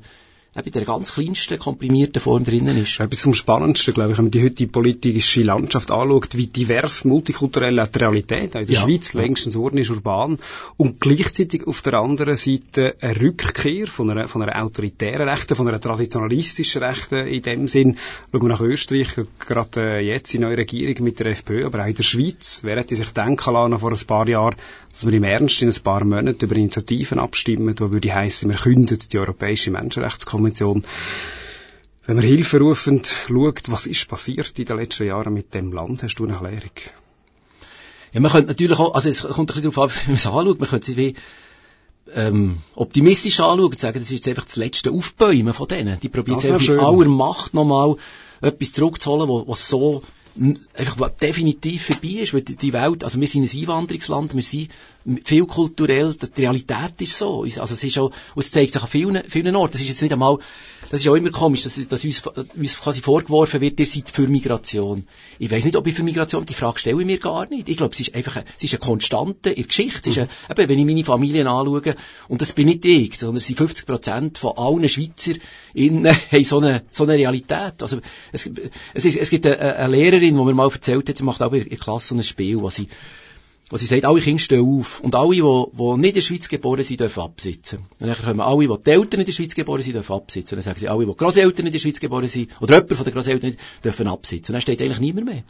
in 0.65 0.71
der 0.71 0.85
ganz 0.85 1.13
kleinsten, 1.13 1.59
komprimierten 1.59 2.21
Form 2.21 2.43
drinnen 2.43 2.81
ist. 2.81 2.99
Etwas 2.99 3.21
vom 3.21 3.33
Spannendsten, 3.33 3.93
glaube 3.93 4.11
ich, 4.11 4.17
wenn 4.17 4.25
man 4.25 4.31
die 4.31 4.43
heutige 4.43 4.71
politische 4.71 5.43
Landschaft 5.43 5.91
anschaut, 5.91 6.35
wie 6.35 6.47
divers 6.47 7.05
multikulturell 7.05 7.79
auch 7.79 7.87
die 7.87 7.99
Realität 7.99 8.55
in 8.55 8.65
der 8.65 8.75
ja. 8.75 8.81
Schweiz 8.81 9.13
längstens 9.13 9.55
Orden 9.55 9.77
ist 9.77 9.89
urban 9.89 10.37
und 10.77 10.99
gleichzeitig 10.99 11.67
auf 11.67 11.81
der 11.81 11.93
anderen 11.93 12.37
Seite 12.37 12.95
eine 13.01 13.21
Rückkehr 13.21 13.87
von 13.87 14.09
einer, 14.09 14.27
von 14.27 14.41
einer 14.41 14.61
autoritären 14.63 15.29
Rechten, 15.29 15.55
von 15.55 15.67
einer 15.67 15.79
traditionalistischen 15.79 16.83
Rechten 16.83 17.27
in 17.27 17.41
dem 17.41 17.67
Sinn. 17.67 17.97
Schauen 18.31 18.41
wir 18.41 18.49
nach 18.49 18.61
Österreich, 18.61 19.09
gerade 19.39 19.81
äh, 19.81 19.99
jetzt 19.99 20.33
in 20.33 20.41
neuer 20.41 20.57
Regierung 20.57 21.03
mit 21.03 21.19
der 21.19 21.27
FPÖ, 21.27 21.65
aber 21.65 21.83
auch 21.83 21.87
in 21.87 21.95
der 21.95 22.03
Schweiz. 22.03 22.61
Wer 22.63 22.77
hätte 22.77 22.95
sich 22.95 23.11
denken 23.11 23.53
lassen 23.53 23.79
vor 23.79 23.91
ein 23.91 24.07
paar 24.07 24.27
Jahren, 24.27 24.55
dass 24.91 25.05
wir 25.05 25.13
im 25.13 25.23
Ernst 25.23 25.61
in 25.61 25.69
ein 25.69 25.83
paar 25.83 26.03
Monaten 26.03 26.43
über 26.43 26.55
Initiativen 26.55 27.19
abstimmen, 27.19 27.75
wo 27.79 27.91
würde 27.91 28.13
heißen, 28.13 28.49
wir 28.49 28.57
künden 28.57 28.99
die 29.11 29.19
Europäische 29.19 29.71
Menschenrechtskonvention 29.71 30.81
Konvention. 30.81 30.93
Wenn 32.07 32.15
man 32.15 32.25
hilferufend 32.25 33.13
schaut, 33.27 33.69
was 33.69 33.85
ist 33.85 34.07
passiert 34.07 34.57
in 34.57 34.65
den 34.65 34.77
letzten 34.77 35.07
Jahren 35.07 35.33
mit 35.33 35.53
dem 35.53 35.73
Land, 35.73 36.03
hast 36.03 36.15
du 36.15 36.25
eine 36.25 36.39
Ja, 38.13 38.21
man 38.21 38.31
könnte 38.31 38.47
natürlich 38.47 38.79
auch, 38.79 38.95
also 38.95 39.09
es 39.09 39.23
kommt 39.23 39.51
ein 39.51 39.61
bisschen 39.61 39.71
darauf 39.71 39.91
an, 39.91 39.97
wie 40.05 40.11
man 40.11 40.15
es 40.15 40.25
anschaut, 40.25 40.59
man 40.59 40.69
könnte 40.69 40.85
sich 40.85 40.97
wie 40.97 41.13
ähm, 42.15 42.59
optimistisch 42.75 43.41
anschauen 43.41 43.65
und 43.65 43.79
sagen, 43.79 43.99
das 43.99 44.07
ist 44.07 44.11
jetzt 44.11 44.27
einfach 44.29 44.45
das 44.45 44.55
letzte 44.55 44.91
Aufbäumen 44.91 45.53
von 45.53 45.67
denen. 45.67 45.99
Die 45.99 46.07
probieren 46.07 46.39
jetzt 46.39 46.49
einfach 46.49 46.67
mit 46.67 46.79
aller 46.79 47.09
Macht 47.09 47.53
nochmal 47.53 47.97
etwas 48.39 48.71
zurückzuholen, 48.71 49.27
was, 49.47 49.67
so 49.67 50.01
einfach 50.73 50.99
was 50.99 51.15
definitiv 51.17 51.85
vorbei 51.85 52.21
ist, 52.21 52.33
weil 52.33 52.41
die- 52.41 52.73
Welt, 52.73 53.03
also 53.03 53.19
wir 53.19 53.27
sind 53.27 53.43
ein 53.43 53.59
Einwanderungsland, 53.59 54.35
wir 54.35 54.43
sind 54.43 54.69
viel 55.23 55.45
kulturell, 55.45 56.15
die 56.15 56.41
Realität 56.41 56.99
ist 56.99 57.17
so, 57.17 57.43
also 57.43 57.73
es 57.73 57.83
ist 57.83 57.97
auch, 57.97 58.11
es 58.35 58.51
zeigt 58.51 58.73
sich 58.73 58.81
an 58.81 58.89
vielen, 58.89 59.23
vielen 59.23 59.55
Orten, 59.55 59.73
das 59.73 59.81
ist 59.81 59.87
jetzt 59.87 60.01
nicht 60.01 60.11
einmal, 60.11 60.37
das 60.89 60.99
ist 61.01 61.07
auch 61.07 61.15
immer 61.15 61.31
komisch, 61.31 61.63
dass, 61.63 61.79
dass 61.87 62.03
uns, 62.03 62.21
uns 62.55 62.79
quasi 62.79 63.01
vorgeworfen 63.01 63.61
wird, 63.61 63.79
ihr 63.79 63.85
seid 63.85 64.11
für 64.11 64.27
Migration. 64.27 65.07
Ich 65.39 65.49
weiß 65.49 65.63
nicht, 65.63 65.75
ob 65.77 65.87
ich 65.87 65.93
für 65.93 66.03
Migration, 66.03 66.45
die 66.45 66.53
Frage 66.53 66.79
stelle 66.79 66.99
ich 66.99 67.05
mir 67.05 67.19
gar 67.19 67.47
nicht. 67.49 67.69
Ich 67.69 67.77
glaube, 67.77 67.93
es 67.93 67.99
ist 68.01 68.15
einfach, 68.15 68.35
eine, 68.37 68.45
es 68.57 68.63
ist 68.63 68.73
eine 68.73 68.79
Konstante 68.79 69.49
in 69.49 69.55
der 69.55 69.65
Geschichte, 69.65 70.09
es 70.09 70.17
ist 70.17 70.21
eine, 70.21 70.29
eben, 70.49 70.69
wenn 70.69 70.79
ich 70.79 70.85
meine 70.85 71.03
Familien 71.05 71.47
anschaue, 71.47 71.95
und 72.27 72.41
das 72.41 72.51
bin 72.53 72.67
nicht 72.67 72.83
ich, 72.83 73.17
sondern 73.17 73.37
es 73.37 73.47
sind 73.47 73.57
50 73.57 73.85
Prozent 73.85 74.37
von 74.37 74.57
allen 74.57 74.87
Schweizer 74.89 75.33
in, 75.73 76.05
haben 76.31 76.43
so 76.43 76.59
eine, 76.59 76.83
so 76.91 77.03
eine 77.03 77.13
Realität. 77.13 77.81
Also, 77.81 77.99
es, 78.33 78.49
es, 78.93 79.05
ist, 79.05 79.17
es 79.17 79.29
gibt 79.29 79.45
eine, 79.45 79.57
eine 79.77 79.95
Lehrerin, 79.95 80.26
die 80.35 80.43
mir 80.43 80.53
mal 80.53 80.69
erzählt 80.71 81.07
hat, 81.09 81.17
sie 81.17 81.23
macht 81.23 81.41
auch 81.41 81.53
in 81.53 81.67
der 81.67 81.77
Klasse 81.77 82.15
ein 82.15 82.23
Spiel, 82.23 82.61
wo 82.61 82.69
sie, 82.69 82.87
wo 83.69 83.77
sie 83.77 83.85
sagt, 83.85 84.05
alle 84.05 84.21
Kinder 84.21 84.39
stehen 84.39 84.79
auf. 84.79 84.99
Und 84.99 85.15
alle, 85.15 85.35
die, 85.35 85.41
die 85.41 85.97
nicht 85.97 86.09
in 86.09 86.13
der 86.15 86.21
Schweiz 86.21 86.49
geboren 86.49 86.83
sind, 86.83 86.99
dürfen 86.99 87.23
absitzen. 87.23 87.79
Und 87.99 88.07
dann 88.07 88.15
kommen 88.15 88.41
alle, 88.41 88.67
die 88.67 88.83
die 88.83 88.89
Eltern 88.91 89.19
in 89.19 89.25
der 89.25 89.33
Schweiz 89.33 89.55
geboren 89.55 89.81
sind, 89.81 89.95
dürfen 89.95 90.13
absitzen. 90.13 90.55
Und 90.55 90.57
dann 90.57 90.63
sagen 90.63 90.79
sie, 90.79 90.89
alle, 90.89 91.05
die 91.05 91.15
Grosseltern 91.15 91.65
in 91.65 91.71
der 91.71 91.79
Schweiz 91.79 91.99
geboren 91.99 92.27
sind, 92.27 92.51
oder 92.61 92.75
jemand 92.75 92.93
von 92.93 93.05
den 93.05 93.13
Grosseltern 93.13 93.49
nicht, 93.51 93.59
dürfen 93.83 94.07
absitzen. 94.07 94.51
Und 94.51 94.53
dann 94.53 94.61
steht 94.61 94.81
eigentlich 94.81 94.99
niemand 94.99 95.27
mehr. 95.27 95.43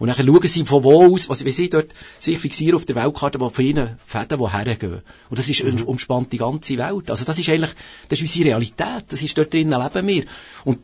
Und 0.00 0.08
dann 0.08 0.16
schauen 0.16 0.46
sie 0.48 0.64
von 0.64 0.82
wo 0.82 1.12
aus, 1.12 1.28
was, 1.28 1.44
wie 1.44 1.52
sie 1.52 1.68
dort 1.68 1.94
sich 2.20 2.38
fixieren 2.38 2.76
auf 2.76 2.86
der 2.86 2.96
Weltkarte, 2.96 3.38
wo 3.38 3.50
von 3.50 3.64
ihnen 3.64 3.98
Fäden, 4.06 4.38
die 4.38 4.50
hergehen. 4.50 5.02
Und 5.28 5.38
das 5.38 5.46
ist, 5.46 5.62
umspannt 5.62 6.32
die 6.32 6.38
ganze 6.38 6.78
Welt. 6.78 7.10
Also 7.10 7.26
das 7.26 7.38
ist 7.38 7.50
eigentlich, 7.50 7.72
das 8.08 8.18
ist 8.18 8.22
unsere 8.22 8.46
Realität. 8.46 9.04
Das 9.08 9.22
ist 9.22 9.36
dort 9.36 9.52
drinnen 9.52 9.78
leben 9.78 10.06
wir. 10.08 10.24
Und 10.64 10.78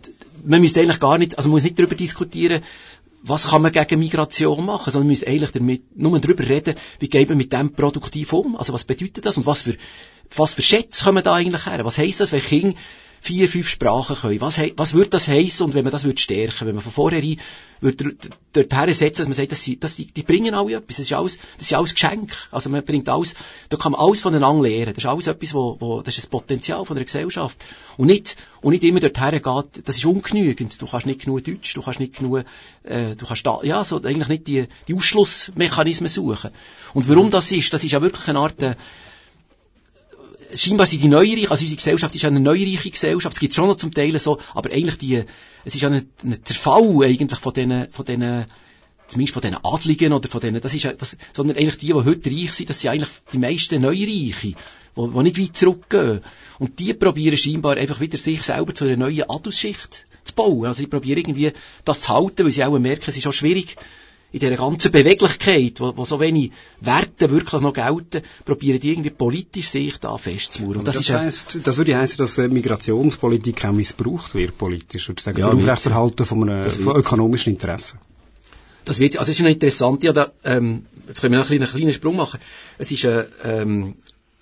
man 0.45 0.61
müsste 0.61 0.81
eigentlich 0.81 1.01
gar 1.01 1.17
nicht, 1.17 1.39
also 1.39 1.49
man 1.49 1.55
muss 1.55 1.63
nicht 1.63 1.79
darüber 1.79 1.95
diskutieren, 1.95 2.63
was 3.29 3.49
kann 3.49 3.63
man 3.63 3.73
gegen 3.73 3.99
Migration 3.99 4.65
machen, 4.65 4.91
sondern 4.93 5.09
man 5.09 5.17
muss 5.17 5.25
eigentlich 5.25 5.51
damit, 5.51 5.97
nur 5.97 6.19
darüber 6.21 6.47
reden, 6.47 6.77
wie 7.01 7.09
geht 7.09 7.29
man 7.29 7.39
mit 7.39 7.53
dem 7.53 7.73
produktiv 7.73 8.33
um, 8.33 8.57
also 8.57 8.73
was 8.73 8.85
bedeutet 8.85 9.27
das? 9.27 9.37
Und 9.37 9.47
was 9.47 9.63
für, 9.63 9.77
was 10.35 10.55
für 10.55 10.63
Schätze 10.63 11.05
kommen 11.05 11.25
da 11.25 11.35
eigentlich 11.35 11.67
her, 11.67 11.85
was 11.85 11.99
heisst 11.99 12.21
das, 12.21 12.33
wenn 12.33 12.43
Kinder 12.43 12.79
vier, 13.21 13.49
fünf 13.49 13.69
Sprachen 13.69 14.17
können, 14.17 14.41
was, 14.41 14.61
was 14.77 14.95
würde 14.95 15.11
das 15.11 15.29
heissen 15.29 15.65
und 15.65 15.75
wenn 15.75 15.85
man 15.85 15.93
das 15.93 16.05
würde 16.05 16.21
stärken, 16.21 16.67
wenn 16.67 16.75
man 16.75 16.85
von 16.85 16.93
vornherein 16.93 17.39
würde 17.81 18.17
dort 18.53 18.73
hersetzen, 18.73 19.23
dass 19.23 19.29
man 19.29 19.35
sagt, 19.35 19.53
dass 19.53 19.63
sie, 19.63 19.79
dass 19.79 19.97
die, 19.97 20.07
die 20.07 20.23
bringen 20.23 20.55
alle 20.55 20.75
etwas, 20.75 20.97
das 20.97 21.07
ist 21.07 21.13
alles, 21.13 21.39
das 21.59 21.67
ist 21.67 21.75
alles 21.75 21.95
Geschenk, 21.95 22.33
also 22.51 22.71
man 22.71 22.85
bringt 22.85 23.09
alles, 23.09 23.35
da 23.69 23.77
kann 23.77 23.93
man 23.93 24.01
alles 24.01 24.21
voneinander 24.21 24.63
lernen, 24.63 24.95
das 24.95 25.05
ist 25.05 25.07
alles 25.07 25.27
etwas, 25.27 25.55
wo, 25.55 25.77
wo, 25.81 26.03
das 26.03 26.17
ist 26.17 26.27
ein 26.27 26.31
Potenzial 26.31 26.85
von 26.85 26.97
der 26.97 27.05
Gesellschaft. 27.05 27.57
Und 27.97 28.07
nicht, 28.07 28.37
und 28.61 28.73
nicht 28.73 28.85
immer 28.85 29.01
dort 29.01 29.19
hergeht, 29.19 29.83
das 29.85 29.97
ist 29.97 30.07
ungenügend, 30.07 30.81
du 30.81 30.87
kannst 30.87 31.07
nicht 31.07 31.25
genug 31.25 31.45
Deutsch, 31.45 31.75
du 31.75 31.83
kannst 31.83 32.01
nicht 32.01 32.19
genug, 32.19 32.45
äh, 32.85 33.15
du 33.17 33.27
kannst 33.27 33.47
da, 33.47 33.61
ja, 33.63 33.85
so 33.85 34.03
eigentlich 34.03 34.29
nicht 34.29 34.47
die, 34.47 34.69
die 34.89 34.95
Ausschlussmechanismen 34.95 36.09
suchen. 36.09 36.51
Und 36.95 37.09
warum 37.09 37.31
das 37.31 37.53
ist, 37.53 37.73
das 37.73 37.85
ist 37.85 37.93
ja 37.93 38.03
wirklich 38.03 38.29
eine 38.29 38.39
Art, 38.39 38.63
äh, 38.63 38.75
scheinbar 40.55 40.87
sind 40.87 41.03
die 41.03 41.09
neureiche, 41.09 41.51
also 41.51 41.63
unsere 41.63 41.77
Gesellschaft 41.77 42.15
ist 42.15 42.25
eine 42.25 42.41
neureiche 42.41 42.91
Gesellschaft, 42.91 43.37
es 43.37 43.41
gibt 43.41 43.55
schon 43.55 43.69
noch 43.69 43.77
zum 43.77 43.93
Teil 43.93 44.19
so, 44.19 44.39
aber 44.55 44.71
eigentlich 44.71 44.99
die, 44.99 45.25
es 45.65 45.75
ist 45.75 45.81
ja 45.81 45.89
ein, 45.89 46.09
ein 46.23 46.39
Zerfall 46.45 47.05
eigentlich 47.05 47.39
von 47.39 47.53
diesen, 47.53 47.91
von 47.91 48.05
diesen, 48.05 48.47
zumindest 49.09 49.35
von 49.35 49.43
diesen 49.43 49.59
Adligen 49.65 50.13
oder 50.13 50.29
von 50.29 50.41
denen, 50.41 50.61
das 50.61 50.75
ist 50.75 50.85
ja, 50.85 50.93
das, 50.93 51.17
sondern 51.33 51.57
eigentlich 51.57 51.79
die, 51.79 51.87
die 51.87 51.95
heute 51.95 52.31
reich 52.31 52.53
sind, 52.53 52.71
das 52.71 52.81
sind 52.81 52.91
eigentlich 52.91 53.11
die 53.33 53.39
meisten 53.39 53.81
Neureiche, 53.81 54.33
die, 54.43 54.55
die 54.97 55.23
nicht 55.23 55.39
weit 55.39 55.57
zurückgehen. 55.57 56.21
Und 56.59 56.79
die 56.79 56.95
probieren 56.95 57.37
scheinbar 57.37 57.77
einfach 57.77 58.01
wieder 58.01 58.17
sich 58.17 58.43
selber 58.43 58.75
zu 58.75 58.85
einer 58.85 58.97
neuen 58.97 59.29
Adelsschicht 59.29 60.07
zu 60.25 60.35
bauen. 60.35 60.67
Also 60.67 60.83
die 60.83 60.89
probieren 60.89 61.19
irgendwie 61.19 61.53
das 61.85 62.01
zu 62.01 62.09
halten, 62.09 62.45
weil 62.45 62.51
sie 62.51 62.65
auch 62.65 62.79
merken, 62.79 63.05
es 63.07 63.17
ist 63.17 63.27
auch 63.27 63.33
schwierig, 63.33 63.77
in 64.33 64.41
dieser 64.41 64.57
ganzen 64.57 64.91
Beweglichkeit, 64.91 65.81
wo, 65.81 65.97
wo 65.97 66.05
so 66.05 66.21
wenig 66.21 66.51
Werte 66.81 67.31
wirklich 67.31 67.61
noch 67.61 67.73
gelten, 67.73 68.23
probieren 68.45 68.81
die 68.81 68.93
irgendwie 68.93 69.11
politisch 69.11 69.69
sich 69.69 69.99
da 69.99 70.17
festzumauern. 70.19 70.79
Und 70.79 70.89
Das, 70.89 70.97
das, 70.97 71.11
heisst, 71.11 71.59
das 71.63 71.77
würde 71.77 71.97
heißen, 71.97 72.19
dass 72.19 72.37
äh, 72.39 72.49
Migrationspolitik 72.49 73.65
auch 73.65 73.73
missbraucht 73.73 74.35
wird 74.35 74.59
politisch, 74.59 75.09
würde 75.09 75.21
ich 75.21 75.25
sagen, 75.25 75.39
Ja, 75.39 75.51
zum 75.51 75.59
Aufrechterhalten 75.59 76.25
von, 76.25 76.49
einem, 76.49 76.65
Das 76.65 76.77
von 76.77 76.97
ökonomischen 76.97 77.53
Interessen. 77.55 77.99
Das 78.85 78.99
wird, 79.01 79.19
also 79.19 79.31
es 79.31 79.37
ist 79.37 79.41
eine 79.41 79.53
interessante, 79.53 80.07
ja, 80.07 80.13
da, 80.13 80.31
ähm, 80.45 80.87
jetzt 81.09 81.21
können 81.21 81.33
wir 81.33 81.41
noch 81.41 81.51
einen 81.51 81.59
kleinen, 81.59 81.73
kleinen 81.73 81.93
Sprung 81.93 82.17
machen. 82.17 82.39
Es 82.79 82.93
ist 82.93 83.05
ein, 83.05 83.25
ähm, 83.45 83.95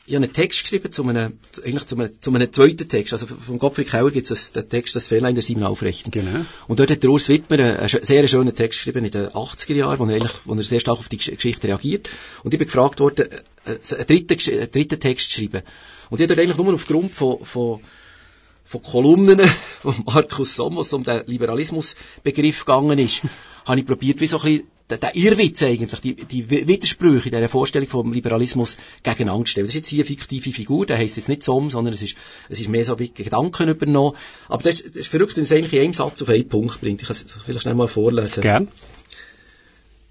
ich 0.07 0.15
habe 0.15 0.25
einen 0.25 0.35
Text 0.35 0.63
geschrieben 0.63 0.93
zu 0.93 1.03
einem, 1.09 1.39
eigentlich 1.65 1.87
zu 1.87 1.97
einem, 1.97 2.11
zu 2.21 2.31
einem 2.35 2.53
zweiten 2.53 2.89
Text. 2.89 3.15
Also 3.15 3.27
vom 3.27 3.59
Gottfried 3.59 3.89
Kauer 3.89 4.11
gibt 4.11 4.31
es 4.31 4.53
den 4.53 4.69
Text 4.69 4.95
«Das 4.95 5.09
Fehler 5.09 5.31
in 5.31 5.35
der 5.35 5.43
Sieben 5.43 5.63
Aufrechten». 5.63 6.11
Genau. 6.11 6.45
Und 6.69 6.79
dort 6.79 6.91
hat 6.91 7.03
der 7.03 7.11
Urs 7.11 7.31
Wittmer 7.31 7.59
einen, 7.59 7.89
sehr 7.89 8.29
schönen 8.29 8.55
Text 8.55 8.81
geschrieben 8.81 9.07
in 9.07 9.11
den 9.11 9.29
80er 9.29 9.73
Jahren, 9.75 9.99
wo 9.99 10.05
er 10.05 10.17
eigentlich, 10.17 10.33
wo 10.45 10.55
er 10.55 10.63
sehr 10.63 10.81
stark 10.81 10.99
auf 10.99 11.09
die 11.09 11.19
Gesch- 11.19 11.35
Geschichte 11.35 11.69
reagiert. 11.69 12.11
Und 12.43 12.53
ich 12.53 12.59
bin 12.59 12.67
gefragt 12.67 13.01
worden, 13.01 13.31
äh, 13.65 13.73
äh, 13.73 13.97
einen 13.97 14.07
dritten, 14.07 14.53
einen 14.53 14.71
dritten 14.71 15.01
Text 15.01 15.31
zu 15.31 15.41
schreiben. 15.41 15.63
Und 16.11 16.21
ich 16.21 16.25
habe 16.25 16.37
dort 16.37 16.47
eigentlich 16.47 16.59
nur 16.59 16.75
aufgrund 16.75 17.11
von, 17.11 17.43
von, 17.43 17.81
von 18.67 18.83
Kolumnen 18.83 19.41
von 19.81 19.95
Markus 20.05 20.55
Somm, 20.55 20.77
was 20.77 20.93
um 20.93 21.03
den 21.03 21.23
Liberalismusbegriff 21.27 22.67
gegangen 22.67 22.99
ist, 22.99 23.23
habe 23.65 23.81
ich 23.81 23.87
probiert, 23.87 24.21
wie 24.21 24.27
so 24.27 24.37
ein 24.37 24.43
bisschen 24.45 24.74
den, 24.91 25.01
den 25.01 25.11
Irrwitz 25.15 25.63
eigentlich, 25.63 26.01
die, 26.01 26.15
die 26.15 26.51
Widersprüche 26.51 27.29
in 27.31 27.35
dieser 27.35 27.49
Vorstellung 27.49 27.89
vom 27.89 28.13
Liberalismus 28.13 28.77
gegeneinander 29.03 29.47
zu 29.47 29.53
stellen. 29.53 29.67
Das 29.67 29.75
ist 29.75 29.81
jetzt 29.81 29.89
hier 29.89 30.01
eine 30.01 30.07
fiktive 30.07 30.53
Figur, 30.53 30.85
der 30.87 30.99
heisst 30.99 31.17
jetzt 31.17 31.29
nicht 31.29 31.43
Somm, 31.43 31.71
sondern 31.71 31.95
es 31.95 32.03
ist, 32.03 32.17
es 32.51 32.61
ist 32.61 32.69
mehr 32.69 32.85
so 32.85 32.99
wie 32.99 33.09
Gedanken 33.11 33.69
übernommen. 33.69 34.17
Aber 34.49 34.63
das, 34.63 34.75
ist- 34.81 34.89
das 34.91 34.97
ist 35.03 35.09
verrückt, 35.09 35.37
wenn 35.37 35.45
es 35.45 35.53
eigentlich 35.53 35.73
in 35.73 35.81
einem 35.81 35.95
Satz 35.95 36.21
auf 36.23 36.29
einen 36.29 36.49
Punkt 36.49 36.81
bringt. 36.81 37.01
Ich 37.01 37.09
kann 37.09 37.17
es 37.17 37.25
vielleicht 37.45 37.63
schnell 37.63 37.75
mal 37.75 37.89
vorlesen. 37.89 38.43
Gern. 38.43 38.69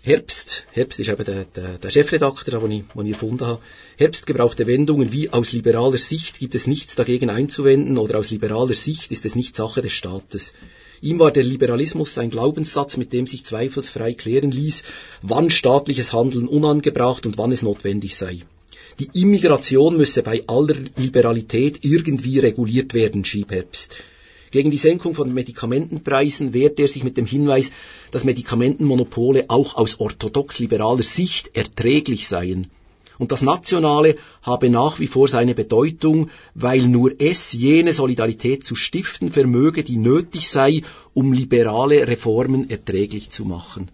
Herbst, 0.05 0.65
Herbst 0.73 0.99
ist 0.99 1.07
eben 1.07 1.23
der, 1.23 1.45
der, 1.45 1.77
der 1.77 1.89
Chefredakteur, 1.89 2.59
den 2.59 2.71
ich, 2.71 2.83
den 2.93 3.05
ich 3.05 3.13
erfunden 3.13 3.45
habe. 3.47 3.61
Herbst 3.97 4.25
gebrauchte 4.25 4.67
Wendungen 4.67 5.13
wie 5.13 5.29
aus 5.29 5.53
liberaler 5.53 5.97
Sicht 5.97 6.39
gibt 6.39 6.55
es 6.55 6.67
nichts 6.67 6.95
dagegen 6.95 7.29
einzuwenden 7.29 7.97
oder 7.97 8.19
aus 8.19 8.29
liberaler 8.29 8.73
Sicht 8.73 9.13
ist 9.13 9.23
es 9.25 9.35
nicht 9.35 9.55
Sache 9.55 9.81
des 9.81 9.93
Staates. 9.93 10.51
Ihm 11.03 11.19
war 11.19 11.31
der 11.31 11.43
Liberalismus 11.43 12.17
ein 12.17 12.29
Glaubenssatz, 12.29 12.95
mit 12.95 13.11
dem 13.11 13.27
sich 13.27 13.43
zweifelsfrei 13.43 14.13
klären 14.13 14.51
ließ, 14.51 14.83
wann 15.21 15.49
staatliches 15.49 16.13
Handeln 16.13 16.47
unangebracht 16.47 17.25
und 17.25 17.37
wann 17.37 17.51
es 17.51 17.61
notwendig 17.61 18.15
sei. 18.15 18.39
Die 18.99 19.09
Immigration 19.21 19.97
müsse 19.97 20.23
bei 20.23 20.43
aller 20.47 20.75
Liberalität 20.95 21.83
irgendwie 21.83 22.39
reguliert 22.39 22.93
werden, 22.93 23.25
schrieb 23.25 23.51
Herbst. 23.51 24.01
Gegen 24.51 24.71
die 24.71 24.77
Senkung 24.77 25.13
von 25.13 25.33
Medikamentenpreisen 25.33 26.53
wehrte 26.53 26.83
er 26.83 26.87
sich 26.87 27.03
mit 27.03 27.17
dem 27.17 27.25
Hinweis, 27.25 27.71
dass 28.11 28.23
Medikamentenmonopole 28.23 29.49
auch 29.49 29.75
aus 29.75 29.99
orthodox-liberaler 29.99 31.03
Sicht 31.03 31.51
erträglich 31.53 32.29
seien. 32.29 32.67
Und 33.23 33.31
das 33.31 33.41
Nationale 33.41 34.17
habe 34.41 34.69
nach 34.69 34.99
wie 34.99 35.07
vor 35.07 35.29
seine 35.29 35.55
Bedeutung, 35.55 36.29
weil 36.55 36.81
nur 36.81 37.09
es 37.19 37.53
jene 37.53 37.93
Solidarität 37.93 38.65
zu 38.65 38.75
stiften 38.75 39.31
vermöge, 39.31 39.81
die 39.85 39.95
nötig 39.95 40.49
sei, 40.49 40.81
um 41.13 41.31
liberale 41.31 42.05
Reformen 42.05 42.69
erträglich 42.69 43.29
zu 43.29 43.45
machen. 43.45 43.87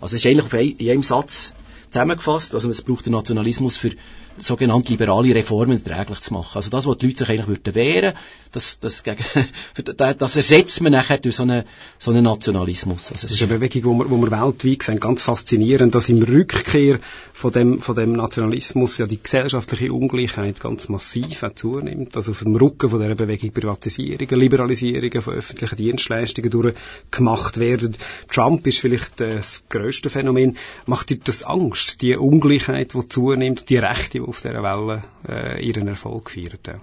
Also 0.00 0.16
es 0.16 0.24
ist 0.24 0.30
eigentlich 0.30 0.46
auf 0.46 0.54
ein- 0.54 0.76
in 0.78 0.90
einem 0.92 1.02
Satz 1.02 1.52
zusammengefasst, 1.90 2.54
also 2.54 2.70
es 2.70 2.80
braucht 2.80 3.04
den 3.04 3.12
Nationalismus 3.12 3.76
für 3.76 3.90
sogenannte 4.38 4.92
liberale 4.92 5.34
Reformen 5.34 5.82
erträglich 5.82 6.20
zu 6.20 6.32
machen. 6.34 6.56
Also 6.56 6.70
das, 6.70 6.86
was 6.86 6.98
die 6.98 7.06
Leute 7.06 7.18
sich 7.18 7.28
eigentlich 7.28 7.48
würden 7.48 7.74
wehren, 7.74 8.14
das, 8.52 8.80
das, 8.80 9.02
gegen, 9.02 9.22
das 9.96 10.36
ersetzt 10.36 10.80
man 10.82 10.92
nachher 10.92 11.18
durch 11.18 11.36
so 11.36 11.44
einen, 11.44 11.64
so 11.98 12.10
einen 12.10 12.24
Nationalismus. 12.24 13.12
Also 13.12 13.26
Das 13.26 13.32
ist 13.32 13.42
eine 13.42 13.58
Bewegung, 13.58 13.84
wo 13.84 13.98
wir, 13.98 14.10
wo 14.10 14.16
wir 14.16 14.30
weltweit 14.30 14.82
sehen, 14.82 14.98
ganz 14.98 15.22
faszinierend, 15.22 15.94
dass 15.94 16.08
im 16.08 16.22
Rückkehr 16.22 16.98
von 17.32 17.52
dem, 17.52 17.80
von 17.80 17.94
dem 17.94 18.12
Nationalismus 18.12 18.98
ja 18.98 19.06
die 19.06 19.22
gesellschaftliche 19.22 19.92
Ungleichheit 19.92 20.60
ganz 20.60 20.88
massiv 20.88 21.42
auch 21.42 21.54
zunimmt. 21.54 22.16
Also 22.16 22.32
auf 22.32 22.40
dem 22.40 22.56
Rücken 22.56 22.90
von 22.90 23.00
dieser 23.00 23.14
Bewegung 23.14 23.52
Privatisierungen, 23.52 24.40
Liberalisierungen 24.40 25.22
von 25.22 25.34
öffentlichen 25.34 25.76
Dienstleistungen 25.76 26.50
durchgemacht 26.50 27.58
werden. 27.58 27.96
Trump 28.30 28.66
ist 28.66 28.80
vielleicht 28.80 29.20
äh, 29.20 29.36
das 29.36 29.62
grösste 29.68 30.10
Phänomen. 30.10 30.56
Macht 30.86 31.10
dir 31.10 31.18
das 31.22 31.44
Angst, 31.44 32.02
die 32.02 32.16
Ungleichheit, 32.16 32.94
die 32.94 33.08
zunimmt, 33.08 33.68
die 33.70 33.76
Rechte, 33.76 34.19
die 34.20 34.28
auf 34.28 34.40
dieser 34.40 34.62
Welle 34.62 35.02
äh, 35.28 35.64
ihren 35.64 35.88
Erfolg 35.88 36.30
feiern? 36.30 36.58
Ja. 36.66 36.78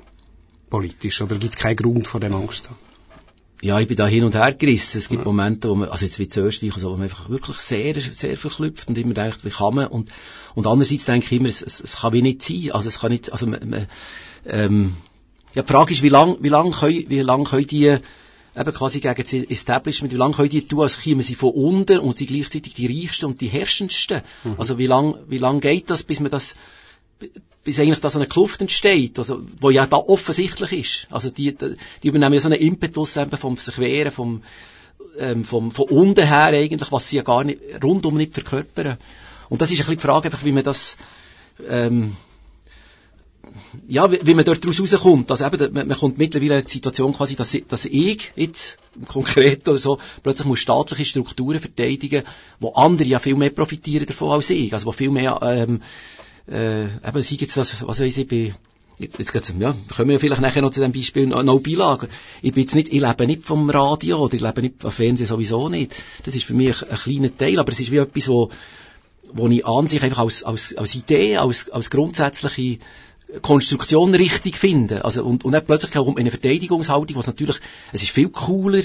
Politisch, 0.70 1.22
oder 1.22 1.38
gibt 1.38 1.56
es 1.56 1.62
keinen 1.62 1.78
Grund 1.78 2.08
vor 2.08 2.20
dem 2.20 2.34
Angst 2.34 2.66
zu 2.66 2.72
haben? 2.72 2.88
ja, 3.62 3.80
ich 3.80 3.88
bin 3.88 3.98
da 3.98 4.06
hin 4.06 4.24
und 4.24 4.36
her 4.36 4.54
gerissen. 4.54 5.00
Es 5.00 5.10
gibt 5.10 5.26
Momente, 5.26 5.70
wo 5.70 5.76
man, 5.76 5.90
also 5.90 6.06
jetzt 6.06 6.20
wie 6.20 6.26
in 6.26 6.46
Österreich, 6.46 6.76
also, 6.76 6.92
wo 6.92 6.94
man 6.94 7.04
einfach 7.04 7.30
wirklich 7.30 7.58
sehr, 7.58 8.00
sehr 8.00 8.38
verklüpft 8.38 8.88
und 8.88 8.98
immer 8.98 9.16
denkt, 9.16 9.44
wie 9.46 9.50
kann 9.50 9.74
man, 9.74 9.88
und, 9.88 10.12
und 10.54 10.68
andererseits 10.68 11.06
denke 11.06 11.26
ich 11.26 11.40
immer, 11.40 11.50
es, 11.50 11.62
es, 11.62 11.80
es 11.80 11.98
kann 11.98 12.14
wie 12.14 12.22
nicht 12.22 12.44
sein, 12.44 12.72
also 12.72 12.88
es 12.88 13.00
kann 13.00 13.12
nicht, 13.12 13.32
also, 13.32 13.48
man, 13.48 13.68
man, 13.68 13.88
ähm, 14.46 14.98
ja, 15.56 15.64
die 15.64 15.74
Frage 15.74 15.94
ist, 15.94 16.04
wie 16.04 16.10
lang, 16.10 16.38
wie 16.42 16.50
lang 16.50 16.72
können, 16.72 17.06
wie 17.08 17.22
lang 17.22 17.46
können 17.46 17.66
die, 17.66 17.98
eben 18.60 18.74
quasi 18.74 19.00
gegen 19.00 19.24
das 19.24 19.34
Establishment, 19.34 20.14
wie 20.14 20.18
lange 20.18 20.36
können 20.36 20.50
die 20.50 20.68
tun, 20.68 20.82
als 20.82 21.00
kämen 21.00 21.22
sie 21.22 21.36
von 21.36 21.52
unten 21.52 22.00
und 22.00 22.16
sie 22.16 22.28
gleichzeitig 22.28 22.76
die 22.76 22.88
Reichsten 22.88 23.26
und 23.26 23.42
die 23.42 23.48
Herrschendsten? 23.48 24.22
Also 24.58 24.78
wie 24.78 24.88
lang, 24.88 25.16
wie 25.28 25.38
lang 25.38 25.62
geht 25.62 25.90
das, 25.90 26.04
bis 26.04 26.20
man 26.20 26.32
das, 26.32 26.56
bis 27.64 27.80
eigentlich 27.80 28.00
da 28.00 28.10
so 28.10 28.20
eine 28.20 28.28
Kluft 28.28 28.62
entsteht, 28.62 29.20
also, 29.20 29.42
wo 29.60 29.70
ja 29.70 29.86
da 29.86 29.98
offensichtlich 29.98 30.72
ist. 30.72 31.08
Also 31.12 31.30
die, 31.30 31.54
die 31.54 32.08
übernehmen 32.08 32.34
ja 32.34 32.40
so 32.40 32.48
einen 32.48 32.62
Impetus 32.62 33.18
eben 33.18 33.38
vom 33.38 33.58
sich 33.58 33.78
wehren, 33.78 34.12
vom, 34.12 34.42
ähm, 35.20 35.44
vom, 35.44 35.72
von 35.72 35.86
unten 35.90 36.26
her 36.26 36.46
eigentlich, 36.46 36.92
was 36.92 37.10
sie 37.10 37.18
ja 37.18 37.24
gar 37.24 37.44
nicht, 37.44 37.60
rundum 37.84 38.16
nicht 38.16 38.34
verkörpern. 38.34 38.98
Und 39.50 39.62
das 39.62 39.70
ist 39.70 39.80
ein 39.80 39.86
bisschen 39.86 39.98
die 39.98 40.02
Frage, 40.02 40.28
einfach, 40.28 40.46
wie 40.46 40.52
man 40.54 40.64
das, 40.64 40.96
ähm, 41.68 42.16
ja, 43.88 44.10
wie, 44.12 44.20
wie 44.24 44.34
man 44.34 44.46
dort 44.46 44.66
raus 44.66 44.80
rauskommt. 44.80 45.30
Also 45.32 45.46
eben, 45.46 45.74
man, 45.74 45.88
man 45.88 45.98
kommt 45.98 46.18
mittlerweile 46.18 46.60
in 46.60 46.66
die 46.66 46.72
Situation 46.72 47.14
quasi, 47.14 47.36
dass, 47.36 47.58
dass 47.68 47.86
ich 47.86 48.32
jetzt, 48.36 48.78
konkret 49.08 49.68
oder 49.68 49.78
so, 49.78 50.00
plötzlich 50.24 50.48
muss 50.48 50.60
staatliche 50.60 51.06
Strukturen 51.06 51.60
verteidigen, 51.60 52.24
wo 52.60 52.72
andere 52.74 53.08
ja 53.08 53.20
viel 53.20 53.36
mehr 53.36 53.50
profitieren 53.50 54.06
davon 54.06 54.32
als 54.32 54.50
ich. 54.50 54.74
Also 54.74 54.86
wo 54.86 54.92
viel 54.92 55.12
mehr, 55.12 55.40
ähm, 55.44 55.82
äh, 56.50 56.86
eben, 56.86 57.24
sei 57.24 57.36
jetzt 57.40 57.58
das, 57.58 57.86
was 57.88 58.00
weiß 58.00 58.18
ich, 58.18 58.28
bei, 58.28 58.54
Jetzt, 59.00 59.20
jetzt 59.20 59.32
geht's, 59.32 59.54
ja, 59.60 59.76
kommen 59.96 60.10
wir 60.10 60.20
vielleicht 60.20 60.42
nachher 60.42 60.64
noch 60.64 60.72
zu 60.72 60.80
dem 60.80 60.92
Beispiel 60.92 61.28
noch, 61.28 61.44
noch 61.44 61.60
Beilage. 61.60 62.10
Ich 62.42 62.54
bin 62.54 62.64
jetzt 62.64 62.74
nicht, 62.74 62.92
ich 62.92 63.00
lebe 63.00 63.28
nicht 63.28 63.44
vom 63.44 63.70
Radio 63.70 64.18
oder 64.18 64.34
ich 64.34 64.42
lebe 64.42 64.64
nicht 64.64 64.82
vom 64.82 64.90
Fernsehen 64.90 65.28
sowieso 65.28 65.70
nicht. 65.70 65.94
Das 66.26 66.34
ist 66.34 66.46
für 66.46 66.56
mich 66.56 66.82
ein, 66.82 66.90
ein 66.90 66.98
kleiner 66.98 67.38
Teil, 67.38 67.60
aber 67.60 67.72
es 67.72 67.80
ist 67.80 67.92
wie 67.92 67.98
etwas, 67.98 68.28
wo, 68.28 68.50
wo 69.34 69.48
ich 69.50 69.64
an 69.68 69.88
sich 69.88 70.02
einfach 70.02 70.18
als, 70.18 70.42
als, 70.42 70.76
als 70.76 70.96
Idee, 70.96 71.38
als, 71.38 71.70
als 71.70 71.92
grundsätzliche 71.92 72.80
Konstruktion 73.44 74.16
richtig 74.16 74.58
finde. 74.58 75.06
Also, 75.06 75.24
und, 75.24 75.46
und 75.46 75.52
dann 75.52 75.64
plötzlich 75.64 75.92
kommt 75.92 76.20
eine 76.20 76.32
Verteidigungshaltung, 76.32 77.18
was 77.18 77.28
natürlich, 77.28 77.60
es 77.94 78.02
ist 78.02 78.12
viel 78.12 78.30
cooler, 78.30 78.82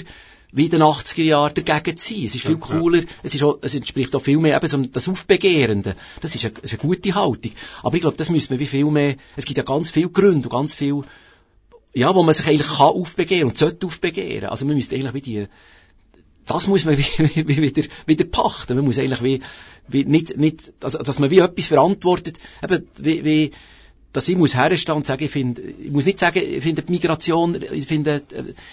wie 0.53 0.65
in 0.65 0.71
den 0.71 0.83
80er 0.83 1.23
Jahren 1.23 1.53
dagegen 1.55 1.97
zu 1.97 2.13
sein. 2.13 2.25
Es 2.25 2.35
ist 2.35 2.45
viel 2.45 2.57
cooler, 2.57 3.01
es, 3.23 3.33
ist 3.33 3.43
auch, 3.43 3.57
es 3.61 3.73
entspricht 3.73 4.15
auch 4.15 4.21
viel 4.21 4.37
mehr 4.37 4.55
eben 4.55 4.67
so 4.67 4.77
das 4.77 5.09
Aufbegehrende. 5.09 5.95
Das 6.21 6.35
ist 6.35 6.45
eine, 6.45 6.53
ist 6.61 6.73
eine 6.73 6.79
gute 6.79 7.15
Haltung. 7.15 7.51
Aber 7.81 7.95
ich 7.95 8.01
glaube, 8.01 8.17
das 8.17 8.29
müsste 8.29 8.53
man 8.53 8.59
wie 8.59 8.67
viel 8.67 8.85
mehr, 8.85 9.15
es 9.35 9.45
gibt 9.45 9.57
ja 9.57 9.63
ganz 9.63 9.89
viele 9.89 10.09
Gründe 10.09 10.47
und 10.47 10.51
ganz 10.51 10.75
viel, 10.75 11.01
ja, 11.95 12.13
wo 12.13 12.21
man 12.21 12.35
sich 12.35 12.47
eigentlich 12.47 12.67
kann 12.67 12.87
aufbegehren 12.87 13.49
und 13.49 13.57
sollte 13.57 13.87
aufbegehren. 13.87 14.49
Also 14.49 14.67
man 14.67 14.75
müsste 14.75 14.95
eigentlich 14.95 15.15
wie 15.15 15.21
die, 15.21 15.47
das 16.45 16.67
muss 16.67 16.85
man 16.85 16.97
wie, 16.99 17.47
wie 17.47 17.61
wieder, 17.61 17.83
wieder 18.05 18.25
pachten. 18.25 18.75
Man 18.75 18.85
muss 18.85 18.99
eigentlich 18.99 19.23
wie, 19.23 19.41
wie 19.87 20.05
nicht, 20.05 20.37
nicht, 20.37 20.71
also, 20.81 20.99
dass 20.99 21.17
man 21.17 21.31
wie 21.31 21.39
etwas 21.39 21.65
verantwortet, 21.65 22.37
eben, 22.61 22.87
wie, 22.99 23.25
wie, 23.25 23.51
dass 24.13 24.27
ich 24.27 24.37
muss 24.37 24.55
herstehen 24.55 24.95
und 24.95 25.07
sagen, 25.07 25.23
ich 25.23 25.31
finde, 25.31 25.61
ich 25.61 25.91
muss 25.91 26.05
nicht 26.05 26.19
sagen, 26.19 26.39
ich 26.39 26.61
finde 26.61 26.83
die 26.83 26.91
Migration, 26.91 27.59
ich 27.59 27.87
finde, 27.87 28.21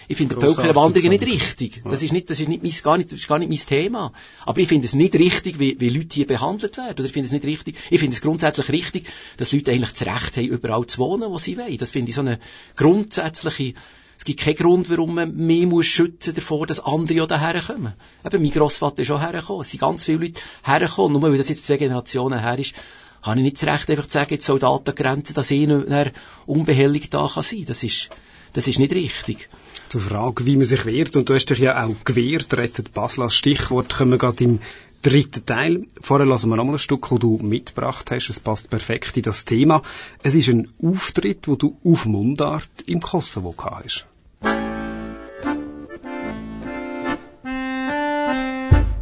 ich 0.06 0.16
finde 0.16 0.36
die 0.36 0.40
Völkerwanderung 0.40 1.08
nicht 1.08 1.24
richtig. 1.24 1.82
Das 1.82 2.02
ist 2.02 2.12
nicht, 2.12 2.28
das 2.28 2.38
ist 2.40 2.48
nicht 2.48 2.62
mein, 2.62 2.72
gar 2.82 2.98
nicht, 2.98 3.10
das 3.10 3.20
ist 3.20 3.26
gar 3.26 3.38
nicht 3.38 3.48
mein 3.48 3.58
Thema. 3.58 4.12
Aber 4.44 4.60
ich 4.60 4.68
finde 4.68 4.86
es 4.86 4.94
nicht 4.94 5.14
richtig, 5.14 5.58
wie, 5.58 5.80
wie 5.80 5.88
Leute 5.88 6.14
hier 6.14 6.26
behandelt 6.26 6.76
werden. 6.76 6.92
Oder 6.92 7.06
ich 7.06 7.12
finde 7.12 7.26
es 7.26 7.32
nicht 7.32 7.46
richtig, 7.46 7.76
ich 7.88 7.98
finde 7.98 8.14
es 8.14 8.20
grundsätzlich 8.20 8.68
richtig, 8.68 9.06
dass 9.38 9.52
Leute 9.52 9.72
eigentlich 9.72 9.92
das 9.92 10.02
Recht 10.02 10.36
haben, 10.36 10.46
überall 10.46 10.84
zu 10.84 10.98
wohnen, 10.98 11.30
wo 11.30 11.38
sie 11.38 11.56
wollen. 11.56 11.78
Das 11.78 11.90
finde 11.90 12.10
ich 12.10 12.16
so 12.16 12.20
eine 12.20 12.38
grundsätzliche, 12.76 13.72
es 14.18 14.24
gibt 14.24 14.40
keinen 14.40 14.56
Grund, 14.56 14.90
warum 14.90 15.14
man 15.14 15.34
mehr 15.34 15.66
muss 15.66 15.86
schützen 15.86 16.34
davor, 16.34 16.66
dass 16.66 16.80
andere 16.80 17.22
auch 17.22 17.26
daher 17.26 17.62
kommen. 17.62 17.94
Eben, 18.26 18.42
mein 18.42 18.50
Grossvater 18.50 19.00
ist 19.00 19.10
auch 19.10 19.22
hergekommen. 19.22 19.62
Es 19.62 19.70
sind 19.70 19.80
ganz 19.80 20.04
viele 20.04 20.18
Leute 20.18 20.42
hergekommen. 20.64 21.18
Nur 21.18 21.22
weil 21.22 21.38
das 21.38 21.48
jetzt 21.48 21.64
zwei 21.64 21.78
Generationen 21.78 22.40
her 22.40 22.58
ist, 22.58 22.74
habe 23.22 23.38
ich 23.38 23.44
nicht 23.44 23.62
das 23.62 23.68
Recht, 23.68 23.90
einfach 23.90 24.06
zu 24.06 24.12
sagen, 24.12 24.30
jetzt 24.30 24.46
soll 24.46 24.58
Datengrenzen, 24.58 25.34
dass 25.34 25.50
ich 25.50 25.66
nicht 25.66 25.88
mehr 25.88 26.12
unbehelligt 26.46 27.12
da 27.12 27.28
kann 27.32 27.42
sein. 27.42 27.64
Das 27.66 27.82
ist, 27.82 28.10
das 28.52 28.66
ist 28.68 28.78
nicht 28.78 28.92
richtig. 28.92 29.48
Zur 29.88 30.00
Frage, 30.00 30.46
wie 30.46 30.56
man 30.56 30.66
sich 30.66 30.86
wehrt, 30.86 31.16
und 31.16 31.28
du 31.28 31.34
hast 31.34 31.46
dich 31.46 31.58
ja 31.58 31.84
auch 31.84 32.04
gewehrt, 32.04 32.54
rettet 32.54 32.92
Basel 32.92 33.24
als 33.24 33.34
Stichwort, 33.34 33.94
kommen 33.94 34.12
wir 34.12 34.18
gerade 34.18 34.44
im 34.44 34.60
dritten 35.02 35.44
Teil. 35.44 35.86
Vorher 36.00 36.26
lassen 36.26 36.50
wir 36.50 36.56
nochmal 36.56 36.76
ein 36.76 36.78
Stück, 36.78 37.08
das 37.10 37.18
du 37.18 37.38
mitgebracht 37.38 38.10
hast. 38.10 38.28
Es 38.28 38.40
passt 38.40 38.70
perfekt 38.70 39.16
in 39.16 39.22
das 39.22 39.44
Thema. 39.44 39.82
Es 40.22 40.34
ist 40.34 40.48
ein 40.48 40.68
Auftritt, 40.82 41.48
wo 41.48 41.56
du 41.56 41.76
auf 41.84 42.06
Mundart 42.06 42.70
im 42.86 43.00
Kosovo 43.00 43.52
gehabt 43.52 43.84
hast. 43.84 44.06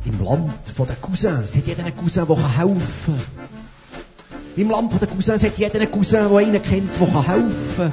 Im 0.04 0.24
Land 0.24 0.72
der 0.78 0.96
Cousins 0.96 1.56
hat 1.56 1.66
jeder 1.66 1.84
einen 1.84 1.96
Cousin, 1.96 2.26
der 2.26 2.56
helfen 2.56 2.80
kann. 3.06 3.57
Im 4.59 4.70
Land 4.70 4.92
der 5.00 5.06
Cousins 5.06 5.44
hat 5.44 5.56
jeder 5.56 5.76
einen 5.76 5.88
Cousin, 5.88 6.28
der 6.28 6.36
einen 6.36 6.61
kennt, 6.61 6.90
der 7.00 7.28
helfen 7.28 7.52
kann. 7.76 7.92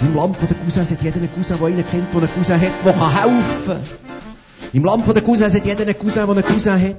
Im 0.00 0.14
Land 0.16 0.36
der 0.40 0.56
Cousins 0.56 0.90
hat 0.90 1.02
jeder 1.02 1.16
einen 1.16 1.30
Cousin, 1.34 1.58
der 1.58 1.66
einen 1.66 1.86
kennt, 1.86 2.14
der 2.14 2.22
einen 2.22 2.32
Cousin 2.32 2.58
hat, 2.58 2.72
der 2.82 3.22
helfen 3.22 3.66
kann. 3.66 3.80
Im 4.72 4.84
Land 4.86 5.06
der 5.06 5.22
Cousins 5.22 5.54
hat 5.54 5.66
jeder 5.66 5.82
einen 5.82 5.98
Cousin, 5.98 6.26
der 6.26 6.30
einen 6.30 6.44
Cousin 6.46 6.72
hat, 6.72 6.96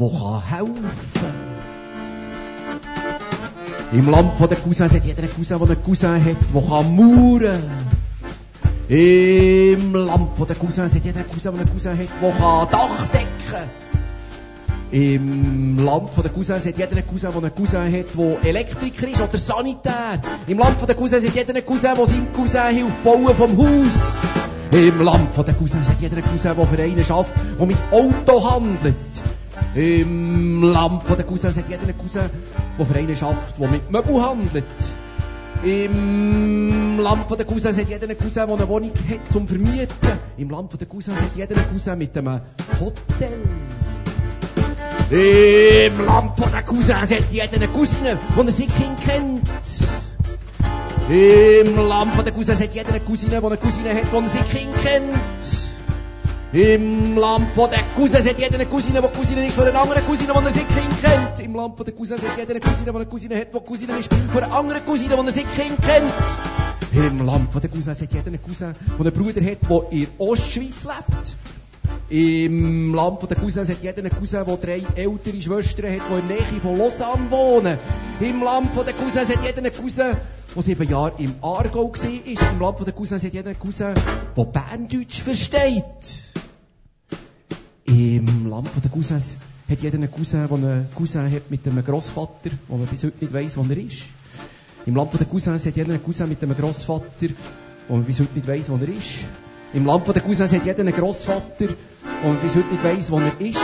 der 0.00 0.50
helfen 0.50 0.90
kann. 1.14 1.30
Im 3.92 4.10
Land 4.10 4.40
der 4.40 4.56
Cousins 4.56 4.92
hat 4.92 5.04
jeder 5.04 5.22
einen 5.22 5.32
Cousin, 5.32 5.58
der 5.60 5.68
einen 5.68 5.84
Cousin 5.84 6.24
hat, 6.24 6.36
der 6.52 6.82
mauern 6.82 7.62
Im 8.88 9.94
Land 9.94 10.38
der 10.40 10.56
Cousins 10.56 10.92
hat 10.92 11.04
jeder 11.04 11.20
einen 11.20 11.30
Cousin, 11.30 11.52
der 11.52 11.60
einen 11.60 11.72
Cousin 11.72 11.92
hat, 11.92 12.08
der 12.20 12.66
Dach 12.72 13.06
decken 13.12 13.28
kann. 13.48 13.89
Im 14.92 15.78
Land 15.78 16.10
der 16.16 16.30
Cousins 16.30 16.66
hat 16.66 16.76
jeder 16.76 16.90
einen 16.90 17.06
Cousin, 17.06 17.30
der 17.30 17.42
einen 17.42 17.54
Cousin 17.54 17.80
hat, 17.80 18.06
der 18.18 18.50
Elektriker 18.50 19.06
ist 19.06 19.20
oder 19.20 19.38
Sanitär. 19.38 20.20
Im 20.48 20.58
Land 20.58 20.88
der 20.88 20.96
Cousins 20.96 21.24
hat 21.28 21.34
jeder 21.34 21.54
einen 21.54 21.64
Cousin, 21.64 21.94
der 21.94 22.06
seinem 22.06 22.32
Cousin 22.32 22.74
hilft 22.74 23.04
bauen 23.04 23.34
vom 23.36 23.56
Haus. 23.56 23.92
Im 24.72 25.00
Land 25.00 25.36
der 25.36 25.54
Cousins 25.54 25.88
hat 25.88 26.00
jeder 26.00 26.16
einen 26.16 26.26
Cousin, 26.26 26.56
der 26.56 26.66
für 26.66 26.82
einen 26.82 27.04
schafft, 27.04 27.30
der 27.56 27.66
mit 27.66 27.76
Auto 27.92 28.50
handelt. 28.50 28.96
Im 29.76 30.64
Land 30.64 31.02
der 31.08 31.24
Cousins 31.24 31.56
hat 31.56 31.68
jeder 31.68 31.82
einen 31.82 31.96
Cousin, 31.96 32.22
der 32.76 32.86
für 32.86 32.94
einen 32.96 33.16
schafft, 33.16 33.60
der 33.60 33.68
mit 33.68 33.90
Möbel 33.92 34.20
handelt. 34.20 34.64
Im 35.62 36.98
Land 36.98 37.30
der 37.30 37.46
Cousins 37.46 37.78
hat 37.78 37.88
jeder 37.88 38.08
einen 38.08 38.18
Cousin, 38.18 38.46
der 38.48 38.56
eine 38.56 38.68
Wohnung 38.68 38.90
hat 39.08 39.32
zum 39.32 39.46
Vermieten. 39.46 40.18
Im 40.36 40.50
Land 40.50 40.80
der 40.80 40.88
Cousins 40.88 41.16
hat 41.16 41.36
jeder 41.36 41.54
einen 41.54 41.70
Cousin 41.70 41.96
mit 41.96 42.18
einem 42.18 42.40
Hotel. 42.80 43.38
Im 45.10 46.06
Land 46.06 46.38
der 46.38 46.62
Cousins 46.62 47.10
hat 47.10 47.32
jeder 47.32 47.54
eine 47.54 47.66
Cousine, 47.66 48.16
die 48.36 48.40
ein 48.40 48.48
Sickkind 48.48 49.00
kennt. 49.00 49.50
Im 51.08 51.76
Land 51.88 52.24
der 52.24 52.32
Cousins 52.32 52.60
hat 52.60 52.72
jeder 52.72 52.90
eine 52.90 53.00
Cousine, 53.00 53.40
die 53.40 53.44
eine 53.44 53.56
Cousine 53.56 53.92
hat, 53.92 54.04
die 54.12 54.16
ein 54.16 54.28
Sickkind 54.28 54.72
kennt. 54.84 55.16
Im 56.52 57.16
Land 57.18 57.56
der 57.56 57.82
Cousins 57.96 58.28
hat 58.28 58.38
jeder 58.38 58.54
eine 58.54 58.66
Cousine, 58.66 59.02
die 59.02 59.18
Cousine 59.18 59.46
ist 59.46 59.54
für 59.54 59.62
eine 59.62 59.76
andere 59.76 60.00
Cousine, 60.02 60.32
die 60.32 60.38
ein 60.38 60.54
Sickkind 60.54 61.02
kennt. 61.02 61.40
Im 61.40 61.54
Land 61.56 61.78
der 61.80 61.92
Cousins 61.92 62.22
hat 62.22 62.38
jeder 62.38 62.50
eine 62.50 62.60
Cousine, 62.60 62.84
die 62.84 62.96
eine 62.96 63.06
Cousine 63.06 63.36
hat, 63.36 63.48
die 63.52 63.58
Cousine 63.58 63.98
ist 63.98 64.14
für 64.14 64.42
eine 64.44 64.52
andere 64.52 64.80
Cousine, 64.80 65.14
die 65.16 65.20
ein 65.20 65.30
Sickkind 65.32 65.76
kennt. 65.82 66.12
Im 66.92 67.26
Land 67.26 67.48
der 67.60 67.68
Cousins 67.68 68.00
hat 68.00 68.12
jeder 68.12 68.28
eine 68.28 68.38
Cousine, 68.38 68.74
die 68.96 69.00
einen 69.00 69.12
Bruder 69.12 69.40
hat, 69.44 69.58
der 69.68 69.82
in 69.90 70.06
Ostschweiz 70.18 70.84
lebt. 70.84 71.36
Im 72.10 72.92
Land 72.92 73.22
der 73.30 73.36
Cousins 73.36 73.68
hat 73.68 73.84
jeder 73.84 73.98
einen 73.98 74.10
Cousin, 74.10 74.44
der 74.44 74.56
drei 74.56 74.82
ältere 74.96 75.40
Schwestern 75.40 75.92
hat, 75.92 76.00
die 76.10 76.18
in 76.18 76.28
der 76.28 76.36
Nähe 76.38 76.60
von 76.60 76.76
Lausanne 76.76 77.30
wohnen. 77.30 77.78
Im 78.18 78.42
Land 78.42 78.70
der 78.74 78.94
Cousins 78.94 79.28
hat 79.28 79.44
jeder 79.44 79.58
einen 79.58 79.72
Cousin, 79.72 80.16
der 80.56 80.62
sieben 80.62 80.90
Jahre 80.90 81.12
im 81.18 81.36
Aargau 81.40 81.92
war. 81.92 82.10
Im 82.10 82.60
Land 82.60 82.84
der 82.84 82.92
Cousins 82.92 83.22
hat 83.22 83.32
jeder 83.32 83.50
einen 83.50 83.58
Cousin, 83.60 83.94
der 84.36 84.44
Berndeutsch 84.44 85.20
versteht. 85.20 86.24
Im 87.84 88.50
Land 88.50 88.70
der 88.82 88.90
Cousins 88.90 89.36
hat 89.68 89.80
jeder 89.80 89.94
einen 89.94 90.10
Cousin, 90.10 90.48
der 90.48 90.56
einen 90.56 90.88
Cousin 90.92 91.30
hat 91.30 91.48
mit 91.48 91.64
einem 91.64 91.84
Grossvater, 91.84 92.50
wo 92.66 92.76
man 92.76 92.88
bis 92.88 93.04
heute 93.04 93.24
nicht 93.24 93.32
weiss, 93.32 93.56
wo 93.56 93.62
er 93.62 93.78
ist. 93.78 94.02
Im 94.84 94.96
Land 94.96 95.12
der 95.16 95.26
Cousins 95.28 95.64
hat 95.64 95.76
jeder 95.76 95.90
einen 95.90 96.02
Cousin 96.02 96.28
mit 96.28 96.42
einem 96.42 96.56
Grossvater, 96.56 97.28
wo 97.86 97.94
man 97.94 98.04
bis 98.04 98.18
heute 98.18 98.34
nicht 98.34 98.48
weiss, 98.48 98.68
wo 98.68 98.74
er 98.74 98.88
ist. 98.88 99.20
Im 99.72 99.86
Land 99.86 100.08
der 100.08 100.20
Cousins 100.20 100.52
hat 100.52 100.66
jeder 100.66 100.80
einen 100.80 100.92
Grossvater, 100.92 101.68
und 102.24 102.42
bis 102.42 102.56
heute 102.56 102.66
nicht 102.72 102.82
weiss, 102.82 103.10
wo 103.10 103.20
er 103.20 103.40
ist. 103.40 103.60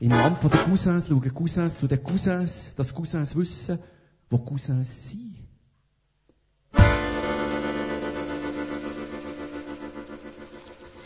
Im 0.00 0.10
Land 0.10 0.36
der 0.42 0.50
Cousins 0.50 1.08
schauen 1.08 1.34
Cousins 1.34 1.78
zu 1.78 1.86
den 1.88 2.02
Cousins, 2.02 2.72
dass 2.76 2.94
Cousins 2.94 3.34
wissen, 3.34 3.78
wo 4.28 4.36
Cousins 4.36 5.08
sind. 5.08 5.34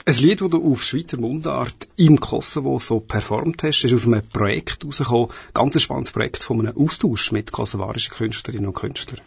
Ein 0.04 0.16
Lied, 0.16 0.40
das 0.40 0.50
du 0.50 0.72
auf 0.72 0.82
Schweizer 0.82 1.16
Mundart 1.16 1.88
im 1.94 2.18
Kosovo 2.18 2.80
so 2.80 2.98
performt 2.98 3.62
hast, 3.62 3.84
ist 3.84 3.94
aus 3.94 4.04
einem 4.04 4.28
Projekt 4.28 4.82
herausgekommen, 4.82 5.28
ganz 5.54 5.76
ein 5.76 5.80
spannendes 5.80 6.10
Projekt 6.10 6.42
von 6.42 6.58
einem 6.58 6.76
Austausch 6.76 7.30
mit 7.30 7.52
kosovarischen 7.52 8.12
Künstlerinnen 8.12 8.66
und 8.66 8.74
Künstlern. 8.74 9.20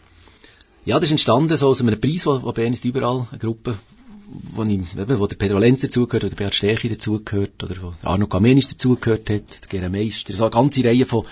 Ja, 0.84 0.96
das 0.96 1.04
ist 1.04 1.12
entstanden 1.12 1.56
so 1.56 1.68
aus 1.68 1.80
einem 1.80 1.98
Preis, 1.98 2.26
wo, 2.26 2.42
wo 2.42 2.52
bei 2.52 2.66
uns 2.66 2.84
überall 2.84 3.26
eine 3.30 3.38
Gruppe 3.38 3.78
wo, 4.26 4.62
ich, 4.64 4.96
eben, 4.96 5.18
wo 5.18 5.26
der 5.26 5.36
Pedro 5.36 5.58
Lenz 5.58 5.80
dazugehört, 5.80 6.24
oder 6.24 6.34
der 6.34 6.44
Beat 6.44 6.54
Stärchi 6.54 6.88
dazugehört, 6.88 7.62
oder 7.62 7.74
wo 7.82 7.94
der 8.02 8.10
Arno 8.10 8.26
Kamenisch 8.26 8.68
dazugehört 8.68 9.30
hat, 9.30 9.62
der 9.62 9.68
Gera 9.68 9.88
Meister, 9.88 10.34
so 10.34 10.44
eine 10.44 10.50
ganze 10.50 10.84
Reihe 10.84 11.06
von, 11.06 11.24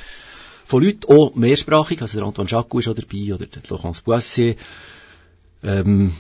von 0.66 0.82
Leuten, 0.82 1.07
auch 1.12 1.34
mehrsprachig, 1.34 2.01
also 2.03 2.18
der 2.18 2.26
Antoine 2.26 2.49
Jacques 2.49 2.86
ist 2.86 2.88
auch 2.88 2.95
dabei, 2.95 3.34
oder 3.34 3.47
der 3.47 3.62
Laurence 3.68 4.03
Boissier, 4.03 4.57
ähm, 5.62 6.14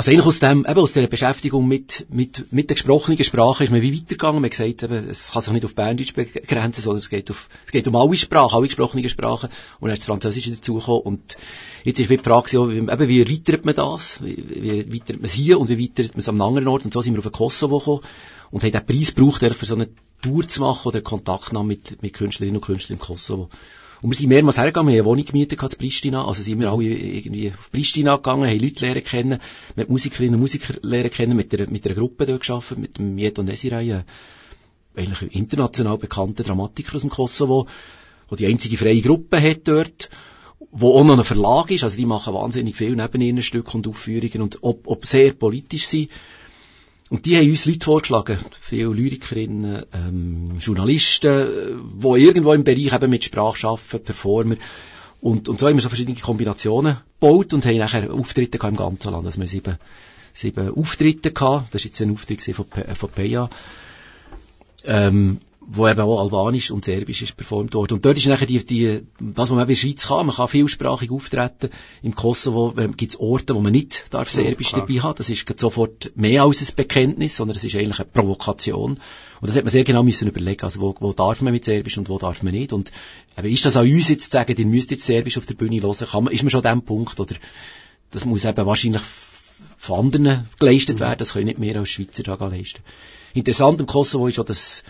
Also 0.00 0.12
eigentlich 0.12 0.24
aus 0.24 0.38
dem, 0.38 0.64
eben 0.66 0.80
aus 0.80 0.94
der 0.94 1.06
Beschäftigung 1.08 1.68
mit, 1.68 2.06
mit, 2.08 2.50
mit 2.54 2.70
der 2.70 2.76
gesprochenen 2.76 3.22
Sprache 3.22 3.64
ist 3.64 3.70
man 3.70 3.82
wie 3.82 3.94
weitergegangen. 3.94 4.40
Man 4.40 4.50
hat 4.50 4.56
gesagt, 4.56 4.82
eben, 4.82 5.10
es 5.10 5.32
kann 5.32 5.42
sich 5.42 5.52
nicht 5.52 5.66
auf 5.66 5.74
Berndeutsch 5.74 6.14
begrenzen, 6.14 6.80
sondern 6.80 7.00
es 7.00 7.10
geht 7.10 7.30
auf, 7.30 7.50
es 7.66 7.70
geht 7.70 7.86
um 7.86 7.94
alle 7.94 8.16
Sprachen, 8.16 8.56
alle 8.56 8.66
gesprochenen 8.66 9.06
Sprachen. 9.10 9.50
Und 9.78 9.88
dann 9.88 9.92
ist 9.92 9.98
das 9.98 10.06
Französische 10.06 10.52
dazugekommen. 10.52 11.02
Und 11.02 11.36
jetzt 11.84 12.00
ist 12.00 12.08
die 12.08 12.16
Frage, 12.16 12.50
wie, 12.50 12.78
eben, 12.78 13.08
wie 13.08 13.20
erweitert 13.20 13.66
man 13.66 13.74
das? 13.74 14.24
Wie, 14.24 14.42
wie 14.62 14.78
erweitert 14.80 15.16
man 15.16 15.26
es 15.26 15.34
hier 15.34 15.60
und 15.60 15.68
wie 15.68 15.74
erweitert 15.74 16.14
man 16.14 16.20
es 16.20 16.28
am 16.30 16.40
anderen 16.40 16.68
Ort? 16.68 16.86
Und 16.86 16.94
so 16.94 17.02
sind 17.02 17.12
wir 17.12 17.18
auf 17.18 17.26
den 17.26 17.32
Kosovo 17.32 17.78
gekommen 17.78 18.00
und 18.52 18.64
haben 18.64 18.72
den 18.72 18.86
Preis 18.86 19.14
gebraucht, 19.14 19.44
für 19.54 19.66
so 19.66 19.74
eine 19.74 19.90
Tour 20.22 20.48
zu 20.48 20.62
machen 20.62 20.88
oder 20.88 21.02
Kontaktnahme 21.02 21.68
mit, 21.68 22.02
mit 22.02 22.14
Künstlerinnen 22.14 22.56
und 22.56 22.64
Künstlern 22.64 22.98
im 22.98 23.04
Kosovo. 23.04 23.50
Und 24.02 24.10
wir 24.10 24.16
sind 24.16 24.28
mehrmals 24.28 24.56
hergegangen, 24.56 24.88
wir 24.88 25.00
haben 25.00 25.06
eine 25.06 25.10
Wohnung 25.10 25.24
gemietet 25.26 25.62
in 25.62 25.78
Pristina, 25.78 26.26
also 26.26 26.40
sind 26.40 26.60
wir 26.60 26.72
alle 26.72 26.84
irgendwie 26.84 27.50
auf 27.50 27.70
Pristina 27.70 28.16
gegangen, 28.16 28.48
haben 28.48 28.58
Leute 28.58 28.86
lernen 28.86 29.04
kennen, 29.04 29.38
mit 29.76 29.90
Musikerinnen 29.90 30.34
und 30.34 30.40
Musiker 30.40 30.74
lernen 30.82 31.10
kennen, 31.10 31.36
mit 31.36 31.52
einer, 31.52 31.70
mit 31.70 31.84
einer 31.84 31.94
Gruppe 31.94 32.24
dort 32.24 32.46
gearbeitet, 32.46 32.78
mit 32.78 32.98
dem 32.98 33.18
und 33.38 33.46
Desiree, 33.46 34.02
eigentlich 34.96 35.34
international 35.34 35.98
bekannter 35.98 36.44
Dramatiker 36.44 36.96
aus 36.96 37.02
dem 37.02 37.10
Kosovo, 37.10 37.68
wo 38.28 38.36
die 38.36 38.46
einzige 38.46 38.78
freie 38.78 39.02
Gruppe 39.02 39.40
hat 39.40 39.68
dort, 39.68 40.08
wo 40.70 40.94
auch 40.94 41.04
noch 41.04 41.18
ein 41.18 41.24
Verlag 41.24 41.70
ist, 41.70 41.84
also 41.84 41.96
die 41.96 42.06
machen 42.06 42.34
wahnsinnig 42.34 42.76
viel 42.76 42.96
neben 42.96 43.20
ihren 43.20 43.42
Stücken 43.42 43.78
und 43.78 43.88
Aufführungen 43.88 44.42
und 44.42 44.58
ob, 44.62 44.86
ob 44.86 45.06
sehr 45.06 45.32
politisch 45.32 45.86
sind. 45.86 46.10
Und 47.10 47.26
die 47.26 47.36
haben 47.36 47.50
uns 47.50 47.66
Leute 47.66 47.84
vorgeschlagen, 47.84 48.38
viele 48.60 48.92
Lyrikerinnen, 48.92 49.82
ähm, 49.92 50.58
Journalisten, 50.58 51.82
die 52.00 52.24
irgendwo 52.24 52.52
im 52.52 52.62
Bereich 52.62 52.92
eben 52.92 53.10
mit 53.10 53.24
Sprache 53.24 53.66
arbeiten, 53.66 54.04
Performer. 54.04 54.54
Und, 55.20 55.48
und 55.48 55.58
so 55.58 55.66
haben 55.66 55.74
wir 55.74 55.82
so 55.82 55.88
verschiedene 55.88 56.16
Kombinationen 56.16 56.98
gebaut 57.20 57.52
und 57.52 57.66
haben 57.66 57.78
nachher 57.78 58.14
Auftritte 58.14 58.58
im 58.64 58.76
ganzen 58.76 59.10
Land. 59.10 59.26
Also 59.26 59.40
wir 59.40 59.48
sieben, 59.48 59.76
sieben 60.32 60.72
Auftritte 60.72 61.32
gehabt. 61.32 61.74
Das 61.74 61.82
war 61.82 61.86
jetzt 61.86 62.00
ein 62.00 62.12
Auftritt 62.12 62.42
von, 62.54 62.66
von 62.94 63.10
Peja. 63.10 63.50
Ähm, 64.84 65.40
wo 65.72 65.86
eben 65.86 66.00
auch 66.00 66.20
Albanisch 66.20 66.72
und 66.72 66.84
Serbisch 66.84 67.22
ist 67.22 67.36
performt 67.36 67.74
worden. 67.74 67.94
Und 67.94 68.04
dort 68.04 68.16
ist 68.16 68.26
nachher 68.26 68.46
die, 68.46 68.64
die, 68.64 69.02
was 69.20 69.50
man 69.50 69.60
in 69.60 69.68
der 69.68 69.76
Schweiz 69.76 70.08
kann, 70.08 70.26
man 70.26 70.34
kann 70.34 70.48
vielsprachig 70.48 71.12
auftreten. 71.12 71.70
Im 72.02 72.16
Kosovo 72.16 72.74
ähm, 72.76 72.96
gibt 72.96 73.12
es 73.12 73.20
Orte, 73.20 73.54
wo 73.54 73.60
man 73.60 73.70
nicht 73.70 74.06
darf 74.10 74.28
Serbisch 74.28 74.72
ja, 74.72 74.80
dabei 74.80 74.94
hat. 74.94 75.20
Das 75.20 75.30
ist 75.30 75.46
sofort 75.60 76.10
mehr 76.16 76.42
als 76.42 76.60
ein 76.60 76.74
Bekenntnis, 76.74 77.36
sondern 77.36 77.56
es 77.56 77.62
ist 77.62 77.76
eigentlich 77.76 78.00
eine 78.00 78.08
Provokation. 78.08 78.98
Und 79.40 79.48
das 79.48 79.54
hat 79.56 79.62
man 79.62 79.70
sehr 79.70 79.84
genau 79.84 80.02
müssen 80.02 80.26
überlegen, 80.26 80.64
also 80.64 80.80
wo, 80.80 80.96
wo 80.98 81.12
darf 81.12 81.40
man 81.40 81.52
mit 81.52 81.64
Serbisch 81.64 81.98
und 81.98 82.08
wo 82.08 82.18
darf 82.18 82.42
man 82.42 82.52
nicht. 82.52 82.72
Und 82.72 82.90
eben, 83.38 83.48
ist 83.48 83.64
das 83.64 83.76
an 83.76 83.88
uns 83.88 84.08
jetzt 84.08 84.24
zu 84.24 84.30
sagen, 84.32 84.56
ihr 84.58 84.66
müsst 84.66 84.90
jetzt 84.90 85.04
Serbisch 85.04 85.38
auf 85.38 85.46
der 85.46 85.54
Bühne 85.54 85.80
hören, 85.80 85.94
kann 85.94 86.24
man, 86.24 86.32
ist 86.32 86.42
man 86.42 86.50
schon 86.50 86.64
an 86.66 86.80
dem 86.80 86.84
Punkt, 86.84 87.20
oder 87.20 87.36
das 88.10 88.24
muss 88.24 88.44
eben 88.44 88.66
wahrscheinlich 88.66 89.02
von 89.76 90.00
anderen 90.00 90.48
geleistet 90.58 90.96
mhm. 90.96 91.04
werden, 91.04 91.18
das 91.18 91.34
können 91.34 91.46
nicht 91.46 91.60
mehr 91.60 91.76
als 91.76 91.90
Schweizer 91.90 92.24
da 92.24 92.34
leisten. 92.34 92.82
Interessant 93.34 93.78
im 93.78 93.86
Kosovo 93.86 94.26
ist 94.26 94.40
auch, 94.40 94.44
dass 94.44 94.82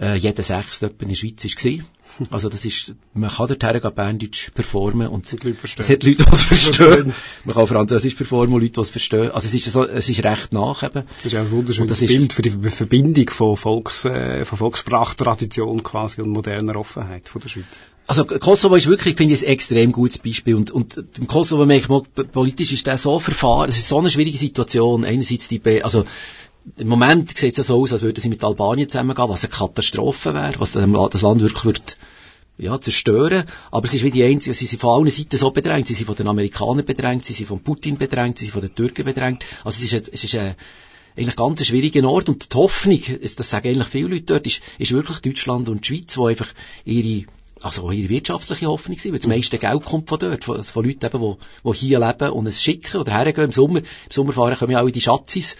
äh, 0.00 0.16
jeder 0.16 0.42
Sechste 0.42 0.92
in 1.00 1.08
der 1.08 1.14
Schweiz 1.14 1.44
war. 1.44 1.84
Also 2.30 2.50
das 2.50 2.66
ist, 2.66 2.94
man 3.14 3.30
kann 3.30 3.48
dort 3.48 3.62
hergehen, 3.62 3.94
Berndeutsch 3.94 4.50
performen 4.52 5.08
und 5.08 5.24
es 5.24 5.32
hat 5.32 5.44
Leute, 5.44 5.56
es 5.62 5.88
hat 5.88 6.02
Leute, 6.02 6.24
die 6.24 6.30
es 6.30 6.42
verstehen. 6.44 7.14
man 7.46 7.54
kann 7.54 7.66
Französisch 7.66 8.16
performen 8.16 8.54
und 8.54 8.60
Leute, 8.60 8.74
die 8.74 8.80
es 8.80 8.90
verstehen. 8.90 9.30
Also 9.30 9.46
es 9.46 9.54
ist, 9.54 9.72
so, 9.72 9.88
es 9.88 10.10
ist 10.10 10.22
recht 10.22 10.52
nach 10.52 10.82
eben. 10.82 11.04
Das 11.16 11.26
ist 11.26 11.32
ja 11.32 11.40
ein 11.40 11.50
wunderschönes 11.50 12.00
Bild 12.00 12.34
für 12.34 12.42
die 12.42 12.50
Verbindung 12.50 13.30
von, 13.30 13.56
Volks, 13.56 14.04
äh, 14.04 14.44
von 14.44 14.58
Volkssprachtradition 14.58 15.82
quasi 15.82 16.20
und 16.20 16.30
moderner 16.30 16.76
Offenheit 16.76 17.30
von 17.30 17.40
der 17.40 17.48
Schweiz. 17.48 17.64
Also 18.06 18.24
Kosovo 18.24 18.74
ist 18.74 18.88
wirklich, 18.88 19.16
finde 19.16 19.34
ich, 19.34 19.46
ein 19.46 19.52
extrem 19.52 19.92
gutes 19.92 20.18
Beispiel. 20.18 20.56
Und, 20.56 20.70
und 20.70 20.96
im 21.18 21.26
Kosovo 21.28 21.64
merke 21.64 21.84
ich 21.84 21.88
mal, 21.88 22.02
politisch 22.02 22.72
ist 22.72 22.86
der 22.86 22.98
so 22.98 23.20
verfahren, 23.20 23.70
es 23.70 23.78
ist 23.78 23.88
so 23.88 23.98
eine 23.98 24.10
schwierige 24.10 24.36
Situation. 24.36 25.04
Einerseits 25.04 25.48
die, 25.48 25.60
Be 25.60 25.84
also 25.84 26.04
im 26.78 26.88
Moment 26.88 27.36
sieht 27.36 27.52
es 27.52 27.58
ja 27.58 27.64
so 27.64 27.82
aus, 27.82 27.92
als 27.92 28.02
würden 28.02 28.20
sie 28.20 28.28
mit 28.28 28.44
Albanien 28.44 28.88
zusammengehen, 28.88 29.28
was 29.28 29.44
eine 29.44 29.52
Katastrophe 29.52 30.34
wäre, 30.34 30.60
was 30.60 30.72
das 30.72 31.22
Land 31.22 31.40
wirklich 31.40 31.64
wird, 31.64 31.96
ja, 32.58 32.80
zerstören. 32.80 33.44
Aber 33.70 33.84
es 33.84 33.94
ist 33.94 34.04
wie 34.04 34.10
die 34.10 34.22
einzige, 34.22 34.54
sie 34.54 34.66
sind 34.66 34.80
von 34.80 35.00
allen 35.00 35.10
Seiten 35.10 35.36
so 35.36 35.50
bedrängt. 35.50 35.86
Sie 35.88 35.94
sind 35.94 36.06
von 36.06 36.14
den 36.14 36.28
Amerikanern 36.28 36.84
bedrängt, 36.84 37.24
sie 37.24 37.32
sind 37.32 37.46
von 37.46 37.60
Putin 37.60 37.96
bedrängt, 37.96 38.38
sie 38.38 38.46
sind 38.46 38.52
von 38.52 38.62
den 38.62 38.74
Türken 38.74 39.04
bedrängt. 39.04 39.44
Also 39.64 39.84
es 39.84 39.92
ist, 39.92 40.08
es 40.12 40.24
ist 40.24 40.34
ein, 40.36 40.54
eigentlich 41.16 41.36
ganz 41.36 41.60
ein 41.60 41.64
schwieriger 41.64 42.08
Ort. 42.08 42.28
Und 42.28 42.52
die 42.52 42.56
Hoffnung, 42.56 43.00
das 43.20 43.50
sagen 43.50 43.68
eigentlich 43.68 43.88
viele 43.88 44.08
Leute 44.08 44.24
dort, 44.24 44.46
ist, 44.46 44.62
ist 44.78 44.92
wirklich 44.92 45.20
Deutschland 45.20 45.68
und 45.68 45.82
die 45.82 45.88
Schweiz, 45.88 46.16
wo 46.16 46.26
einfach 46.26 46.48
ihre 46.84 47.24
also 47.60 47.92
ihre 47.92 48.08
wirtschaftliche 48.08 48.66
Hoffnung 48.66 48.98
sein, 48.98 49.12
weil 49.12 49.20
das 49.20 49.28
meiste 49.28 49.56
Geld 49.56 49.84
kommt 49.84 50.08
von 50.08 50.18
dort, 50.18 50.42
von, 50.42 50.64
von 50.64 50.84
Leuten 50.84 51.06
eben, 51.06 51.20
die, 51.20 51.70
die 51.70 51.76
hier 51.78 52.00
leben 52.00 52.30
und 52.30 52.48
es 52.48 52.60
schicken 52.60 53.00
oder 53.00 53.12
hergehen 53.12 53.44
im 53.44 53.52
Sommer. 53.52 53.78
Im 53.78 53.84
Sommer 54.10 54.32
fahren 54.32 54.56
kommen 54.56 54.72
ja 54.72 54.80
auch 54.80 54.86
in 54.86 54.92
die 54.92 55.00
Schatzis 55.00 55.56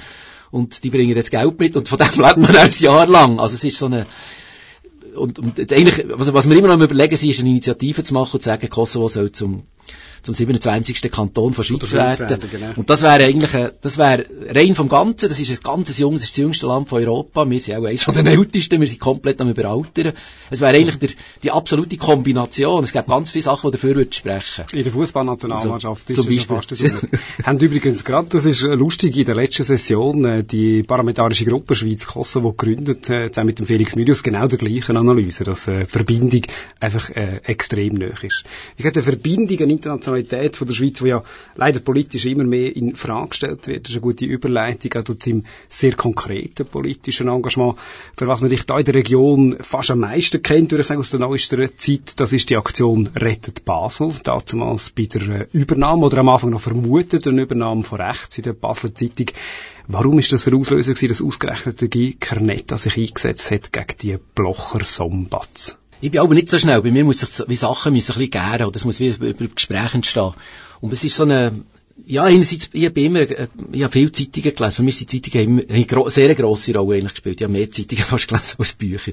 und 0.53 0.84
die 0.84 0.90
bringen 0.90 1.16
jetzt 1.16 1.32
Geld 1.32 1.59
mit 1.59 1.74
und 1.74 1.88
von 1.88 1.98
dem 1.98 2.07
lebt 2.22 2.36
man 2.36 2.55
ein 2.55 2.70
Jahr 2.70 3.07
lang. 3.07 3.40
Also 3.40 3.57
es 3.57 3.64
ist 3.64 3.78
so 3.78 3.86
eine, 3.86 4.07
und, 5.16 5.38
und 5.38 5.72
eigentlich, 5.72 6.05
was, 6.09 6.32
was 6.32 6.48
wir 6.48 6.57
immer 6.57 6.68
noch 6.68 6.80
überlegen, 6.80 7.12
ist 7.12 7.40
eine 7.40 7.48
Initiative 7.48 8.05
zu 8.05 8.14
machen 8.14 8.34
und 8.34 8.42
zu 8.42 8.46
sagen, 8.46 8.68
Kosovo 8.68 9.09
soll 9.09 9.32
zum 9.32 9.64
zum 10.22 10.34
27. 10.34 11.10
Kanton 11.10 11.52
von 11.52 11.64
Schweiz 11.64 11.92
werden. 11.92 12.28
werden 12.30 12.48
genau. 12.50 12.72
Und 12.76 12.88
das 12.88 13.02
wäre 13.02 13.24
eigentlich, 13.24 13.54
ein, 13.54 13.70
das 13.80 13.98
wäre 13.98 14.24
rein 14.48 14.74
vom 14.74 14.88
Ganzen, 14.88 15.28
das 15.28 15.40
ist 15.40 15.50
ein 15.50 15.58
ganzes 15.62 15.98
junges, 15.98 16.22
das 16.22 16.30
ist 16.30 16.38
das 16.38 16.42
jüngste 16.42 16.66
Land 16.66 16.88
von 16.88 17.02
Europa, 17.02 17.48
wir 17.48 17.60
sind 17.60 17.76
auch 17.76 17.84
eines 17.84 18.02
von 18.02 18.14
den 18.14 18.26
ältesten, 18.26 18.80
wir 18.80 18.86
sind 18.86 19.00
komplett 19.00 19.40
am 19.40 19.50
überaltern. 19.50 20.12
Es 20.50 20.60
wäre 20.60 20.76
eigentlich 20.76 20.98
der, 20.98 21.10
die 21.42 21.50
absolute 21.50 21.96
Kombination, 21.96 22.84
es 22.84 22.92
gibt 22.92 23.08
ganz 23.08 23.30
viele 23.30 23.42
Sachen, 23.42 23.70
die 23.70 23.76
dafür 23.76 23.96
würden 23.96 24.12
sprechen. 24.12 24.64
In 24.72 24.84
der 24.84 24.92
Fußballnationalmannschaft 24.92 26.10
also, 26.10 26.28
ist 26.28 26.38
es 26.38 26.44
fast 26.44 26.70
so. 26.70 26.84
haben 27.44 27.58
übrigens 27.58 28.04
gerade, 28.04 28.28
das 28.28 28.44
ist 28.44 28.62
lustig, 28.62 29.16
in 29.16 29.24
der 29.24 29.34
letzten 29.34 29.64
Session 29.64 30.24
äh, 30.24 30.44
die 30.44 30.82
parlamentarische 30.82 31.44
Gruppe 31.44 31.74
Schweiz-Kosovo 31.74 32.52
gegründet, 32.52 33.08
äh, 33.10 33.30
zusammen 33.30 33.46
mit 33.46 33.58
dem 33.58 33.66
Felix 33.66 33.96
Myrius, 33.96 34.22
genau 34.22 34.46
der 34.46 34.58
gleichen 34.58 34.96
Analyse, 34.96 35.44
dass 35.44 35.68
äh, 35.68 35.86
Verbindung 35.86 36.42
einfach 36.80 37.10
äh, 37.10 37.40
extrem 37.44 37.94
nöch 37.94 38.24
ist. 38.24 38.44
Ich 38.76 38.84
hätte 38.84 39.02
Verbindung 39.02 39.60
an 39.60 39.70
international 39.70 40.11
Nationalität 40.12 40.56
von 40.56 40.66
der 40.66 40.74
Schweiz, 40.74 40.98
die 40.98 41.08
ja 41.08 41.22
leider 41.56 41.80
politisch 41.80 42.26
immer 42.26 42.44
mehr 42.44 42.74
in 42.74 42.94
Frage 42.96 43.28
gestellt 43.28 43.66
wird. 43.66 43.84
Das 43.84 43.90
ist 43.90 43.96
eine 43.96 44.02
gute 44.02 44.24
Überleitung 44.24 44.92
auch 44.94 45.04
zu 45.04 45.16
seinem 45.18 45.44
sehr 45.68 45.94
konkreten 45.94 46.66
politischen 46.66 47.28
Engagement. 47.28 47.76
Für 48.16 48.28
was 48.28 48.40
man 48.40 48.50
dich 48.50 48.64
da 48.64 48.78
in 48.78 48.84
der 48.84 48.94
Region 48.94 49.56
fast 49.60 49.90
am 49.90 50.00
meisten 50.00 50.42
kennt, 50.42 50.70
würde 50.70 50.82
ich 50.82 50.88
sagen, 50.88 51.00
aus 51.00 51.10
der 51.10 51.20
neuesten 51.20 51.68
Zeit, 51.76 52.20
das 52.20 52.32
ist 52.32 52.50
die 52.50 52.56
Aktion 52.56 53.08
Rettet 53.16 53.64
Basel. 53.64 54.12
Damals 54.22 54.90
bei 54.90 55.04
der 55.04 55.22
äh, 55.28 55.46
Übernahme 55.52 56.06
oder 56.06 56.18
am 56.18 56.28
Anfang 56.28 56.50
noch 56.50 56.60
vermutet, 56.60 57.26
eine 57.26 57.42
Übernahme 57.42 57.84
von 57.84 58.00
rechts 58.00 58.38
in 58.38 58.44
der 58.44 58.52
Basler 58.52 58.94
Zeitung. 58.94 59.26
Warum 59.88 60.18
ist 60.18 60.32
das 60.32 60.46
ein 60.46 60.54
Auslöser 60.54 60.94
gewesen, 60.94 61.08
dass 61.08 61.22
ausgerechnet 61.22 61.80
der 61.80 61.88
Guy 61.88 62.16
Carnetta 62.18 62.78
sich 62.78 62.96
eingesetzt 62.96 63.50
hat 63.50 63.72
gegen 63.72 63.98
die 64.00 64.18
Blocher 64.34 64.84
Sombats? 64.84 65.78
Ich 66.03 66.11
bin 66.11 66.20
aber 66.20 66.34
nicht 66.34 66.50
so 66.50 66.59
schnell. 66.59 66.82
Bei 66.82 66.90
mir 66.90 67.05
muss 67.05 67.20
sich 67.20 67.48
wie 67.48 67.55
Sachen 67.55 67.92
müssen 67.92 68.12
ein 68.12 68.18
bisschen 68.18 68.30
gären 68.32 68.66
oder 68.66 68.74
es 68.74 68.84
muss 68.84 68.98
wie 68.98 69.11
über 69.11 69.46
Gespräche 69.46 69.94
entstehen. 69.94 70.34
Und 70.80 70.92
es 70.92 71.05
ist 71.05 71.14
so 71.14 71.22
eine, 71.22 71.62
ja, 72.07 72.24
einerseits, 72.24 72.70
ich 72.72 72.84
habe 72.86 73.00
immer, 73.00 73.20
äh, 73.20 73.46
ich 73.70 73.84
habe 73.84 73.92
viele 73.92 74.11
Zeitungen 74.11 74.53
gelesen. 74.53 74.76
Für 74.76 74.82
mich 74.82 74.96
sind 74.96 75.11
Zeitungen 75.11 75.64
eine 75.70 76.11
sehr 76.11 76.34
grosse 76.34 76.74
Rolle 76.74 76.96
eigentlich 76.96 77.12
gespielt. 77.12 77.40
Ich 77.40 77.44
habe 77.44 77.53
mehr 77.53 77.70
Zeitungen 77.70 78.03
fast 78.09 78.26
gelesen 78.26 78.57
als 78.59 78.72
Bücher. 78.72 79.12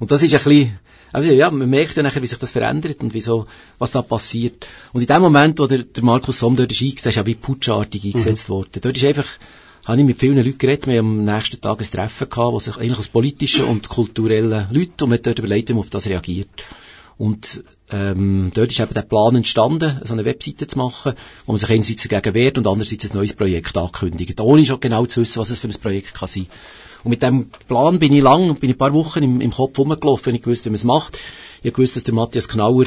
Und 0.00 0.10
das 0.10 0.24
ist 0.24 0.34
ein 0.34 0.42
bisschen, 0.42 0.78
also 1.12 1.30
ja, 1.30 1.48
man 1.52 1.70
merkt 1.70 1.96
dann 1.96 2.04
nachher, 2.04 2.20
wie 2.20 2.26
sich 2.26 2.38
das 2.38 2.50
verändert 2.50 3.00
und 3.04 3.14
wieso, 3.14 3.46
was 3.78 3.92
da 3.92 4.02
passiert. 4.02 4.66
Und 4.92 5.02
in 5.02 5.06
dem 5.06 5.22
Moment, 5.22 5.60
wo 5.60 5.68
der, 5.68 5.84
der 5.84 6.02
Markus 6.02 6.40
Somm 6.40 6.56
dort 6.56 6.72
ist 6.72 6.82
eingesetzt, 6.82 7.06
ist 7.06 7.14
ja 7.14 7.26
wie 7.26 7.36
putschartig 7.36 8.04
eingesetzt 8.06 8.48
mhm. 8.48 8.54
worden. 8.54 8.80
Dort 8.80 8.96
ist 8.96 9.04
einfach, 9.04 9.28
habe 9.84 10.00
ich 10.00 10.06
mit 10.06 10.18
vielen 10.18 10.36
Leuten 10.36 10.58
geredet. 10.58 10.86
Wir 10.86 10.98
haben 10.98 11.28
am 11.28 11.34
nächsten 11.34 11.60
Tag 11.60 11.80
ein 11.80 11.86
Treffen 11.86 12.28
gehabt, 12.28 12.52
wo 12.52 12.58
sich 12.58 12.76
eigentlich 12.76 12.98
aus 12.98 13.08
politischen 13.08 13.64
und 13.64 13.88
kulturellen 13.88 14.66
Leuten, 14.70 15.04
und 15.04 15.12
hat 15.12 15.26
dort 15.26 15.38
überlegt, 15.38 15.68
wie 15.68 15.74
man 15.74 15.80
auf 15.80 15.90
das 15.90 16.06
reagiert. 16.06 16.64
Und 17.16 17.62
ähm, 17.92 18.50
dort 18.54 18.70
ist 18.70 18.80
eben 18.80 18.94
der 18.94 19.02
Plan 19.02 19.36
entstanden, 19.36 20.00
so 20.04 20.14
eine 20.14 20.24
Webseite 20.24 20.66
zu 20.66 20.78
machen, 20.78 21.12
wo 21.46 21.52
man 21.52 21.58
sich 21.58 21.70
einerseits 21.70 22.08
dagegen 22.08 22.34
wehrt 22.34 22.58
und 22.58 22.66
andererseits 22.66 23.10
ein 23.10 23.16
neues 23.16 23.34
Projekt 23.34 23.76
ankündigt, 23.76 24.40
ohne 24.40 24.64
schon 24.64 24.80
genau 24.80 25.06
zu 25.06 25.20
wissen, 25.20 25.38
was 25.38 25.50
es 25.50 25.60
für 25.60 25.68
ein 25.68 25.80
Projekt 25.80 26.14
kann 26.14 26.28
sein. 26.28 26.46
Und 27.04 27.10
mit 27.10 27.22
dem 27.22 27.50
Plan 27.68 27.98
bin 27.98 28.12
ich 28.14 28.22
lang, 28.22 28.58
bin 28.58 28.70
ich 28.70 28.76
ein 28.76 28.78
paar 28.78 28.94
Wochen 28.94 29.22
im, 29.22 29.40
im 29.40 29.52
Kopf 29.52 29.78
rumgelaufen, 29.78 30.34
ich 30.34 30.46
wusste, 30.46 30.64
wie 30.64 30.70
man 30.70 30.76
es 30.76 30.84
macht. 30.84 31.20
Ich 31.62 31.76
wusste, 31.78 31.94
dass 31.94 32.04
der 32.04 32.14
Matthias 32.14 32.48
Knauer 32.48 32.86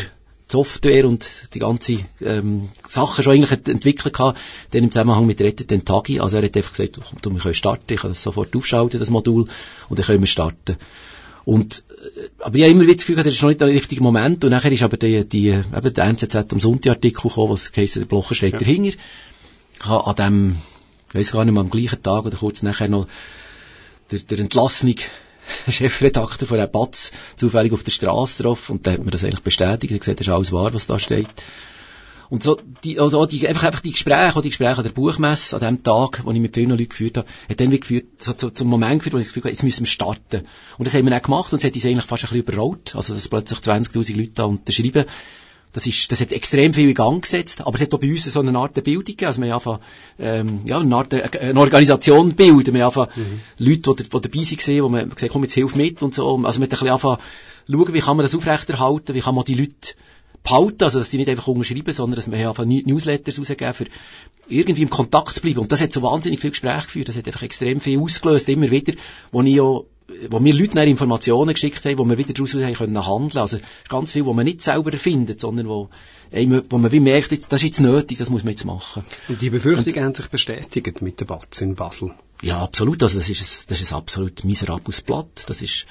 Software 0.50 1.06
und 1.06 1.28
die 1.54 1.60
ganze 1.60 2.00
ähm, 2.22 2.70
Sache 2.88 3.22
schon 3.22 3.34
eigentlich 3.34 3.52
entwickelt 3.68 4.14
gehabt, 4.14 4.40
dann 4.72 4.84
im 4.84 4.92
Zusammenhang 4.92 5.26
mit 5.26 5.42
Rettet 5.42 5.72
den 5.72 5.84
Tagi. 5.84 6.20
Also 6.20 6.38
er 6.38 6.44
hat 6.44 6.56
einfach 6.56 6.72
gesagt, 6.72 7.00
du, 7.22 7.34
wir 7.34 7.40
können 7.40 7.54
starten, 7.54 7.94
ich 7.94 8.00
kann 8.00 8.12
das 8.12 8.24
sofort 8.24 8.56
aufschalten, 8.56 9.00
das 9.00 9.10
Modul, 9.10 9.46
und 9.90 10.00
dann 10.00 10.06
können 10.06 10.22
wir 10.22 10.28
starten. 10.28 10.78
Und, 11.44 11.84
äh, 11.90 12.30
aber 12.40 12.56
ich 12.58 12.64
habe 12.64 12.72
immer 12.72 12.84
wieder 12.84 12.96
das 12.96 13.06
Gefühl, 13.06 13.24
das 13.24 13.34
ist 13.34 13.42
noch 13.42 13.50
nicht 13.50 13.62
der 13.62 13.68
richtige 13.68 14.02
Moment. 14.02 14.44
Und 14.44 14.52
nachher 14.52 14.72
ist 14.72 14.84
aber 14.84 14.98
die, 14.98 15.28
die, 15.28 15.50
eben 15.50 15.94
der 15.94 16.06
NZZ 16.06 16.36
am 16.36 16.60
Sonntag-Artikel 16.60 17.30
gekommen, 17.30 17.52
was 17.52 17.72
heisst, 17.76 17.96
der 17.96 18.06
Blocher 18.06 18.36
steht 18.36 18.54
ja. 18.54 18.60
dahinter. 18.60 18.98
Habe 19.82 20.08
an 20.08 20.16
dem, 20.16 20.58
ich 21.10 21.16
weiss 21.16 21.32
gar 21.32 21.46
nicht 21.46 21.54
mehr, 21.54 21.62
am 21.62 21.70
gleichen 21.70 22.02
Tag 22.04 22.26
oder 22.26 22.38
kurz 22.38 22.64
nachher 22.64 22.90
noch 22.90 23.08
der, 24.12 24.20
der 24.20 24.40
Entlassung 24.40 24.96
Chefredakteur 25.70 26.48
von 26.48 26.58
der 26.58 26.68
Batz 26.68 27.12
zufällig 27.36 27.74
auf 27.74 27.84
der 27.84 27.92
Straße 27.92 28.44
drauf 28.44 28.70
und 28.70 28.86
da 28.86 28.92
hat 28.92 29.04
mir 29.04 29.12
das 29.12 29.24
eigentlich 29.24 29.42
bestätigt. 29.42 29.92
Er 29.92 29.96
hat 29.96 30.02
gesagt, 30.02 30.20
das 30.20 30.28
ist 30.28 30.34
alles 30.34 30.52
wahr, 30.52 30.74
was 30.74 30.88
da 30.88 31.00
steht. 31.00 31.28
Und 32.30 32.44
so, 32.44 32.60
die, 32.84 33.00
also 33.00 33.26
die, 33.26 33.48
einfach, 33.48 33.64
einfach 33.64 33.80
die 33.80 33.92
Gespräche, 33.92 34.36
auch 34.36 34.42
die 34.42 34.50
Gespräche 34.50 34.78
an 34.78 34.84
der 34.84 34.92
Buchmesse, 34.92 35.56
an 35.56 35.62
dem 35.62 35.84
Tag, 35.84 36.22
wo 36.26 36.32
ich 36.32 36.40
mit 36.40 36.54
vielen 36.54 36.72
Leuten 36.72 36.90
geführt 36.90 37.18
habe, 37.18 37.28
hat 37.50 37.60
dann 37.60 37.72
wie 37.72 37.80
geführt, 37.80 38.06
so, 38.20 38.34
so, 38.36 38.50
zum 38.50 38.68
Moment 38.68 39.00
geführt, 39.00 39.14
wo 39.14 39.18
ich 39.18 39.26
das 39.26 39.34
Gefühl 39.34 39.44
hatte, 39.44 39.54
jetzt 39.54 39.64
müssen 39.64 39.86
wir 39.86 39.90
starten. 39.90 40.46
Und 40.78 40.86
das 40.86 40.94
haben 40.94 41.06
wir 41.06 41.12
dann 41.12 41.22
gemacht 41.22 41.54
und 41.54 41.60
es 41.60 41.64
hat 41.64 41.74
uns 41.74 41.86
eigentlich 41.86 42.06
fast 42.06 42.24
ein 42.26 42.30
bisschen 42.30 42.44
überrollt. 42.44 42.96
Also, 42.96 43.14
dass 43.14 43.30
plötzlich 43.30 43.60
20.000 43.60 44.18
Leute 44.18 44.32
da 44.34 44.44
unterschreiben. 44.44 45.06
Das 45.74 45.86
ist, 45.86 46.12
das 46.12 46.22
hat 46.22 46.32
extrem 46.32 46.74
viel 46.74 46.90
in 46.90 46.96
Gang 46.96 47.22
gesetzt, 47.22 47.62
aber 47.62 47.76
es 47.76 47.82
hat 47.82 47.94
auch 47.94 48.00
bei 48.00 48.10
uns 48.10 48.24
so 48.24 48.40
eine 48.40 48.58
Art 48.58 48.76
der 48.76 48.82
Bildung 48.82 49.06
gegeben. 49.06 49.28
Also 49.28 49.42
wir 49.42 49.54
haben 49.54 49.58
einfach, 49.58 49.80
ähm, 50.18 50.62
ja, 50.66 50.80
eine 50.80 50.96
Art, 50.96 51.14
äh, 51.14 51.30
eine 51.40 51.60
Organisation 51.60 52.34
bilden. 52.34 52.74
Wir 52.74 52.86
haben 52.86 53.00
einfach 53.00 53.16
mhm. 53.16 53.42
Leute, 53.60 53.96
die, 53.96 54.04
die 54.04 54.10
dabei 54.10 54.40
waren, 54.40 54.84
wo 54.84 54.90
man 54.90 55.10
gesagt 55.10 55.32
komm, 55.32 55.44
jetzt 55.44 55.54
hilf 55.54 55.76
mit 55.76 56.02
und 56.02 56.16
so. 56.16 56.24
Also 56.28 56.40
wir 56.40 56.48
haben 56.48 56.64
ein 56.64 56.70
bisschen 56.70 56.90
einfach 56.90 57.20
schauen, 57.70 57.94
wie 57.94 58.00
kann 58.00 58.18
man 58.18 58.26
das 58.26 58.36
aufrechterhalten, 58.36 59.14
wie 59.14 59.22
kann 59.22 59.36
man 59.36 59.44
die 59.44 59.56
Leute 59.56 59.94
behalten, 60.44 60.84
also 60.84 61.00
dass 61.00 61.10
die 61.10 61.18
nicht 61.18 61.30
einfach 61.30 61.48
unterschreiben, 61.48 61.94
sondern 61.94 62.16
dass 62.16 62.32
wir 62.32 62.50
einfach 62.50 62.66
Newsletters 62.66 63.40
rausgeben, 63.40 63.74
für 63.74 63.86
irgendwie 64.48 64.84
im 64.84 64.90
Kontakt 64.90 65.36
zu 65.36 65.42
bleiben. 65.42 65.60
Und 65.60 65.72
das 65.72 65.82
hat 65.82 65.92
so 65.92 66.02
wahnsinnig 66.02 66.40
viel 66.40 66.52
Gespräch 66.52 66.86
geführt, 66.86 67.10
das 67.10 67.18
hat 67.18 67.28
einfach 67.28 67.44
extrem 67.44 67.82
viel 67.82 68.00
ausgelöst, 68.00 68.48
immer 68.50 68.72
wieder, 68.72 68.94
wo 69.32 69.42
ich 69.42 69.56
ja 69.56 69.82
wo 70.30 70.40
mir 70.40 70.54
Leute 70.54 70.76
nach 70.76 70.84
Informationen 70.84 71.54
geschickt 71.54 71.84
haben, 71.86 71.98
wo 71.98 72.06
wir 72.06 72.18
wieder 72.18 72.34
daraus 72.34 72.54
haben 72.54 72.74
können 72.74 73.06
handeln. 73.06 73.42
Also, 73.42 73.60
ganz 73.90 74.12
viel, 74.14 74.26
wo 74.26 74.34
man 74.34 74.46
nicht 74.46 74.62
selber 74.62 74.92
erfindet, 74.92 75.42
sondern 75.42 75.68
wo, 75.68 75.90
wo 76.70 76.78
man 76.78 76.92
wie 76.92 77.00
merkt, 77.00 77.32
das 77.32 77.62
ist 77.62 77.64
jetzt 77.64 77.82
nötig, 77.82 78.18
das 78.18 78.30
muss 78.30 78.44
man 78.44 78.52
jetzt 78.52 78.66
machen. 78.66 79.04
Und 79.28 79.42
die 79.42 79.50
Befürchtungen 79.50 80.04
haben 80.04 80.16
sich 80.16 80.28
bestätigt 80.28 81.02
mit 81.02 81.20
der 81.20 81.26
Batz 81.26 81.62
in 81.62 81.76
Basel? 81.76 82.14
Ja, 82.42 82.62
absolut. 82.62 83.04
Also, 83.04 83.18
das 83.18 83.30
ist 83.30 83.42
ein, 83.42 83.70
das 83.70 83.82
ist 83.82 83.92
ein 83.92 83.98
absolut 83.98 84.44
miserables 84.44 85.02
Blatt. 85.02 85.44
Das 85.48 85.62
ist, 85.62 85.88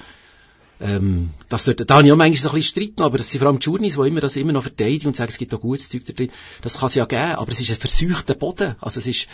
ähm, 0.79 1.31
das 1.49 1.65
dort, 1.65 1.89
da 1.89 1.95
habe 1.95 2.07
ich 2.07 2.13
auch 2.13 2.17
manchmal 2.17 2.41
so 2.41 2.49
ein 2.51 2.55
bisschen 2.57 2.85
streiten, 2.85 3.03
aber 3.03 3.17
das 3.17 3.31
sind 3.31 3.41
vor 3.41 3.49
allem 3.49 3.59
die 3.59 3.65
Journeys, 3.65 3.95
die 3.95 4.09
immer 4.09 4.21
das 4.21 4.37
immer 4.37 4.53
noch 4.53 4.63
verteidigen 4.63 5.09
und 5.09 5.17
sagen, 5.17 5.31
es 5.31 5.39
gibt 5.39 5.55
auch 5.55 5.61
gutes 5.61 5.89
Zeug 5.89 6.05
da 6.05 6.13
drin. 6.13 6.31
Das 6.61 6.79
kann 6.79 6.89
es 6.89 6.95
ja 6.97 7.07
geben, 7.07 7.37
aber 7.37 7.51
es 7.51 7.61
ist 7.61 7.71
ein 7.71 7.77
verseuchter 7.77 8.35
Boden. 8.35 8.77
Also 8.81 9.01
es 9.01 9.07
ist, 9.07 9.27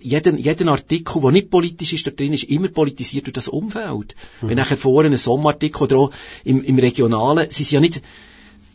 jeden, 0.00 0.38
jeden 0.38 0.68
Artikel, 0.68 1.22
der 1.22 1.30
nicht 1.30 1.50
politisch 1.50 1.92
ist, 1.92 2.06
da 2.06 2.10
drin 2.10 2.32
ist 2.32 2.44
immer 2.44 2.68
politisiert 2.68 3.26
durch 3.26 3.34
das 3.34 3.48
Umfeld. 3.48 4.16
Mhm. 4.40 4.48
Wenn 4.48 4.56
nachher 4.56 4.76
vorne 4.76 5.08
ein 5.10 5.16
Sommerartikel 5.16 5.82
oder 5.82 5.98
auch 5.98 6.10
im, 6.44 6.64
im 6.64 6.78
Regionalen, 6.78 7.48
sie 7.50 7.62
sind 7.62 7.72
ja 7.72 7.80
nicht, 7.80 8.02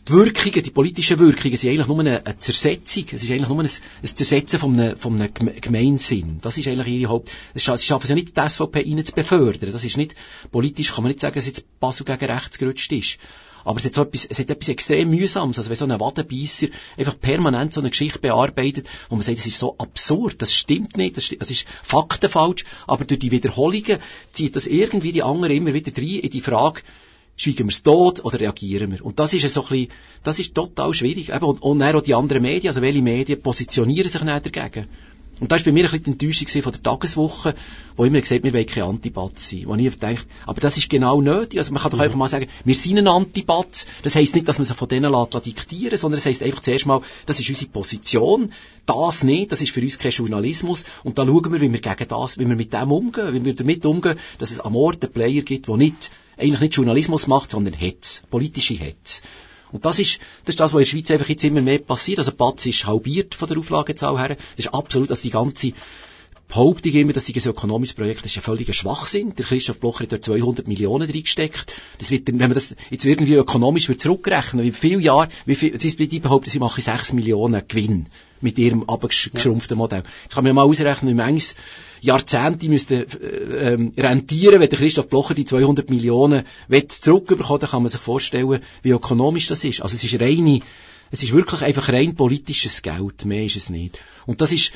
die 0.06 0.12
Wirkungen, 0.12 0.62
die 0.62 0.70
politischen 0.70 1.18
Wirkungen 1.18 1.56
sind 1.56 1.70
eigentlich 1.70 1.86
nur 1.86 2.00
eine, 2.00 2.26
eine 2.26 2.38
Zersetzung. 2.38 3.04
Es 3.12 3.22
ist 3.22 3.30
eigentlich 3.30 3.48
nur 3.48 3.60
ein, 3.60 3.66
ein 3.68 4.16
Zersetzen 4.16 4.58
von 4.58 4.78
einem, 4.78 4.98
von 4.98 5.20
einem 5.20 5.32
Gemeinsinn. 5.32 6.38
Das 6.42 6.58
ist 6.58 6.68
eigentlich 6.68 7.00
ihre 7.00 7.10
Haupt... 7.10 7.30
Sie 7.54 7.60
schaffen 7.60 8.02
es 8.02 8.08
ja 8.08 8.14
nicht, 8.14 8.36
die 8.36 8.48
SVP 8.48 8.82
ihnen 8.82 9.04
zu 9.04 9.14
befördern. 9.14 9.72
Das 9.72 9.84
ist 9.84 9.96
nicht... 9.96 10.14
Politisch 10.52 10.92
kann 10.92 11.04
man 11.04 11.10
nicht 11.10 11.20
sagen, 11.20 11.34
dass 11.34 11.46
jetzt 11.46 11.64
Basel 11.80 12.04
gegen 12.04 12.30
rechts 12.30 12.58
gerutscht 12.58 12.92
ist. 12.92 13.18
Aber 13.64 13.78
es 13.78 13.86
hat, 13.86 13.94
so 13.94 14.02
etwas, 14.02 14.26
es 14.26 14.38
hat 14.38 14.50
etwas 14.50 14.68
extrem 14.68 15.08
mühsames. 15.08 15.56
Also 15.56 15.70
wenn 15.70 15.76
so 15.76 15.86
ein 15.86 15.98
Wadenbeisser 15.98 16.66
einfach 16.98 17.18
permanent 17.18 17.72
so 17.72 17.80
eine 17.80 17.88
Geschichte 17.88 18.18
bearbeitet, 18.18 18.90
wo 19.08 19.16
man 19.16 19.22
sagt, 19.22 19.38
das 19.38 19.46
ist 19.46 19.58
so 19.58 19.76
absurd, 19.78 20.42
das 20.42 20.52
stimmt 20.52 20.98
nicht, 20.98 21.16
das, 21.16 21.30
das 21.38 21.50
ist 21.50 21.66
faktenfalsch, 21.82 22.66
aber 22.86 23.06
durch 23.06 23.20
die 23.20 23.30
Wiederholungen 23.30 24.00
zieht 24.32 24.54
das 24.54 24.66
irgendwie 24.66 25.12
die 25.12 25.22
anderen 25.22 25.56
immer 25.56 25.72
wieder 25.72 25.96
rein 25.96 26.20
in 26.20 26.30
die 26.30 26.42
Frage, 26.42 26.82
schweigen 27.36 27.66
wir 27.66 27.72
es 27.72 27.82
tot 27.82 28.24
oder 28.24 28.40
reagieren 28.40 28.92
wir? 28.92 29.04
Und 29.04 29.18
das 29.18 29.34
ist 29.34 29.52
so 29.52 29.62
ein 29.62 29.68
bisschen, 29.68 29.88
das 30.22 30.38
ist 30.38 30.54
total 30.54 30.94
schwierig. 30.94 31.32
Und, 31.32 31.62
und 31.62 31.78
dann 31.78 31.94
auch 31.96 32.02
die 32.02 32.14
anderen 32.14 32.42
Medien, 32.42 32.68
also 32.68 32.82
welche 32.82 33.02
Medien 33.02 33.40
positionieren 33.40 34.08
sich 34.08 34.20
dann 34.20 34.42
dagegen? 34.42 34.86
Und 35.40 35.50
da 35.50 35.56
war 35.56 35.64
bei 35.64 35.72
mir 35.72 35.84
ein 35.84 35.90
bisschen 35.90 36.04
die 36.18 36.26
Enttäuschung 36.26 36.62
von 36.62 36.72
der 36.72 36.82
Tageswoche, 36.82 37.54
wo 37.96 38.04
immer 38.04 38.20
gesagt, 38.20 38.44
wir 38.44 38.52
wollen 38.52 38.66
kein 38.66 38.84
Antibatz 38.84 39.50
sein. 39.50 39.64
Wo 39.66 39.74
ich 39.74 39.96
denke, 39.96 40.22
aber 40.46 40.60
das 40.60 40.76
ist 40.76 40.88
genau 40.88 41.20
nötig. 41.20 41.58
Also 41.58 41.72
man 41.72 41.82
kann 41.82 41.90
doch 41.90 41.98
mhm. 41.98 42.04
einfach 42.04 42.16
mal 42.16 42.28
sagen, 42.28 42.46
wir 42.64 42.74
sind 42.74 42.98
ein 42.98 43.08
Antibatz. 43.08 43.86
Das 44.02 44.14
heisst 44.14 44.34
nicht, 44.34 44.46
dass 44.46 44.58
man 44.58 44.64
sich 44.64 44.76
von 44.76 44.88
denen 44.88 45.10
lässt, 45.10 45.46
diktieren 45.46 45.98
sondern 45.98 46.18
es 46.18 46.26
heisst 46.26 46.42
einfach 46.42 46.60
zuerst 46.60 46.86
mal, 46.86 47.00
das 47.26 47.40
ist 47.40 47.48
unsere 47.48 47.70
Position. 47.70 48.52
Das 48.86 49.24
nicht, 49.24 49.50
das 49.50 49.60
ist 49.60 49.72
für 49.72 49.80
uns 49.80 49.98
kein 49.98 50.12
Journalismus. 50.12 50.84
Und 51.02 51.18
dann 51.18 51.26
schauen 51.26 51.52
wir, 51.52 51.60
wie 51.60 51.72
wir 51.72 51.80
gegen 51.80 52.08
das, 52.08 52.38
wie 52.38 52.48
wir 52.48 52.56
mit 52.56 52.72
dem 52.72 52.92
umgehen, 52.92 53.34
wie 53.34 53.44
wir 53.44 53.54
damit 53.54 53.84
umgehen, 53.86 54.16
dass 54.38 54.52
es 54.52 54.60
am 54.60 54.76
Ort 54.76 55.02
einen 55.02 55.12
Player 55.12 55.42
gibt, 55.42 55.68
der 55.68 55.76
nicht 55.76 56.10
eigentlich 56.36 56.60
nicht 56.60 56.74
Journalismus 56.74 57.26
macht, 57.26 57.50
sondern 57.50 57.74
Hetz, 57.74 58.22
politische 58.30 58.74
Hetz. 58.74 59.22
Und 59.72 59.84
das 59.84 59.98
ist, 59.98 60.20
das 60.44 60.54
ist 60.54 60.60
das, 60.60 60.72
was 60.72 60.80
in 60.80 60.84
der 60.84 60.90
Schweiz 60.90 61.10
einfach 61.10 61.28
jetzt 61.28 61.44
immer 61.44 61.60
mehr 61.60 61.78
passiert. 61.78 62.18
Also 62.18 62.32
Batz 62.32 62.66
ist 62.66 62.86
halbiert 62.86 63.34
von 63.34 63.48
der 63.48 63.58
Auflagezahl 63.58 64.18
her. 64.18 64.36
Das 64.36 64.38
ist 64.56 64.74
absolut, 64.74 65.10
also 65.10 65.22
die 65.22 65.30
ganze 65.30 65.72
Behauptung 66.48 66.92
immer, 66.92 67.12
dass 67.12 67.26
sie 67.26 67.34
ein 67.34 67.48
ökonomisches 67.48 67.94
Projekt 67.94 68.20
das 68.20 68.26
ist 68.26 68.36
ja 68.36 68.42
völliger 68.42 68.72
Schwachsinn. 68.72 69.34
Der 69.34 69.44
Christoph 69.44 69.80
Blocher 69.80 70.04
hat 70.04 70.12
dort 70.12 70.24
200 70.24 70.68
Millionen 70.68 71.10
reingesteckt. 71.10 71.72
Das 71.98 72.10
wird, 72.10 72.28
wenn 72.28 72.36
man 72.38 72.54
das 72.54 72.74
jetzt 72.90 73.04
irgendwie 73.04 73.34
ökonomisch 73.34 73.88
wird 73.88 74.00
zurückrechnen, 74.00 74.64
wie 74.64 74.70
viele 74.70 75.00
Jahre, 75.00 75.28
wie 75.46 75.54
viel, 75.54 75.78
sie 75.80 76.08
die 76.08 76.20
behaupten, 76.20 76.50
sie 76.50 76.58
machen 76.58 76.82
6 76.82 77.14
Millionen 77.14 77.62
Gewinn 77.66 78.06
mit 78.40 78.58
ihrem 78.58 78.88
abgeschrumpften 78.88 79.76
Modell. 79.76 80.02
Jetzt 80.22 80.34
kann 80.34 80.44
man 80.44 80.50
ja 80.50 80.54
mal 80.54 80.62
ausrechnen, 80.62 81.10
wie 81.10 81.16
manches 81.16 81.54
Jahrzehnte 82.02 82.68
müsste 82.68 83.06
äh, 83.06 83.72
ähm, 83.72 83.92
rentieren, 83.96 84.60
wenn 84.60 84.68
der 84.68 84.78
Christoph 84.78 85.08
Blocher 85.08 85.34
die 85.34 85.46
200 85.46 85.88
Millionen 85.88 86.44
zurückbekommen, 86.88 87.60
dann 87.60 87.70
kann 87.70 87.82
man 87.82 87.90
sich 87.90 88.00
vorstellen, 88.00 88.60
wie 88.82 88.90
ökonomisch 88.90 89.46
das 89.46 89.64
ist. 89.64 89.80
Also 89.80 89.96
es 89.96 90.04
ist 90.04 90.20
reine, 90.20 90.60
es 91.10 91.22
ist 91.22 91.32
wirklich 91.32 91.62
einfach 91.62 91.88
rein 91.88 92.14
politisches 92.14 92.82
Geld, 92.82 93.24
mehr 93.24 93.44
ist 93.44 93.56
es 93.56 93.70
nicht. 93.70 93.98
Und 94.26 94.40
das 94.40 94.52
ist, 94.52 94.72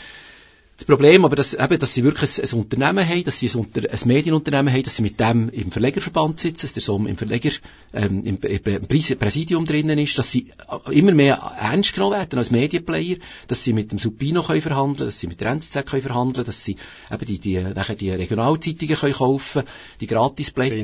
das 0.78 0.84
Problem 0.84 1.24
aber, 1.24 1.34
dass, 1.34 1.54
eben, 1.54 1.78
dass 1.80 1.92
sie 1.92 2.04
wirklich 2.04 2.38
ein, 2.38 2.44
ein 2.44 2.58
Unternehmen 2.60 3.08
haben, 3.08 3.24
dass 3.24 3.40
sie 3.40 3.48
ein, 3.48 3.58
Unter 3.58 3.80
ein 3.90 3.98
Medienunternehmen 4.04 4.72
haben, 4.72 4.84
dass 4.84 4.94
sie 4.94 5.02
mit 5.02 5.18
dem 5.18 5.48
im 5.48 5.72
Verlegerverband 5.72 6.38
sitzen, 6.38 6.62
dass 6.62 6.72
der 6.72 6.82
Sohn 6.82 7.06
im 7.06 7.16
Verleger, 7.16 7.50
ähm, 7.92 8.22
im, 8.22 8.38
im 8.40 9.18
Präsidium 9.18 9.66
drinnen 9.66 9.98
ist, 9.98 10.16
dass 10.18 10.30
sie 10.30 10.52
immer 10.88 11.10
mehr 11.10 11.34
ernst 11.60 11.94
genommen 11.94 12.14
werden 12.14 12.38
als 12.38 12.52
Medienplayer, 12.52 13.16
dass 13.48 13.64
sie 13.64 13.72
mit 13.72 13.90
dem 13.90 13.98
Supino 13.98 14.40
können 14.44 14.62
verhandeln, 14.62 15.08
dass 15.08 15.18
sie 15.18 15.26
mit 15.26 15.40
der 15.40 15.48
NZZ 15.48 15.84
können 15.84 16.02
verhandeln, 16.02 16.46
dass 16.46 16.64
sie 16.64 16.76
eben 17.10 17.26
die, 17.26 17.40
die, 17.40 17.60
nachher 17.60 17.96
die 17.96 18.12
Regionalzeitungen 18.12 18.94
können 18.94 19.14
kaufen, 19.14 19.64
die 20.00 20.06
Gratisblätter, 20.06 20.76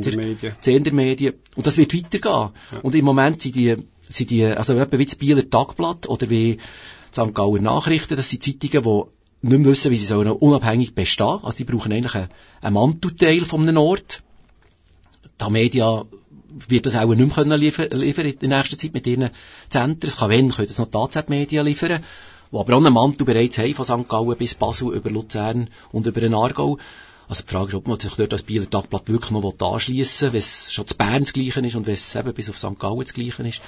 Zehndermedien. 0.60 1.34
Und 1.54 1.68
das 1.68 1.76
wird 1.76 1.94
weitergehen. 1.94 2.50
Ja. 2.72 2.80
Und 2.82 2.96
im 2.96 3.04
Moment 3.04 3.42
sind 3.42 3.54
die, 3.54 3.76
sind 4.08 4.30
die, 4.30 4.44
also 4.44 4.74
etwa 4.74 4.98
wie 4.98 5.04
das 5.04 5.14
Bieler 5.14 5.48
Tagblatt 5.48 6.08
oder 6.08 6.28
wie 6.30 6.58
St. 7.12 7.32
Gauer 7.32 7.60
Nachrichten, 7.60 8.16
das 8.16 8.28
sind 8.28 8.42
Zeitungen, 8.42 8.82
die 8.82 9.23
nicht 9.44 9.58
mehr 9.58 9.70
wissen, 9.70 9.90
wie 9.90 9.96
sie 9.96 10.06
sollen 10.06 10.30
unabhängig 10.30 10.94
bestehen. 10.94 11.40
Also 11.42 11.56
die 11.58 11.64
brauchen 11.64 11.92
eigentlich 11.92 12.14
einen, 12.14 12.28
einen 12.60 12.74
Mantelteil 12.74 13.40
von 13.40 13.62
einem 13.62 13.76
Ort. 13.76 14.22
Die 15.40 15.50
Media 15.50 16.04
wird 16.68 16.86
das 16.86 16.96
auch 16.96 17.08
nicht 17.08 17.18
mehr 17.18 17.28
können 17.28 17.60
liefern, 17.60 17.88
liefern 17.90 18.26
in 18.26 18.38
der 18.38 18.48
nächsten 18.48 18.78
Zeit 18.78 18.94
mit 18.94 19.06
ihren 19.06 19.30
Zentren. 19.68 20.08
Es 20.08 20.16
kann 20.16 20.30
wenn, 20.30 20.50
können 20.50 20.68
das 20.68 20.78
noch 20.78 21.08
die 21.08 21.20
Media 21.28 21.62
liefern, 21.62 22.02
die 22.52 22.56
aber 22.56 22.74
auch 22.74 22.80
einen 22.80 22.94
Mantel 22.94 23.24
bereits 23.24 23.58
haben, 23.58 23.74
von 23.74 23.84
St. 23.84 24.08
Gallen 24.08 24.36
bis 24.36 24.54
Basel, 24.54 24.94
über 24.94 25.10
Luzern 25.10 25.68
und 25.92 26.06
über 26.06 26.20
den 26.20 26.34
Aargau. 26.34 26.78
Also 27.28 27.42
die 27.42 27.50
Frage 27.50 27.68
ist, 27.68 27.74
ob 27.74 27.88
man 27.88 27.98
sich 27.98 28.14
dort 28.14 28.32
als 28.32 28.42
Bieler 28.42 28.68
Tagblatt 28.68 29.08
wirklich 29.08 29.30
noch 29.30 29.54
anschliessen 29.60 30.26
will, 30.26 30.32
wenn 30.34 30.38
es 30.38 30.72
schon 30.72 30.86
zu 30.86 30.94
Bern 30.94 31.24
das 31.24 31.32
Gleiche 31.32 31.60
ist 31.60 31.74
und 31.74 31.86
wenn 31.86 31.94
es 31.94 32.14
eben 32.14 32.34
bis 32.34 32.50
auf 32.50 32.58
St. 32.58 32.78
Gallen 32.78 33.00
das 33.00 33.14
Gleiche 33.14 33.46
ist. 33.46 33.62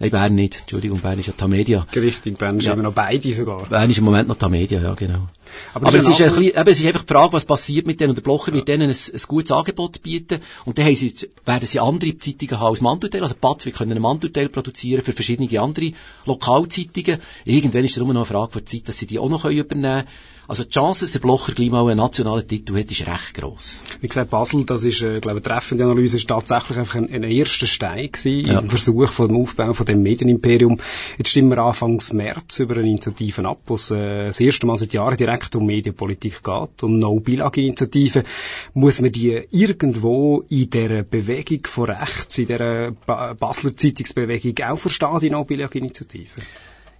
Nein, 0.00 0.10
Bern 0.10 0.34
nicht. 0.36 0.60
Entschuldigung, 0.60 1.00
Bern 1.00 1.18
ist 1.18 1.26
ja 1.26 1.32
Tamedia. 1.32 1.84
Richtig, 1.94 2.38
Bern 2.38 2.58
ist 2.58 2.66
ja. 2.66 2.72
immer 2.72 2.84
noch 2.84 2.92
beide 2.92 3.32
sogar. 3.32 3.66
Bern 3.66 3.90
ist 3.90 3.98
im 3.98 4.04
Moment 4.04 4.28
noch 4.28 4.36
Tamedia, 4.36 4.80
ja, 4.80 4.94
genau. 4.94 5.28
Aber, 5.74 5.88
Aber 5.88 5.96
es, 5.96 6.06
ist 6.06 6.20
ein 6.20 6.28
bisschen, 6.28 6.56
eben, 6.56 6.68
es 6.68 6.78
ist 6.78 6.86
einfach 6.86 7.02
die 7.02 7.12
Frage, 7.12 7.32
was 7.32 7.44
passiert 7.44 7.86
mit 7.86 7.98
denen. 7.98 8.10
Und 8.10 8.16
der 8.16 8.22
Blocher 8.22 8.52
ja. 8.52 8.58
wird 8.58 8.68
denen 8.68 8.90
ein, 8.90 8.96
ein 8.96 9.20
gutes 9.26 9.50
Angebot 9.50 10.02
bieten. 10.02 10.38
Und 10.64 10.78
dann 10.78 10.86
haben 10.86 10.94
sie, 10.94 11.12
werden 11.44 11.66
sie 11.66 11.80
andere 11.80 12.16
Zeitungen 12.16 12.60
haben 12.60 12.68
als 12.68 12.80
Mantelteil. 12.80 13.24
Also 13.24 13.34
Patz, 13.40 13.64
wir 13.64 13.72
können 13.72 13.90
einen 13.90 14.02
Mantelteil 14.02 14.48
produzieren 14.48 15.02
für 15.02 15.12
verschiedene 15.12 15.60
andere 15.60 15.90
Lokalzeitungen. 16.26 17.18
Irgendwann 17.44 17.84
ist 17.84 17.92
es 17.92 17.96
nur 17.96 18.06
noch 18.06 18.20
eine 18.20 18.24
Frage 18.26 18.52
der 18.52 18.66
Zeit, 18.66 18.88
dass 18.88 18.98
sie 18.98 19.06
die 19.06 19.18
auch 19.18 19.28
noch 19.28 19.46
übernehmen 19.46 20.04
können. 20.04 20.04
Also 20.48 20.64
die 20.64 20.70
Chance, 20.70 21.04
dass 21.04 21.12
der 21.12 21.18
Blocher 21.18 21.52
gleich 21.52 21.68
mal 21.68 21.82
einen 21.82 21.98
nationalen 21.98 22.48
Titel 22.48 22.74
hat, 22.78 22.90
ist 22.90 23.06
recht 23.06 23.34
gross. 23.34 23.80
Wie 24.00 24.08
gesagt, 24.08 24.30
Basel, 24.30 24.64
das 24.64 24.82
ist, 24.82 25.02
äh, 25.02 25.20
glaube 25.20 25.40
ich, 25.40 25.46
eine 25.46 25.54
treffende 25.54 25.84
Analyse, 25.84 26.16
ist 26.16 26.26
tatsächlich 26.26 26.78
einfach 26.78 26.94
ein, 26.94 27.12
ein 27.12 27.22
erster 27.22 27.66
Stein 27.66 28.10
gewesen 28.10 28.50
ja. 28.50 28.58
im 28.58 28.70
Versuch 28.70 29.10
von 29.10 29.28
dem 29.28 29.36
Aufbau 29.36 29.74
von 29.74 29.84
dem 29.84 30.02
Medienimperium. 30.02 30.78
Jetzt 31.18 31.32
stimmen 31.32 31.50
wir 31.50 31.58
Anfangs 31.58 32.14
März 32.14 32.60
über 32.60 32.76
eine 32.76 32.88
Initiative 32.88 33.46
ab, 33.46 33.60
wo 33.66 33.74
es 33.74 33.90
äh, 33.90 34.28
das 34.28 34.40
erste 34.40 34.66
Mal 34.66 34.78
seit 34.78 34.94
Jahren 34.94 35.18
direkt 35.18 35.54
um 35.54 35.66
Medienpolitik 35.66 36.42
geht, 36.42 36.82
um 36.82 36.98
No-Bilag-Initiative. 36.98 38.24
Muss 38.72 39.02
man 39.02 39.12
die 39.12 39.42
irgendwo 39.50 40.46
in 40.48 40.70
der 40.70 41.02
Bewegung 41.02 41.66
von 41.66 41.90
rechts, 41.90 42.38
in 42.38 42.46
der 42.46 42.92
Basler 43.04 43.76
Zeitungsbewegung 43.76 44.54
auch 44.66 44.78
verstehen, 44.78 45.18
die 45.20 45.28
No-Bilag-Initiative? 45.28 46.40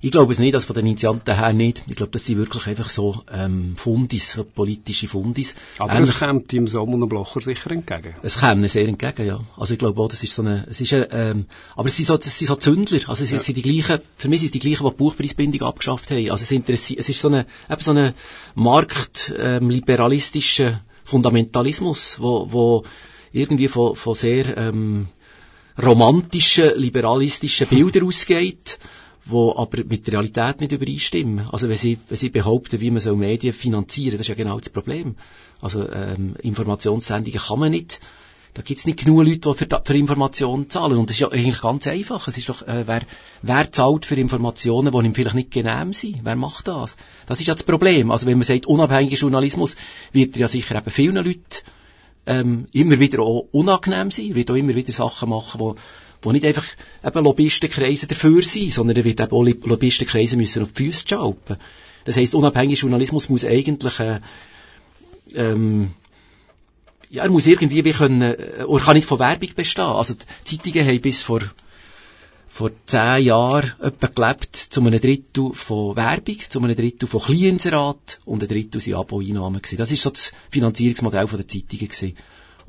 Ich 0.01 0.13
glaube 0.13 0.33
es 0.33 0.39
nicht, 0.39 0.55
also 0.55 0.65
von 0.65 0.75
den 0.75 0.87
Initianten 0.87 1.35
her 1.35 1.53
nicht. 1.53 1.83
Ich 1.89 1.97
glaube, 1.97 2.13
das 2.13 2.25
sind 2.25 2.39
wirklich 2.39 2.69
einfach 2.69 2.89
so 2.89 3.25
ähm, 3.33 3.75
Fundis, 3.77 4.35
so 4.35 4.45
politische 4.45 5.09
Fundis. 5.09 5.57
Aber 5.79 5.95
Ähnlich, 5.95 6.11
es 6.11 6.21
kommt 6.21 6.53
Sommer 6.69 6.95
und 6.95 7.09
Blocher 7.09 7.41
sicher 7.41 7.73
entgegen. 7.73 8.15
Es 8.23 8.39
kommt 8.39 8.71
sehr 8.71 8.87
entgegen, 8.87 9.27
ja. 9.27 9.41
Also 9.57 9.73
ich 9.73 9.81
glaube 9.81 10.01
auch, 10.01 10.07
das 10.09 10.23
ist 10.23 10.35
so 10.35 10.43
eine, 10.43 10.69
es 10.71 10.81
ist 10.81 10.93
eine, 10.93 11.11
ähm, 11.11 11.47
aber 11.75 11.89
es 11.89 11.97
sind 11.97 12.07
so, 12.07 12.17
das 12.17 12.39
sind 12.39 12.47
so 12.47 12.55
Zündler. 12.55 13.01
Also 13.09 13.25
es 13.25 13.33
ja. 13.33 13.41
sind 13.41 13.57
die 13.57 13.63
gleichen, 13.63 14.01
für 14.17 14.29
mich 14.29 14.39
sind 14.41 14.47
es 14.47 14.53
die 14.53 14.61
gleichen, 14.61 14.85
die 14.85 14.91
die 14.91 14.97
Buchpreisbindung 14.97 15.63
abgeschafft 15.63 16.13
haben. 16.13 16.31
Also 16.31 16.45
es, 16.45 16.53
interessiert, 16.53 17.01
es 17.01 17.09
ist 17.09 17.21
so 17.21 17.27
eine, 17.27 17.45
eben 17.69 17.81
so 17.81 17.91
eine 17.91 18.15
marktliberalistische 18.55 20.63
ähm, 20.63 20.79
Fundamentalismus, 21.03 22.21
wo, 22.21 22.53
wo 22.53 22.85
irgendwie 23.33 23.67
von, 23.67 23.97
von 23.97 24.15
sehr 24.15 24.57
ähm, 24.57 25.09
romantischen, 25.77 26.71
liberalistischen 26.77 27.67
Bildern 27.67 28.05
ausgeht 28.05 28.79
wo 29.29 29.55
aber 29.57 29.85
mit 29.85 30.07
der 30.07 30.15
Realität 30.15 30.61
nicht 30.61 30.73
übereinstimmen. 30.73 31.49
Also 31.51 31.69
wenn 31.69 31.77
sie, 31.77 31.99
wenn 32.09 32.19
sie 32.19 32.31
behaupten, 32.31 32.81
wie 32.81 32.91
man 32.91 33.01
so 33.01 33.15
Medien 33.15 33.55
finanzieren, 33.55 34.13
das 34.13 34.23
ist 34.23 34.29
ja 34.29 34.35
genau 34.35 34.59
das 34.59 34.71
Problem. 34.71 35.17
Also 35.61 35.89
ähm, 35.91 36.35
Informationssendungen 36.43 37.41
kann 37.41 37.59
man 37.59 37.71
nicht 37.71 38.01
da 38.55 38.63
gibt's 38.63 38.87
nicht 38.87 39.05
genug 39.05 39.25
Leute, 39.25 39.49
die 39.51 39.55
für, 39.55 39.83
für 39.85 39.97
Informationen 39.97 40.69
zahlen. 40.69 40.99
Und 40.99 41.09
das 41.09 41.17
ist 41.17 41.21
ja 41.21 41.31
eigentlich 41.31 41.61
ganz 41.61 41.87
einfach. 41.87 42.27
Es 42.27 42.39
ist 42.39 42.49
doch, 42.49 42.63
äh, 42.63 42.89
wer, 42.89 43.03
wer 43.43 43.71
zahlt 43.71 44.05
für 44.05 44.17
Informationen, 44.17 44.91
die 44.91 45.07
ihm 45.07 45.15
vielleicht 45.15 45.37
nicht 45.37 45.53
genehm 45.53 45.93
sind? 45.93 46.25
Wer 46.25 46.35
macht 46.35 46.67
das? 46.67 46.97
Das 47.27 47.39
ist 47.39 47.47
ja 47.47 47.55
das 47.55 47.63
Problem. 47.63 48.11
Also 48.11 48.27
wenn 48.27 48.39
man 48.39 48.45
sagt, 48.45 48.67
unabhängiger 48.67 49.17
Journalismus, 49.17 49.77
wird 50.13 50.35
er 50.35 50.41
ja 50.41 50.49
sicher 50.49 50.75
eben 50.77 50.91
vielen 50.91 51.25
Leuten 51.25 51.45
ähm, 52.27 52.67
immer 52.73 52.99
wieder 52.99 53.21
auch 53.21 53.47
unangenehm 53.53 54.11
sein, 54.11 54.35
wird 54.35 54.51
auch 54.51 54.57
immer 54.57 54.75
wieder 54.75 54.93
Sachen 54.93 55.31
machen, 55.31 55.61
wo 55.61 55.77
wo 56.23 56.33
nicht 56.33 56.45
einfach 56.45 56.67
eben 57.05 57.25
Lobbyistenkreise 57.25 58.07
dafür 58.07 58.43
sind, 58.43 58.73
sondern 58.73 58.97
er 58.97 59.05
wird 59.05 59.21
eben 59.21 59.33
auch 59.33 59.45
Lobbyistenkreise 59.45 60.37
müssen 60.37 60.63
auf 60.63 60.73
die 60.73 60.85
Füße 60.85 61.07
schalten. 61.09 61.57
Das 62.05 62.17
heisst, 62.17 62.35
unabhängiger 62.35 62.81
Journalismus 62.81 63.29
muss 63.29 63.45
eigentlich 63.45 64.01
äh, 64.01 64.21
ähm, 65.35 65.93
ja, 67.11 67.23
er 67.23 67.31
muss 67.31 67.47
irgendwie 67.47 67.85
wie 67.85 67.93
können, 67.93 68.23
äh, 68.23 68.65
oder 68.67 68.85
kann 68.85 68.97
nicht 68.97 69.09
von 69.09 69.19
Werbung 69.19 69.51
bestehen. 69.55 69.85
Also 69.85 70.15
die 70.15 70.61
Zeitungen 70.61 70.87
haben 70.87 71.01
bis 71.01 71.23
vor, 71.23 71.41
vor 72.49 72.71
zehn 72.87 73.25
Jahren 73.25 73.73
etwa 73.81 74.07
gelebt 74.09 74.57
zu 74.57 74.81
einem 74.81 75.01
Drittel 75.01 75.53
von 75.53 75.97
Werbung, 75.97 76.39
zu 76.49 76.61
einem 76.61 76.77
Drittel 76.77 77.09
von 77.09 77.21
Kleinserat 77.21 78.21
und 78.25 78.43
ein 78.43 78.49
Drittel 78.49 78.81
sind 78.81 78.95
Abo-Einnahmen 78.95 79.63
gewesen. 79.63 79.79
Das 79.79 79.91
ist 79.91 80.03
so 80.03 80.11
das 80.11 80.33
Finanzierungsmodell 80.51 81.27
der 81.27 81.49
Zeitungen 81.49 81.89
gewesen. 81.89 82.17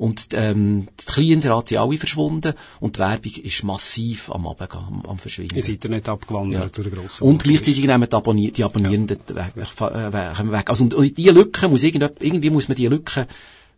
Und 0.00 0.28
ähm, 0.32 0.88
die 0.98 1.04
Kleinserat 1.04 1.68
sind 1.68 1.78
alle 1.78 1.98
verschwunden 1.98 2.54
und 2.80 2.96
die 2.96 3.00
Werbung 3.00 3.32
ist 3.42 3.64
massiv 3.64 4.30
am 4.30 4.46
Abgehen, 4.46 4.82
am, 4.82 5.04
am 5.04 5.18
Verschwinden. 5.18 5.56
Ihr 5.56 5.62
seid 5.62 5.84
ja 5.84 5.90
nicht 5.90 6.08
abgewandert 6.08 6.62
ja. 6.62 6.72
zu 6.72 6.82
der 6.82 6.92
grossen 6.92 7.24
Und 7.24 7.44
gleichzeitig 7.44 7.84
nehmen 7.84 8.08
die, 8.08 8.16
Abonnier 8.16 8.50
die 8.50 8.64
Abonnierenden 8.64 9.18
ja. 9.28 9.36
weg, 9.36 9.52
weg, 9.56 10.52
weg. 10.52 10.70
Also 10.70 10.84
und, 10.84 10.94
und 10.94 11.18
diese 11.18 11.32
Lücke 11.32 11.68
muss 11.68 11.82
irgendwie, 11.82 12.08
irgendwie 12.20 12.48
muss 12.48 12.68
man 12.68 12.76
diese 12.76 12.88
Lücke 12.88 13.26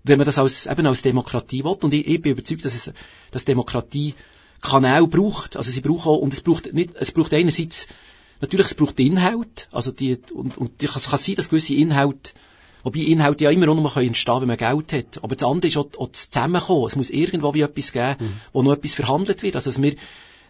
wenn 0.04 0.18
man 0.18 0.24
das 0.24 0.38
als, 0.38 0.66
eben 0.66 0.86
als 0.86 1.02
Demokratie 1.02 1.64
will. 1.64 1.76
Und 1.80 1.94
ich, 1.94 2.06
ich 2.06 2.20
bin 2.22 2.32
überzeugt, 2.32 2.64
dass 2.64 2.74
es, 2.74 2.92
dass 3.30 3.44
Demokratie 3.44 4.14
Kanäle 4.60 5.06
braucht. 5.08 5.56
Also 5.56 5.70
sie 5.70 5.80
braucht 5.80 6.06
auch, 6.06 6.18
und 6.18 6.32
es 6.32 6.40
braucht 6.40 6.72
nicht, 6.72 6.90
es 6.94 7.12
braucht 7.12 7.34
einerseits, 7.34 7.86
natürlich, 8.40 8.66
es 8.66 8.74
braucht 8.74 8.98
Inhalt. 9.00 9.68
Also 9.70 9.92
die, 9.92 10.18
und, 10.32 10.56
und 10.56 10.82
es 10.82 11.08
kann 11.08 11.18
sein, 11.18 11.34
dass 11.36 11.48
gewisse 11.48 11.74
Inhalte, 11.74 12.32
wobei 12.82 13.00
Inhalte 13.00 13.44
ja 13.44 13.50
immer 13.50 13.66
nur 13.66 13.76
noch 13.76 13.96
entstehen 13.96 14.40
wenn 14.40 14.48
man 14.48 14.56
Geld 14.56 14.92
hat. 14.92 15.22
Aber 15.22 15.34
das 15.34 15.48
andere 15.48 15.68
ist 15.68 15.76
auch, 15.76 15.88
auch 15.98 16.08
das 16.08 16.30
Zusammenkommen. 16.30 16.86
Es 16.86 16.96
muss 16.96 17.10
irgendwo 17.10 17.54
wie 17.54 17.62
etwas 17.62 17.92
geben, 17.92 18.16
mhm. 18.18 18.40
wo 18.52 18.62
noch 18.62 18.72
etwas 18.72 18.94
verhandelt 18.94 19.42
wird. 19.42 19.56
Also, 19.56 19.70
dass 19.70 19.82
wir, 19.82 19.94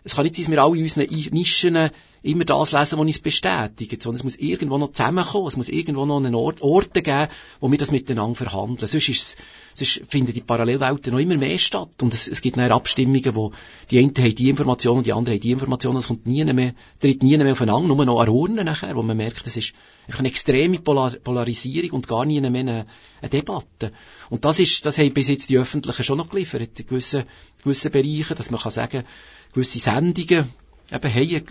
es 0.05 0.15
kann 0.17 0.25
nicht 0.25 0.37
sein, 0.37 0.45
dass 0.45 0.53
wir 0.53 0.63
alle 0.63 0.77
in 0.77 0.83
unseren 0.83 1.35
Nischen 1.35 1.91
immer 2.23 2.45
das 2.45 2.73
lesen, 2.73 2.99
was 2.99 3.07
uns 3.07 3.19
bestätigt, 3.19 4.03
sondern 4.03 4.21
es 4.21 4.25
muss 4.25 4.37
irgendwo 4.37 4.79
noch 4.79 4.93
zusammenkommen, 4.93 5.49
es 5.49 5.57
muss 5.57 5.69
irgendwo 5.69 6.07
noch 6.07 6.19
einen 6.19 6.35
Ort, 6.35 6.63
Orte 6.63 7.03
geben, 7.03 7.29
wo 7.61 7.71
wir 7.71 7.79
das 7.79 7.91
miteinander 7.91 8.37
verhandeln. 8.37 8.87
Sonst, 8.87 9.09
ist, 9.09 9.37
sonst 9.75 10.03
finden 10.09 10.33
die 10.33 10.41
Parallelwelten 10.41 11.13
noch 11.13 11.19
immer 11.19 11.37
mehr 11.37 11.59
statt 11.59 12.01
und 12.01 12.15
es, 12.15 12.29
es 12.29 12.41
gibt 12.41 12.57
dann 12.57 12.71
Abstimmungen, 12.71 13.35
wo 13.35 13.53
die 13.91 13.99
einen 13.99 14.15
haben 14.17 14.35
die 14.35 14.49
Informationen 14.49 14.99
und 14.99 15.07
die 15.07 15.13
anderen 15.13 15.35
haben 15.35 15.43
die 15.43 15.51
Informationen, 15.51 15.99
es 15.99 16.07
kommt 16.07 16.27
nie 16.27 16.45
mehr, 16.45 16.75
tritt 17.01 17.23
nie 17.23 17.37
mehr 17.37 17.53
aufeinander, 17.53 17.95
nur 17.95 18.05
noch 18.05 18.21
an 18.21 18.29
Urnen 18.29 18.67
nachher, 18.67 18.95
wo 18.95 19.03
man 19.03 19.17
merkt, 19.17 19.47
es 19.47 19.57
ist 19.57 19.73
eine 20.17 20.29
extreme 20.29 20.79
Polar 20.79 21.11
Polarisierung 21.11 21.91
und 21.91 22.09
gar 22.09 22.25
nie 22.25 22.41
mehr 22.41 22.61
eine, 22.61 22.87
eine 23.21 23.31
Debatte. 23.31 23.93
Und 24.31 24.45
das 24.45 24.61
ist, 24.61 24.87
das 24.87 24.99
haben 24.99 25.13
bis 25.13 25.29
jetzt 25.29 25.51
die 25.51 25.59
Öffentlichen 25.59 26.05
schon 26.05 26.19
noch 26.19 26.31
geliefert, 26.31 26.79
in 26.79 26.87
gewissen, 26.87 27.25
gewissen 27.63 27.91
Bereichen, 27.91 28.37
dass 28.37 28.51
man 28.51 28.61
kann 28.61 28.73
sagen, 28.73 29.05
gewisse 29.53 29.79
Sendungen, 29.79 30.49
eben, 30.91 31.15
haben 31.15 31.45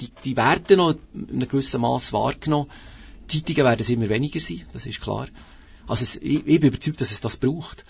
die, 0.00 0.10
die 0.24 0.36
werden 0.36 0.76
noch 0.76 0.94
in 1.14 1.30
einem 1.30 1.48
gewissen 1.48 1.80
Maß 1.80 2.12
wahrgenommen. 2.12 2.70
Zeitungen 3.28 3.64
werden 3.64 3.80
es 3.80 3.90
immer 3.90 4.08
weniger 4.08 4.40
sein, 4.40 4.62
das 4.72 4.86
ist 4.86 5.00
klar. 5.00 5.26
Also 5.86 6.02
es, 6.02 6.16
ich, 6.16 6.46
ich 6.46 6.60
bin 6.60 6.68
überzeugt, 6.68 7.00
dass 7.00 7.10
es 7.10 7.20
das 7.20 7.36
braucht. 7.36 7.84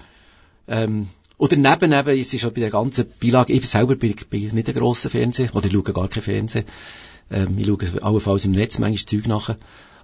Ähm, 0.69 1.09
oder 1.39 1.57
neben, 1.57 1.91
neben, 1.91 2.19
es 2.19 2.33
ist 2.33 2.45
halt 2.45 2.55
bei 2.55 2.61
der 2.61 2.71
ganzen 2.71 3.07
Beilage, 3.21 3.53
ich 3.53 3.67
selber 3.69 3.97
bin, 3.97 4.15
bin 4.31 4.55
nicht 4.55 4.69
ein 4.69 4.75
grosser 4.75 5.11
Fernseher, 5.11 5.55
oder 5.55 5.67
ich 5.67 5.73
schaue 5.73 5.93
gar 5.93 6.09
kein 6.09 6.23
Fernsehen. 6.23 6.65
Ähm, 7.31 7.59
ich 7.59 7.67
schaue 7.67 8.03
allenfalls 8.03 8.47
im 8.47 8.53
Netz 8.53 8.79
manchmal 8.79 9.05
Zeug 9.05 9.27
nach. 9.27 9.57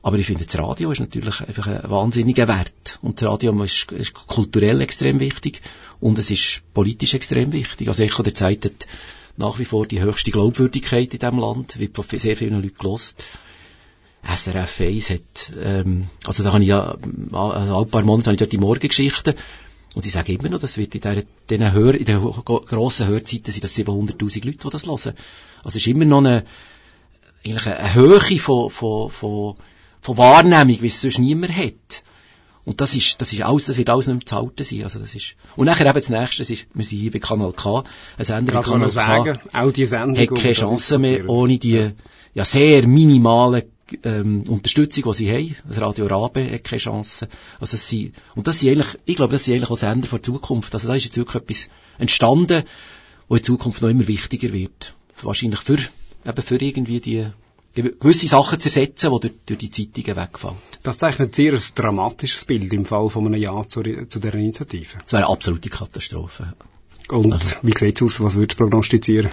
Aber 0.03 0.18
ich 0.18 0.26
finde, 0.26 0.45
das 0.45 0.59
Radio 0.59 0.90
ist 0.90 0.99
natürlich 0.99 1.40
einfach 1.40 1.68
ein 1.68 1.88
wahnsinniger 1.88 2.49
Wert. 2.49 2.99
Und 3.03 3.22
das 3.22 3.28
Radio 3.28 3.62
ist, 3.62 3.93
ist 3.93 4.12
kulturell 4.14 4.80
extrem 4.80 5.20
wichtig 5.20 5.62
und 6.01 6.18
es 6.18 6.30
ist 6.30 6.62
politisch 6.74 7.14
extrem 7.14 7.53
wichtig. 7.53 7.86
Also 7.88 8.03
Echo 8.03 8.24
der 8.24 8.34
Zeit 8.34 8.64
hat 8.64 8.86
nach 9.37 9.59
wie 9.59 9.64
vor 9.64 9.87
die 9.87 10.01
höchste 10.01 10.30
Glaubwürdigkeit 10.30 11.12
in 11.12 11.20
diesem 11.20 11.39
Land, 11.39 11.78
wird 11.78 11.97
von 11.97 12.05
sehr 12.18 12.37
vielen 12.37 12.62
Leuten 12.62 12.78
gelost. 12.78 13.24
SRF 14.24 14.80
1 14.80 15.11
hat, 15.11 15.53
ähm, 15.62 16.07
also 16.26 16.45
da 16.45 16.53
habe 16.53 16.62
ich 16.62 16.68
ja, 16.68 16.97
also 17.33 17.83
ein 17.83 17.89
paar 17.89 18.03
Monate 18.03 18.26
habe 18.26 18.35
ich 18.35 18.39
dort 18.39 18.53
die 18.53 18.59
Morgengeschichten, 18.59 19.35
und 19.95 20.07
ich 20.07 20.12
sage 20.12 20.33
immer 20.33 20.49
noch, 20.49 20.61
das 20.61 20.78
wird 20.78 20.95
in, 20.95 21.01
der, 21.03 21.22
den 21.51 21.72
Hör, 21.72 21.95
in 21.95 22.05
den 22.05 22.20
grossen 22.20 23.09
Hörzeiten 23.09 23.53
sind 23.53 23.64
das 23.64 23.76
700'000 23.76 24.47
Leute, 24.47 24.59
die 24.59 24.70
das 24.70 24.87
hören. 24.87 24.97
Also 24.97 25.14
es 25.64 25.76
ist 25.76 25.87
immer 25.87 26.07
noch 26.07 26.18
eine, 26.18 26.45
eigentlich 27.45 27.66
eine 27.66 27.95
Höhe 27.95 28.20
von, 28.39 28.70
von, 28.70 29.11
von, 29.11 29.55
von 30.01 30.16
Wahrnehmung, 30.16 30.80
wie 30.80 30.87
es 30.87 31.01
sonst 31.01 31.18
niemand 31.18 31.55
hat. 31.55 32.03
Und 32.64 32.80
das 32.80 32.94
ist, 32.94 33.20
das 33.20 33.32
ist 33.32 33.42
alles, 33.42 33.66
das 33.66 33.76
wird 33.76 33.90
alles 33.90 34.06
nicht 34.06 34.16
mehr 34.16 34.26
zu 34.26 34.36
halten 34.36 34.64
sein. 34.64 34.84
Also 34.84 35.00
das 35.00 35.14
ist, 35.14 35.34
und 35.56 35.66
nachher 35.66 35.86
eben 35.86 35.94
das 35.94 36.08
nächste, 36.08 36.42
das 36.42 36.50
ist, 36.50 36.66
wir 36.72 36.84
sind 36.84 36.98
hier 36.98 37.10
bei 37.10 37.18
Kanal 37.18 37.52
K, 37.52 37.84
ein 38.18 38.24
Sender 38.24 38.52
bei 38.52 38.62
Kanal 38.62 38.90
sagen, 38.90 39.38
K, 39.50 39.64
auch 39.64 39.72
die 39.72 39.86
Sendung, 39.86 40.16
hat 40.16 40.34
keine 40.34 40.52
Chance 40.54 40.98
mehr, 40.98 41.28
ohne 41.28 41.58
die, 41.58 41.90
ja, 42.34 42.44
sehr 42.44 42.86
minimale, 42.86 43.66
ähm, 44.04 44.44
Unterstützung, 44.48 45.04
die 45.04 45.14
sie 45.14 45.30
haben. 45.30 45.56
Das 45.68 45.80
Radio 45.80 46.06
Rabe 46.06 46.50
hat 46.50 46.64
keine 46.64 46.80
Chance. 46.80 47.28
Also 47.60 47.72
das 47.72 47.88
sind, 47.88 48.14
und 48.34 48.46
das 48.46 48.60
sind 48.60 48.70
eigentlich, 48.70 48.98
ich 49.04 49.16
glaube, 49.16 49.32
das 49.32 49.44
sind 49.44 49.54
eigentlich 49.54 49.70
auch 49.70 49.76
Sender 49.76 50.08
die 50.08 50.22
Zukunft. 50.22 50.72
Also 50.72 50.88
da 50.88 50.94
ist 50.94 51.04
jetzt 51.04 51.16
wirklich 51.16 51.42
etwas 51.42 51.68
entstanden, 51.98 52.62
was 53.28 53.38
in 53.38 53.44
Zukunft 53.44 53.82
noch 53.82 53.88
immer 53.88 54.06
wichtiger 54.06 54.52
wird. 54.52 54.94
Wahrscheinlich 55.20 55.60
für, 55.60 55.78
eben 56.26 56.42
für 56.42 56.60
irgendwie 56.60 57.00
die, 57.00 57.26
gewisse 57.75 58.27
Sachen 58.27 58.61
zu 58.61 58.68
ersetzen, 58.68 59.12
die 59.12 59.20
durch, 59.20 59.35
durch 59.47 59.59
die 59.59 59.70
Zeitungen 59.70 60.16
wegfallen. 60.16 60.57
Das 60.83 60.99
zeichnet 60.99 61.35
sehr 61.35 61.53
ein 61.55 61.62
dramatisches 61.75 62.45
Bild 62.45 62.73
im 62.73 62.85
Fall 62.85 63.09
von 63.09 63.27
einem 63.27 63.41
Ja 63.41 63.62
zu, 63.68 63.83
zu 63.83 64.20
dieser 64.20 64.35
Initiative. 64.35 64.99
Das 65.03 65.12
wäre 65.12 65.25
eine 65.25 65.33
absolute 65.33 65.70
Katastrophe. 65.70 66.55
Und 67.09 67.33
also. 67.33 67.57
wie 67.62 67.77
sieht 67.77 68.01
es 68.01 68.03
aus? 68.03 68.20
Was 68.20 68.35
würdest 68.35 68.59
du 68.59 68.64
prognostizieren? 68.64 69.31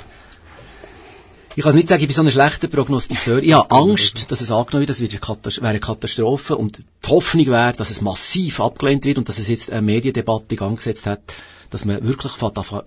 Ich 1.56 1.64
kann 1.64 1.76
nicht 1.76 1.90
sagen, 1.90 2.02
ich 2.02 2.08
bin 2.08 2.16
so 2.16 2.22
ein 2.22 2.32
schlechter 2.32 2.68
Prognostizeur. 2.68 3.44
Ich 3.44 3.52
habe 3.54 3.70
Angst, 3.72 4.32
dass 4.32 4.40
es 4.40 4.52
angenommen 4.52 4.88
wird, 4.88 4.90
das 4.90 5.58
wäre 5.58 5.68
eine 5.68 5.80
Katastrophe. 5.80 6.56
Und 6.56 6.78
die 6.78 7.10
Hoffnung 7.10 7.48
wäre, 7.48 7.74
dass 7.74 7.90
es 7.90 8.02
massiv 8.02 8.62
abgelehnt 8.62 9.04
wird 9.04 9.18
und 9.18 9.28
dass 9.28 9.40
es 9.40 9.48
jetzt 9.48 9.72
eine 9.72 9.82
Mediendebatte 9.82 10.46
in 10.52 10.58
Gang 10.58 10.78
gesetzt 10.78 11.06
hat, 11.06 11.22
dass 11.70 11.86
man 11.86 12.06
wirklich 12.06 12.34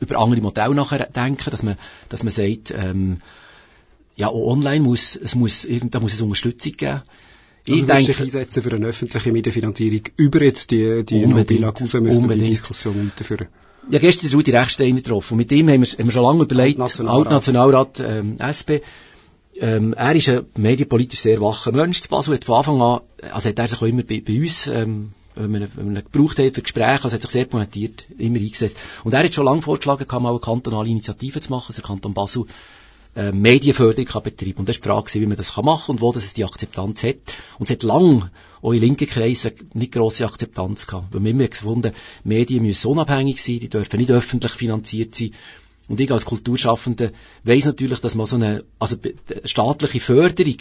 über 0.01 0.19
andere 0.19 0.41
Modelle 0.41 0.75
nachdenken, 0.75 1.51
dass 1.51 1.63
man, 1.63 1.77
dass 2.09 2.23
man 2.23 2.33
sagt, 2.33 2.71
ähm, 2.71 3.19
ja, 4.17 4.29
auch 4.29 4.53
online 4.53 4.81
muss, 4.81 5.17
es 5.17 5.35
muss, 5.35 5.67
da 5.91 6.01
muss 6.01 6.15
es 6.15 6.21
Unterstützung 6.21 6.73
geben. 6.73 7.03
Ich 7.65 7.75
also 7.75 7.87
denke, 7.87 8.05
sich 8.05 8.21
einsetzen 8.21 8.63
für 8.63 8.73
eine 8.73 8.87
öffentliche 8.87 9.31
Medienfinanzierung 9.31 10.03
über 10.17 10.43
jetzt 10.43 10.73
die, 10.73 11.05
die 11.05 11.27
Nobila 11.27 11.69
raus 11.69 11.95
müssen 11.95 12.29
wir 12.29 12.37
die 12.37 12.47
Diskussion 12.47 13.07
weiterführen. 13.07 13.49
Ja, 13.91 13.99
gestern 13.99 14.31
Rudi 14.31 14.51
Rechstein 14.51 14.97
getroffen. 14.97 15.35
Und 15.35 15.39
mit 15.39 15.53
ihm 15.53 15.69
haben 15.69 15.83
wir, 15.83 15.89
haben 15.89 16.05
wir 16.05 16.13
schon 16.13 16.25
lange 16.25 16.43
überlegt, 16.43 16.81
Altnationalrat, 16.81 18.01
Alt 18.01 18.11
ähm, 18.11 18.37
SP, 18.39 18.83
ähm, 19.61 19.93
er 19.93 20.15
ist 20.15 20.29
ein 20.29 20.47
medienpolitisch 20.57 21.21
sehr 21.21 21.41
wacher 21.41 21.73
Mensch 21.73 22.09
Basel, 22.09 22.35
hat 22.35 22.45
von 22.45 22.57
Anfang 22.57 22.81
an, 22.81 23.01
also 23.33 23.49
hat 23.49 23.59
er 23.59 23.69
sich 23.69 23.79
auch 23.79 23.87
immer 23.87 24.03
bei, 24.03 24.23
bei 24.27 24.41
uns, 24.41 24.67
ähm, 24.67 25.13
wenn 25.35 25.53
wir, 25.53 25.69
wenn 25.75 25.95
wir 25.95 26.01
ihn 26.01 26.05
gebraucht 26.11 26.39
haben 26.39 26.55
für 26.55 26.63
Gespräche, 26.63 27.05
also 27.05 27.15
hat 27.15 27.23
sich 27.23 27.31
sehr 27.31 27.45
pointiert 27.45 28.07
immer 28.19 28.39
eingesetzt. 28.39 28.79
Und 29.05 29.15
er 29.15 29.25
hat 29.25 29.35
schon 29.35 29.45
lange 29.45 29.63
vorgeschlagen, 29.63 30.07
mal 30.23 30.31
eine 30.31 30.41
kantonale 30.41 30.89
Initiative 30.89 31.41
zu 31.41 31.51
machen, 31.51 31.67
also 31.69 31.81
der 31.81 31.87
Kanton 31.87 32.15
Basel 32.15 32.47
äh, 33.15 33.33
Medienförderung 33.33 34.07
kann 34.07 34.23
betreiben. 34.23 34.61
Und 34.61 34.69
das 34.69 34.77
war 34.77 34.83
die 34.83 34.89
Frage, 34.89 35.21
wie 35.21 35.27
man 35.27 35.37
das 35.37 35.55
kann 35.55 35.65
machen 35.65 35.93
und 35.93 36.01
wo 36.01 36.13
das 36.13 36.35
die 36.35 36.45
Akzeptanz 36.45 37.03
hat. 37.03 37.17
Und 37.59 37.65
es 37.65 37.71
hat 37.71 37.83
lang 37.83 38.31
auch 38.63 38.73
in 38.73 38.81
linken 38.81 39.09
Kreisen 39.09 39.53
nicht 39.75 39.93
grosse 39.93 40.25
Akzeptanz 40.25 40.87
gehabt. 40.87 41.13
Weil 41.13 41.25
wir 41.25 41.31
immer 41.31 41.49
gefunden, 41.49 41.93
Medien 42.25 42.63
müssen 42.63 42.89
unabhängig 42.89 43.43
sein, 43.43 43.61
die 43.61 43.69
dürfen 43.69 43.99
nicht 43.99 44.11
öffentlich 44.11 44.53
finanziert 44.53 45.15
sein. 45.15 45.33
Und 45.89 46.01
ich 46.01 46.11
als 46.11 46.25
Kulturschaffende 46.25 47.13
weiss 47.45 47.65
natürlich, 47.65 48.01
dass 48.01 48.15
man 48.15 48.27
so 48.27 48.37
eine, 48.37 48.65
also 48.79 48.97
staatliche 49.45 50.01
Förderung 50.01 50.57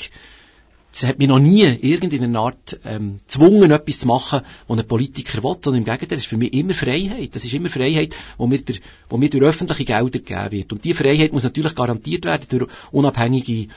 es 0.93 1.03
hat 1.03 1.19
mich 1.19 1.27
noch 1.27 1.39
nie 1.39 1.63
irgendeine 1.63 2.37
Art 2.37 2.79
ähm, 2.83 3.19
gezwungen, 3.19 3.71
etwas 3.71 3.99
zu 3.99 4.07
machen, 4.07 4.41
was 4.67 4.77
ein 4.77 4.87
Politiker 4.87 5.41
will, 5.43 5.55
sondern 5.61 5.83
im 5.83 5.85
Gegenteil, 5.85 6.09
das 6.09 6.23
ist 6.23 6.27
für 6.27 6.37
mich 6.37 6.53
immer 6.53 6.73
Freiheit. 6.73 7.33
Das 7.33 7.45
ist 7.45 7.53
immer 7.53 7.69
Freiheit, 7.69 8.15
wo 8.37 8.45
mir, 8.47 8.59
der, 8.59 8.75
wo 9.07 9.17
mir 9.17 9.29
durch 9.29 9.43
öffentliche 9.43 9.85
Gelder 9.85 10.19
gegeben 10.19 10.51
wird. 10.51 10.73
Und 10.73 10.83
diese 10.83 10.95
Freiheit 10.95 11.31
muss 11.31 11.43
natürlich 11.43 11.75
garantiert 11.75 12.25
werden 12.25 12.45
durch 12.49 12.69
unabhängige 12.91 13.69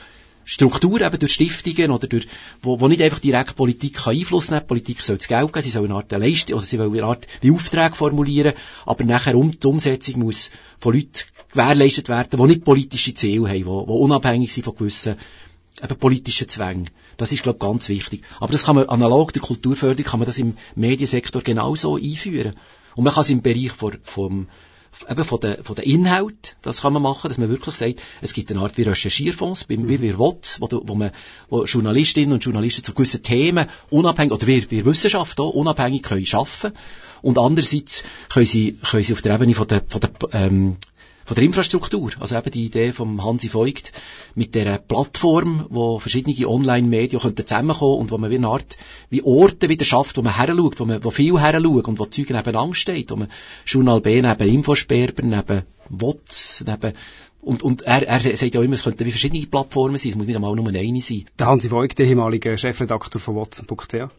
Strukturen, 0.43 1.07
eben 1.07 1.19
durch 1.19 1.33
Stiftungen 1.33 1.89
oder 1.89 2.07
durch, 2.07 2.27
wo, 2.61 2.79
wo 2.79 2.87
nicht 2.87 3.01
einfach 3.01 3.19
direkt 3.19 3.55
Politik 3.55 4.05
Einfluss 4.05 4.51
nehmen 4.51 4.67
Politik 4.67 5.01
soll 5.01 5.17
das 5.17 5.27
Geld 5.27 5.51
geben, 5.51 5.63
sie 5.63 5.71
soll 5.71 5.85
eine 5.85 5.95
Art 5.95 6.11
Leistung, 6.11 6.57
oder 6.57 6.65
sie 6.65 6.77
will 6.77 6.91
eine 6.91 7.03
Art 7.03 7.25
die 7.41 7.51
Aufträge 7.51 7.95
formulieren, 7.95 8.53
aber 8.85 9.03
nachher 9.05 9.35
um, 9.35 9.57
die 9.57 9.67
Umsetzung 9.67 10.19
muss 10.19 10.51
von 10.77 10.93
Leuten 10.93 11.23
gewährleistet 11.51 12.09
werden, 12.09 12.39
die 12.39 12.45
nicht 12.45 12.63
politische 12.63 13.15
Ziele 13.15 13.47
haben, 13.47 13.55
die, 13.55 13.63
die 13.63 13.69
unabhängig 13.69 14.53
sind 14.53 14.65
von 14.65 14.75
gewissen 14.75 15.15
eben 15.81 15.97
politischen 15.97 16.49
Zwängen. 16.49 16.89
Das 17.17 17.31
ist, 17.31 17.43
glaube 17.43 17.57
ich, 17.57 17.67
ganz 17.67 17.89
wichtig. 17.89 18.23
Aber 18.39 18.51
das 18.51 18.63
kann 18.63 18.75
man 18.75 18.89
analog 18.89 19.33
der 19.33 19.41
Kulturförderung, 19.41 20.09
kann 20.09 20.19
man 20.19 20.27
das 20.27 20.37
im 20.37 20.57
Mediensektor 20.75 21.41
genauso 21.41 21.95
einführen. 21.95 22.55
Und 22.95 23.03
man 23.03 23.13
kann 23.13 23.21
es 23.21 23.29
im 23.29 23.41
Bereich 23.41 23.71
von, 23.71 23.97
vom, 24.03 24.47
eben 25.09 25.23
von 25.23 25.39
den, 25.39 25.63
von 25.63 25.75
den 25.75 25.85
Inhalt, 25.85 26.55
das 26.61 26.81
kann 26.81 26.93
man 26.93 27.01
machen, 27.01 27.27
dass 27.27 27.37
man 27.37 27.49
wirklich 27.49 27.75
sagt, 27.75 28.01
es 28.21 28.33
gibt 28.33 28.51
eine 28.51 28.61
Art 28.61 28.77
wie 28.77 28.83
Recherchierfonds, 28.83 29.67
wie, 29.69 29.87
wie 29.87 30.01
wir 30.01 30.17
WOTS, 30.17 30.61
wo, 30.61 30.69
wo 30.71 30.95
man, 30.95 31.11
wo 31.49 31.65
Journalistinnen 31.65 32.33
und 32.33 32.43
Journalisten 32.43 32.83
zu 32.83 32.93
gewissen 32.93 33.23
Themen 33.23 33.67
unabhängig, 33.89 34.33
oder 34.33 34.47
wir, 34.47 34.69
wir 34.71 34.85
Wissenschaft 34.85 35.39
auch, 35.39 35.49
unabhängig 35.49 36.03
können 36.03 36.25
schaffen. 36.25 36.71
Und 37.21 37.37
andererseits 37.37 38.03
können 38.29 38.45
sie, 38.45 38.73
können 38.73 39.03
sie 39.03 39.13
auf 39.13 39.21
der 39.21 39.35
Ebene 39.35 39.55
von 39.55 39.67
der, 39.67 39.83
von 39.87 39.99
der, 39.99 40.11
ähm, 40.33 40.77
von 41.25 41.35
der 41.35 41.43
Infrastruktur. 41.43 42.11
Also 42.19 42.37
eben 42.37 42.51
die 42.51 42.65
Idee 42.65 42.91
vom 42.91 43.23
Hansi 43.23 43.53
Voigt 43.53 43.91
mit 44.35 44.53
der 44.53 44.77
Plattform, 44.77 45.65
wo 45.69 45.99
verschiedene 45.99 46.47
Online-Medien 46.47 47.19
zusammenkommen 47.19 47.99
und 47.99 48.11
wo 48.11 48.17
man 48.17 48.29
wie 48.29 48.35
eine 48.35 48.47
Art, 48.47 48.77
wie 49.09 49.23
Orte 49.23 49.67
wieder 49.67 49.85
schafft, 49.85 50.17
wo 50.17 50.21
man 50.21 50.35
heranschaut, 50.35 50.79
wo 50.79 50.85
man, 50.85 51.03
wo 51.03 51.09
viel 51.09 51.39
heranschaut 51.39 51.87
und 51.87 51.99
wo 51.99 52.05
Zeug 52.05 52.29
nebeneinander 52.29 52.75
steht, 52.75 53.11
wo 53.11 53.15
man 53.15 53.27
Journal 53.65 54.01
B 54.01 54.21
neben 54.21 54.47
Infosperber, 54.47 55.23
neben 55.23 55.63
WOTS, 55.89 56.63
neben 56.67 56.93
und, 57.41 57.61
und 57.61 57.83
er, 57.83 58.07
er 58.07 58.19
sagt 58.19 58.55
ja 58.55 58.61
immer, 58.61 58.73
es 58.73 58.83
könnten 58.83 59.05
wie 59.05 59.11
verschiedene 59.11 59.45
Plattformen 59.45 59.97
sein, 59.97 60.11
es 60.11 60.17
muss 60.17 60.25
nicht 60.25 60.35
einmal 60.35 60.55
nur 60.55 60.67
eine 60.67 61.01
sein. 61.01 61.25
Hansi 61.39 61.69
Voigt, 61.69 61.99
der 61.99 62.07
ehemalige 62.07 62.57
Chefredakteur 62.57 63.21
von 63.21 63.35
WhatsApp.ch. 63.35 64.09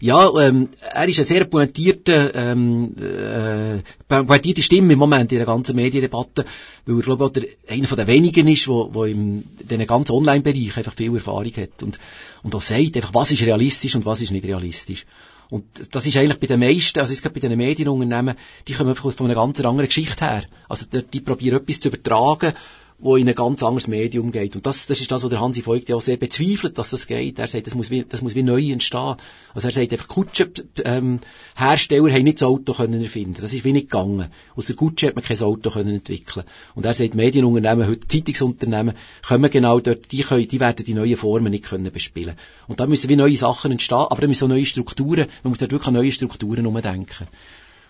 Ja, 0.00 0.28
ähm, 0.40 0.68
er 0.92 1.08
ist 1.08 1.18
eine 1.18 1.26
sehr 1.26 1.44
pointierte, 1.44 2.32
ähm, 2.34 2.94
äh, 2.98 3.82
pointierte 4.08 4.62
Stimme 4.62 4.92
im 4.92 4.98
Moment 4.98 5.32
in 5.32 5.38
der 5.38 5.46
ganzen 5.46 5.76
Mediendebatte, 5.76 6.44
weil 6.84 6.96
er, 6.96 7.02
glaube 7.02 7.24
ich, 7.26 7.32
der, 7.32 7.74
einer 7.74 7.88
von 7.88 7.96
den 7.96 8.06
wenigen 8.06 8.48
ist, 8.48 8.68
wo, 8.68 8.90
wo 8.92 9.04
im 9.04 9.44
in 9.68 9.86
ganzen 9.86 10.12
Online-Bereich 10.12 10.76
einfach 10.76 10.94
viel 10.94 11.14
Erfahrung 11.14 11.52
hat 11.56 11.82
und, 11.82 11.98
und 12.42 12.54
auch 12.54 12.60
sagt, 12.60 12.96
einfach, 12.96 13.14
was 13.14 13.32
ist 13.32 13.42
realistisch 13.42 13.94
und 13.94 14.04
was 14.04 14.20
ist 14.20 14.32
nicht 14.32 14.46
realistisch. 14.46 15.06
Und 15.48 15.64
das 15.92 16.06
ist 16.06 16.16
eigentlich 16.16 16.40
bei 16.40 16.48
den 16.48 16.60
meisten, 16.60 16.98
also 16.98 17.12
es 17.12 17.22
gibt 17.22 17.34
bei 17.34 17.40
den 17.40 17.56
Medienunternehmen, 17.56 18.34
die 18.66 18.72
kommen 18.72 18.90
einfach 18.90 19.12
von 19.12 19.26
einer 19.26 19.34
ganz 19.34 19.60
anderen 19.60 19.86
Geschichte 19.86 20.24
her. 20.24 20.44
Also 20.68 20.86
die, 20.92 21.02
die 21.02 21.20
probieren 21.20 21.58
etwas 21.58 21.80
zu 21.80 21.88
übertragen, 21.88 22.52
wo 22.98 23.16
in 23.16 23.28
ein 23.28 23.34
ganz 23.34 23.62
anderes 23.62 23.88
Medium 23.88 24.32
geht. 24.32 24.56
Und 24.56 24.66
das, 24.66 24.86
das 24.86 25.00
ist 25.00 25.10
das, 25.12 25.22
was 25.22 25.28
der 25.28 25.40
Hansi 25.40 25.66
Voigt 25.66 25.88
ja 25.88 25.96
auch 25.96 26.00
sehr 26.00 26.16
bezweifelt, 26.16 26.78
dass 26.78 26.90
das 26.90 27.06
geht. 27.06 27.38
Er 27.38 27.46
sagt, 27.46 27.66
das 27.66 27.74
muss 27.74 27.90
wie, 27.90 28.04
das 28.04 28.22
muss 28.22 28.34
wie 28.34 28.42
neu 28.42 28.62
entstehen. 28.70 29.16
Also 29.54 29.68
er 29.68 29.74
sagt 29.74 29.92
einfach, 29.92 30.08
Kutsche, 30.08 30.50
ähm, 30.84 31.20
haben 31.56 32.24
nicht 32.24 32.40
das 32.40 32.48
Auto 32.48 32.72
können 32.72 33.02
erfinden. 33.02 33.36
Das 33.40 33.52
ist 33.52 33.64
wie 33.64 33.72
nicht 33.72 33.90
gegangen. 33.90 34.28
Aus 34.56 34.66
der 34.66 34.76
Kutsche 34.76 35.08
hat 35.08 35.14
man 35.14 35.24
kein 35.24 35.38
Auto 35.40 35.70
können 35.70 35.96
entwickeln. 35.96 36.46
Und 36.74 36.86
er 36.86 36.94
sagt, 36.94 37.14
Medienunternehmen, 37.14 37.86
heute 37.86 38.08
Zeitungsunternehmen, 38.08 38.94
kommen 39.26 39.50
genau 39.50 39.78
dort, 39.80 40.10
die 40.12 40.22
können, 40.22 40.48
die 40.48 40.60
werden 40.60 40.86
die 40.86 40.94
neuen 40.94 41.16
Formen 41.16 41.50
nicht 41.50 41.64
können 41.64 41.92
bespielen. 41.92 42.36
Und 42.66 42.80
da 42.80 42.86
müssen 42.86 43.10
wie 43.10 43.16
neue 43.16 43.36
Sachen 43.36 43.72
entstehen, 43.72 44.06
aber 44.08 44.22
da 44.22 44.26
müssen 44.26 44.44
auch 44.44 44.48
neue 44.48 44.64
Strukturen, 44.64 45.26
man 45.42 45.50
muss 45.50 45.58
dort 45.58 45.72
wirklich 45.72 45.88
an 45.88 45.94
neue 45.94 46.12
Strukturen 46.12 46.66
umdenken. 46.66 47.28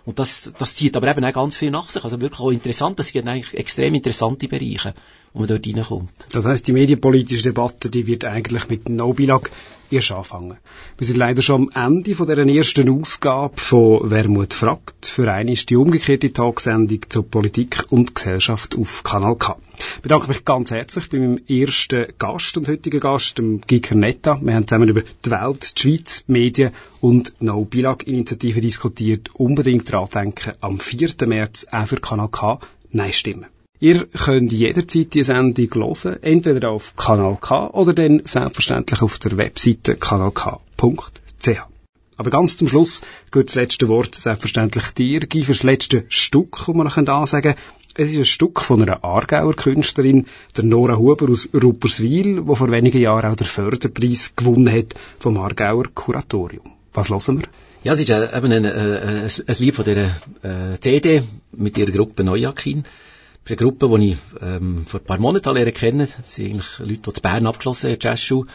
Und 0.07 0.21
das, 0.21 0.53
das 0.57 0.77
zieht 0.77 0.97
aber 0.97 1.09
eben 1.09 1.25
auch 1.25 1.33
ganz 1.33 1.57
viel 1.57 1.73
nach 1.73 1.89
sich. 1.91 2.05
Also 2.05 2.21
wirklich 2.21 2.41
auch 2.41 2.51
interessant. 2.51 2.99
Das 2.99 3.09
sind 3.09 3.29
eigentlich 3.29 3.55
extrem 3.55 3.93
interessante 3.93 4.47
Bereiche, 4.47 4.95
wo 5.33 5.41
man 5.41 5.49
dort 5.49 5.67
reinkommt. 5.67 6.13
Das 6.31 6.45
heißt, 6.45 6.67
die 6.67 6.73
medienpolitische 6.73 7.43
Debatte, 7.43 7.91
die 7.91 8.07
wird 8.07 8.25
eigentlich 8.25 8.69
mit 8.69 8.89
No-Bilag 8.89 9.51
erst 9.91 10.13
anfangen. 10.13 10.57
Wir 10.99 11.07
sind 11.07 11.17
leider 11.17 11.43
schon 11.43 11.71
am 11.75 11.95
Ende 11.95 12.15
von 12.15 12.27
der 12.27 12.39
ersten 12.39 12.89
Ausgabe 12.89 13.61
von 13.61 14.11
Wermut 14.11 14.55
fragt. 14.55 15.07
Für 15.07 15.33
einen 15.33 15.51
ist 15.51 15.71
die 15.71 15.77
umgekehrte 15.77 16.33
Tagsendung 16.33 17.01
zur 17.09 17.29
Politik 17.29 17.85
und 17.91 18.15
Gesellschaft 18.15 18.77
auf 18.77 19.03
Kanal 19.03 19.37
K. 19.37 19.57
Ich 19.79 20.03
bedanke 20.03 20.29
mich 20.29 20.45
ganz 20.45 20.71
herzlich 20.71 21.09
bei 21.09 21.19
meinem 21.19 21.39
ersten 21.49 22.07
Gast 22.19 22.57
und 22.57 22.69
heutigen 22.69 23.01
Gast, 23.01 23.39
dem 23.39 23.61
Giker 23.61 23.95
Netta. 23.95 24.41
Wir 24.43 24.55
haben 24.55 24.67
zusammen 24.67 24.89
über 24.89 25.03
die 25.03 25.31
Welt, 25.31 25.75
die 25.77 25.81
Schweiz, 25.81 26.25
die 26.27 26.33
Medien 26.33 26.73
und 27.01 27.35
No 27.41 27.65
Bilag 27.65 28.07
Initiative 28.07 28.61
diskutiert. 28.61 29.35
Unbedingt 29.35 29.91
dran 29.91 30.09
denken, 30.13 30.53
am 30.61 30.79
4. 30.79 31.15
März 31.27 31.67
auch 31.71 31.87
für 31.87 31.97
Kanal 31.97 32.29
K 32.29 32.61
Nein 32.93 33.13
stimmen. 33.13 33.47
Ihr 33.79 34.07
könnt 34.07 34.53
jederzeit 34.53 35.13
die 35.13 35.23
Sendung 35.23 35.69
hören, 35.75 36.23
entweder 36.23 36.71
auf 36.71 36.97
Kanal 36.97 37.37
K 37.39 37.69
oder 37.69 37.93
dann 37.93 38.23
selbstverständlich 38.25 39.03
auf 39.03 39.19
der 39.19 39.37
Webseite 39.37 39.97
kanalk.ch. 39.97 41.61
Aber 42.17 42.31
ganz 42.31 42.57
zum 42.57 42.69
Schluss 42.69 43.03
gehört 43.31 43.51
das 43.51 43.57
letzte 43.57 43.89
Wort 43.89 44.15
selbstverständlich 44.15 44.93
dir, 44.93 45.21
Guy, 45.21 45.43
für 45.43 45.53
das 45.53 45.63
letzte 45.63 46.07
Stück, 46.09 46.57
das 46.57 46.75
man 46.75 46.87
noch 46.87 46.97
ansagen 46.97 47.55
kann. 47.55 47.63
Es 47.99 48.13
ist 48.13 48.17
ein 48.17 48.25
Stück 48.25 48.63
von 48.63 48.81
einer 48.81 49.05
Aargauer 49.05 49.55
Künstlerin, 49.55 50.25
der 50.57 50.65
Nora 50.65 50.97
Huber 50.97 51.31
aus 51.31 51.49
Rupperswil, 51.53 52.43
die 52.43 52.57
vor 52.57 52.71
wenigen 52.71 53.01
Jahren 53.01 53.31
auch 53.31 53.37
den 53.37 53.47
Förderpreis 53.47 54.33
gewonnen 54.37 54.73
hat 54.73 54.95
vom 55.19 55.37
Aargauer 55.37 55.85
Kuratorium. 55.95 56.73
Was 56.95 57.11
hören 57.11 57.41
wir? 57.41 57.49
Ja, 57.85 57.93
es 57.93 58.01
ist 58.01 58.09
äh, 58.09 58.37
eben 58.37 58.53
ein, 58.53 58.65
äh, 58.65 58.69
ein, 58.69 59.31
ein 59.47 59.57
Lied 59.59 59.75
von 59.75 59.85
dieser 59.85 60.07
äh, 60.43 60.81
CD 60.81 61.23
mit 61.53 61.77
ihrer 61.77 61.91
Gruppe 61.91 62.25
Neujakin 62.25 62.85
eine 63.49 63.57
Gruppe, 63.57 63.89
die 63.99 64.13
ich 64.13 64.19
ähm, 64.41 64.87
vor 64.87 65.01
ein 65.01 65.07
paar 65.07 65.19
Monaten 65.19 65.55
lernen 65.55 65.75
kenne. 65.75 66.09
Das 66.17 66.35
sind 66.35 66.47
eigentlich 66.47 66.79
Leute, 66.79 67.03
die 67.03 67.13
zu 67.13 67.23
Bern 67.23 67.47
abgeschlossen 67.47 67.91
haben, 67.91 67.99
Jazzschule. 68.01 68.47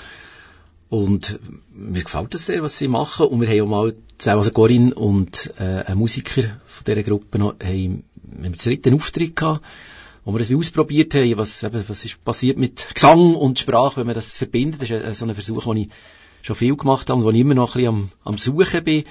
Und 0.89 1.39
mir 1.73 2.03
gefällt 2.03 2.33
das 2.33 2.47
sehr, 2.47 2.61
was 2.61 2.77
sie 2.77 2.89
machen. 2.89 3.27
Und 3.27 3.39
wir 3.41 3.47
haben 3.47 3.61
auch 3.61 3.67
mal, 3.67 3.93
also 4.25 4.51
Corinne 4.51 4.93
und 4.93 5.51
äh, 5.59 5.83
ein 5.85 5.97
Musiker 5.97 6.43
von 6.65 6.83
dieser 6.85 7.03
Gruppe 7.03 7.39
noch, 7.39 7.55
haben, 7.63 8.03
haben 8.35 8.43
einen 8.43 8.53
dritten 8.53 8.95
Auftritt 8.95 9.35
gehabt, 9.35 9.65
wo 10.25 10.33
wir 10.33 10.39
das 10.39 10.51
ausprobiert 10.51 11.15
haben, 11.15 11.37
was, 11.37 11.63
eben, 11.63 11.83
was 11.87 12.05
ist 12.05 12.23
passiert 12.25 12.57
mit 12.57 12.93
Gesang 12.93 13.35
und 13.35 13.59
Sprache, 13.59 13.97
wenn 13.97 14.07
man 14.07 14.15
das 14.15 14.37
verbindet. 14.37 14.81
Das 14.81 14.89
ist 14.89 15.19
so 15.19 15.25
ein 15.25 15.33
Versuch, 15.33 15.63
den 15.63 15.77
ich 15.77 15.89
schon 16.41 16.55
viel 16.55 16.75
gemacht 16.75 17.09
habe 17.09 17.19
und 17.19 17.25
wo 17.25 17.31
ich 17.31 17.39
immer 17.39 17.53
noch 17.53 17.75
ein 17.75 17.81
bisschen 17.81 17.87
am, 17.87 18.11
am 18.25 18.37
Suchen 18.37 18.83
bin 18.83 19.03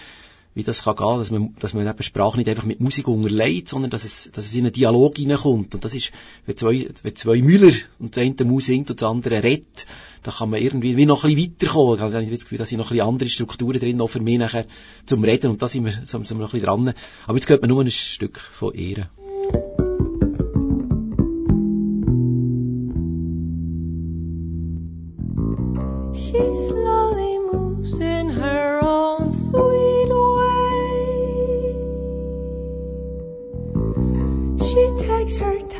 wie 0.54 0.64
das 0.64 0.82
kann 0.82 0.96
gehen, 0.96 1.18
dass 1.18 1.30
man, 1.30 1.54
dass 1.60 1.74
man 1.74 1.86
eben 1.86 2.02
Sprache 2.02 2.36
nicht 2.36 2.48
einfach 2.48 2.64
mit 2.64 2.80
Musik 2.80 3.06
unterlegt, 3.06 3.68
sondern 3.68 3.90
dass 3.90 4.04
es, 4.04 4.30
dass 4.32 4.46
es 4.46 4.54
in 4.54 4.64
einen 4.64 4.72
Dialog 4.72 5.16
hineinkommt. 5.16 5.74
Und 5.74 5.84
das 5.84 5.94
ist, 5.94 6.10
wenn 6.46 6.56
zwei, 6.56 6.88
wenn 7.02 7.16
zwei 7.16 7.40
Müller 7.40 7.72
und 8.00 8.16
der 8.16 8.24
eine 8.24 8.44
Maus 8.44 8.66
singt 8.66 8.90
und 8.90 9.00
der 9.00 9.08
andere 9.08 9.42
redet, 9.42 9.86
da 10.22 10.32
kann 10.32 10.50
man 10.50 10.60
irgendwie 10.60 10.96
wie 10.96 11.06
noch 11.06 11.24
ein 11.24 11.34
bisschen 11.34 11.52
weiterkommen. 11.52 11.98
Da 11.98 12.04
habe 12.12 12.24
ich 12.24 12.30
das 12.30 12.44
Gefühl, 12.44 12.58
da 12.58 12.66
sind 12.66 12.78
noch 12.78 12.90
ein 12.90 12.96
bisschen 12.96 13.08
andere 13.08 13.28
Strukturen 13.28 13.78
drin, 13.78 14.00
auch 14.00 14.08
für 14.08 14.20
mich 14.20 14.38
nachher 14.38 14.66
zum 15.06 15.22
Reden. 15.22 15.50
Und 15.50 15.62
da 15.62 15.68
sind 15.68 15.84
wir, 15.84 15.92
sind 15.92 16.28
wir 16.28 16.36
noch 16.36 16.48
ein 16.52 16.60
bisschen 16.60 16.62
dran. 16.62 16.94
Aber 17.26 17.36
jetzt 17.36 17.46
gehört 17.46 17.62
man 17.62 17.70
nur 17.70 17.82
ein 17.82 17.90
Stück 17.90 18.38
von 18.38 18.74
ihr. 18.74 19.08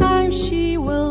Time, 0.01 0.31
she 0.31 0.79
will 0.79 1.10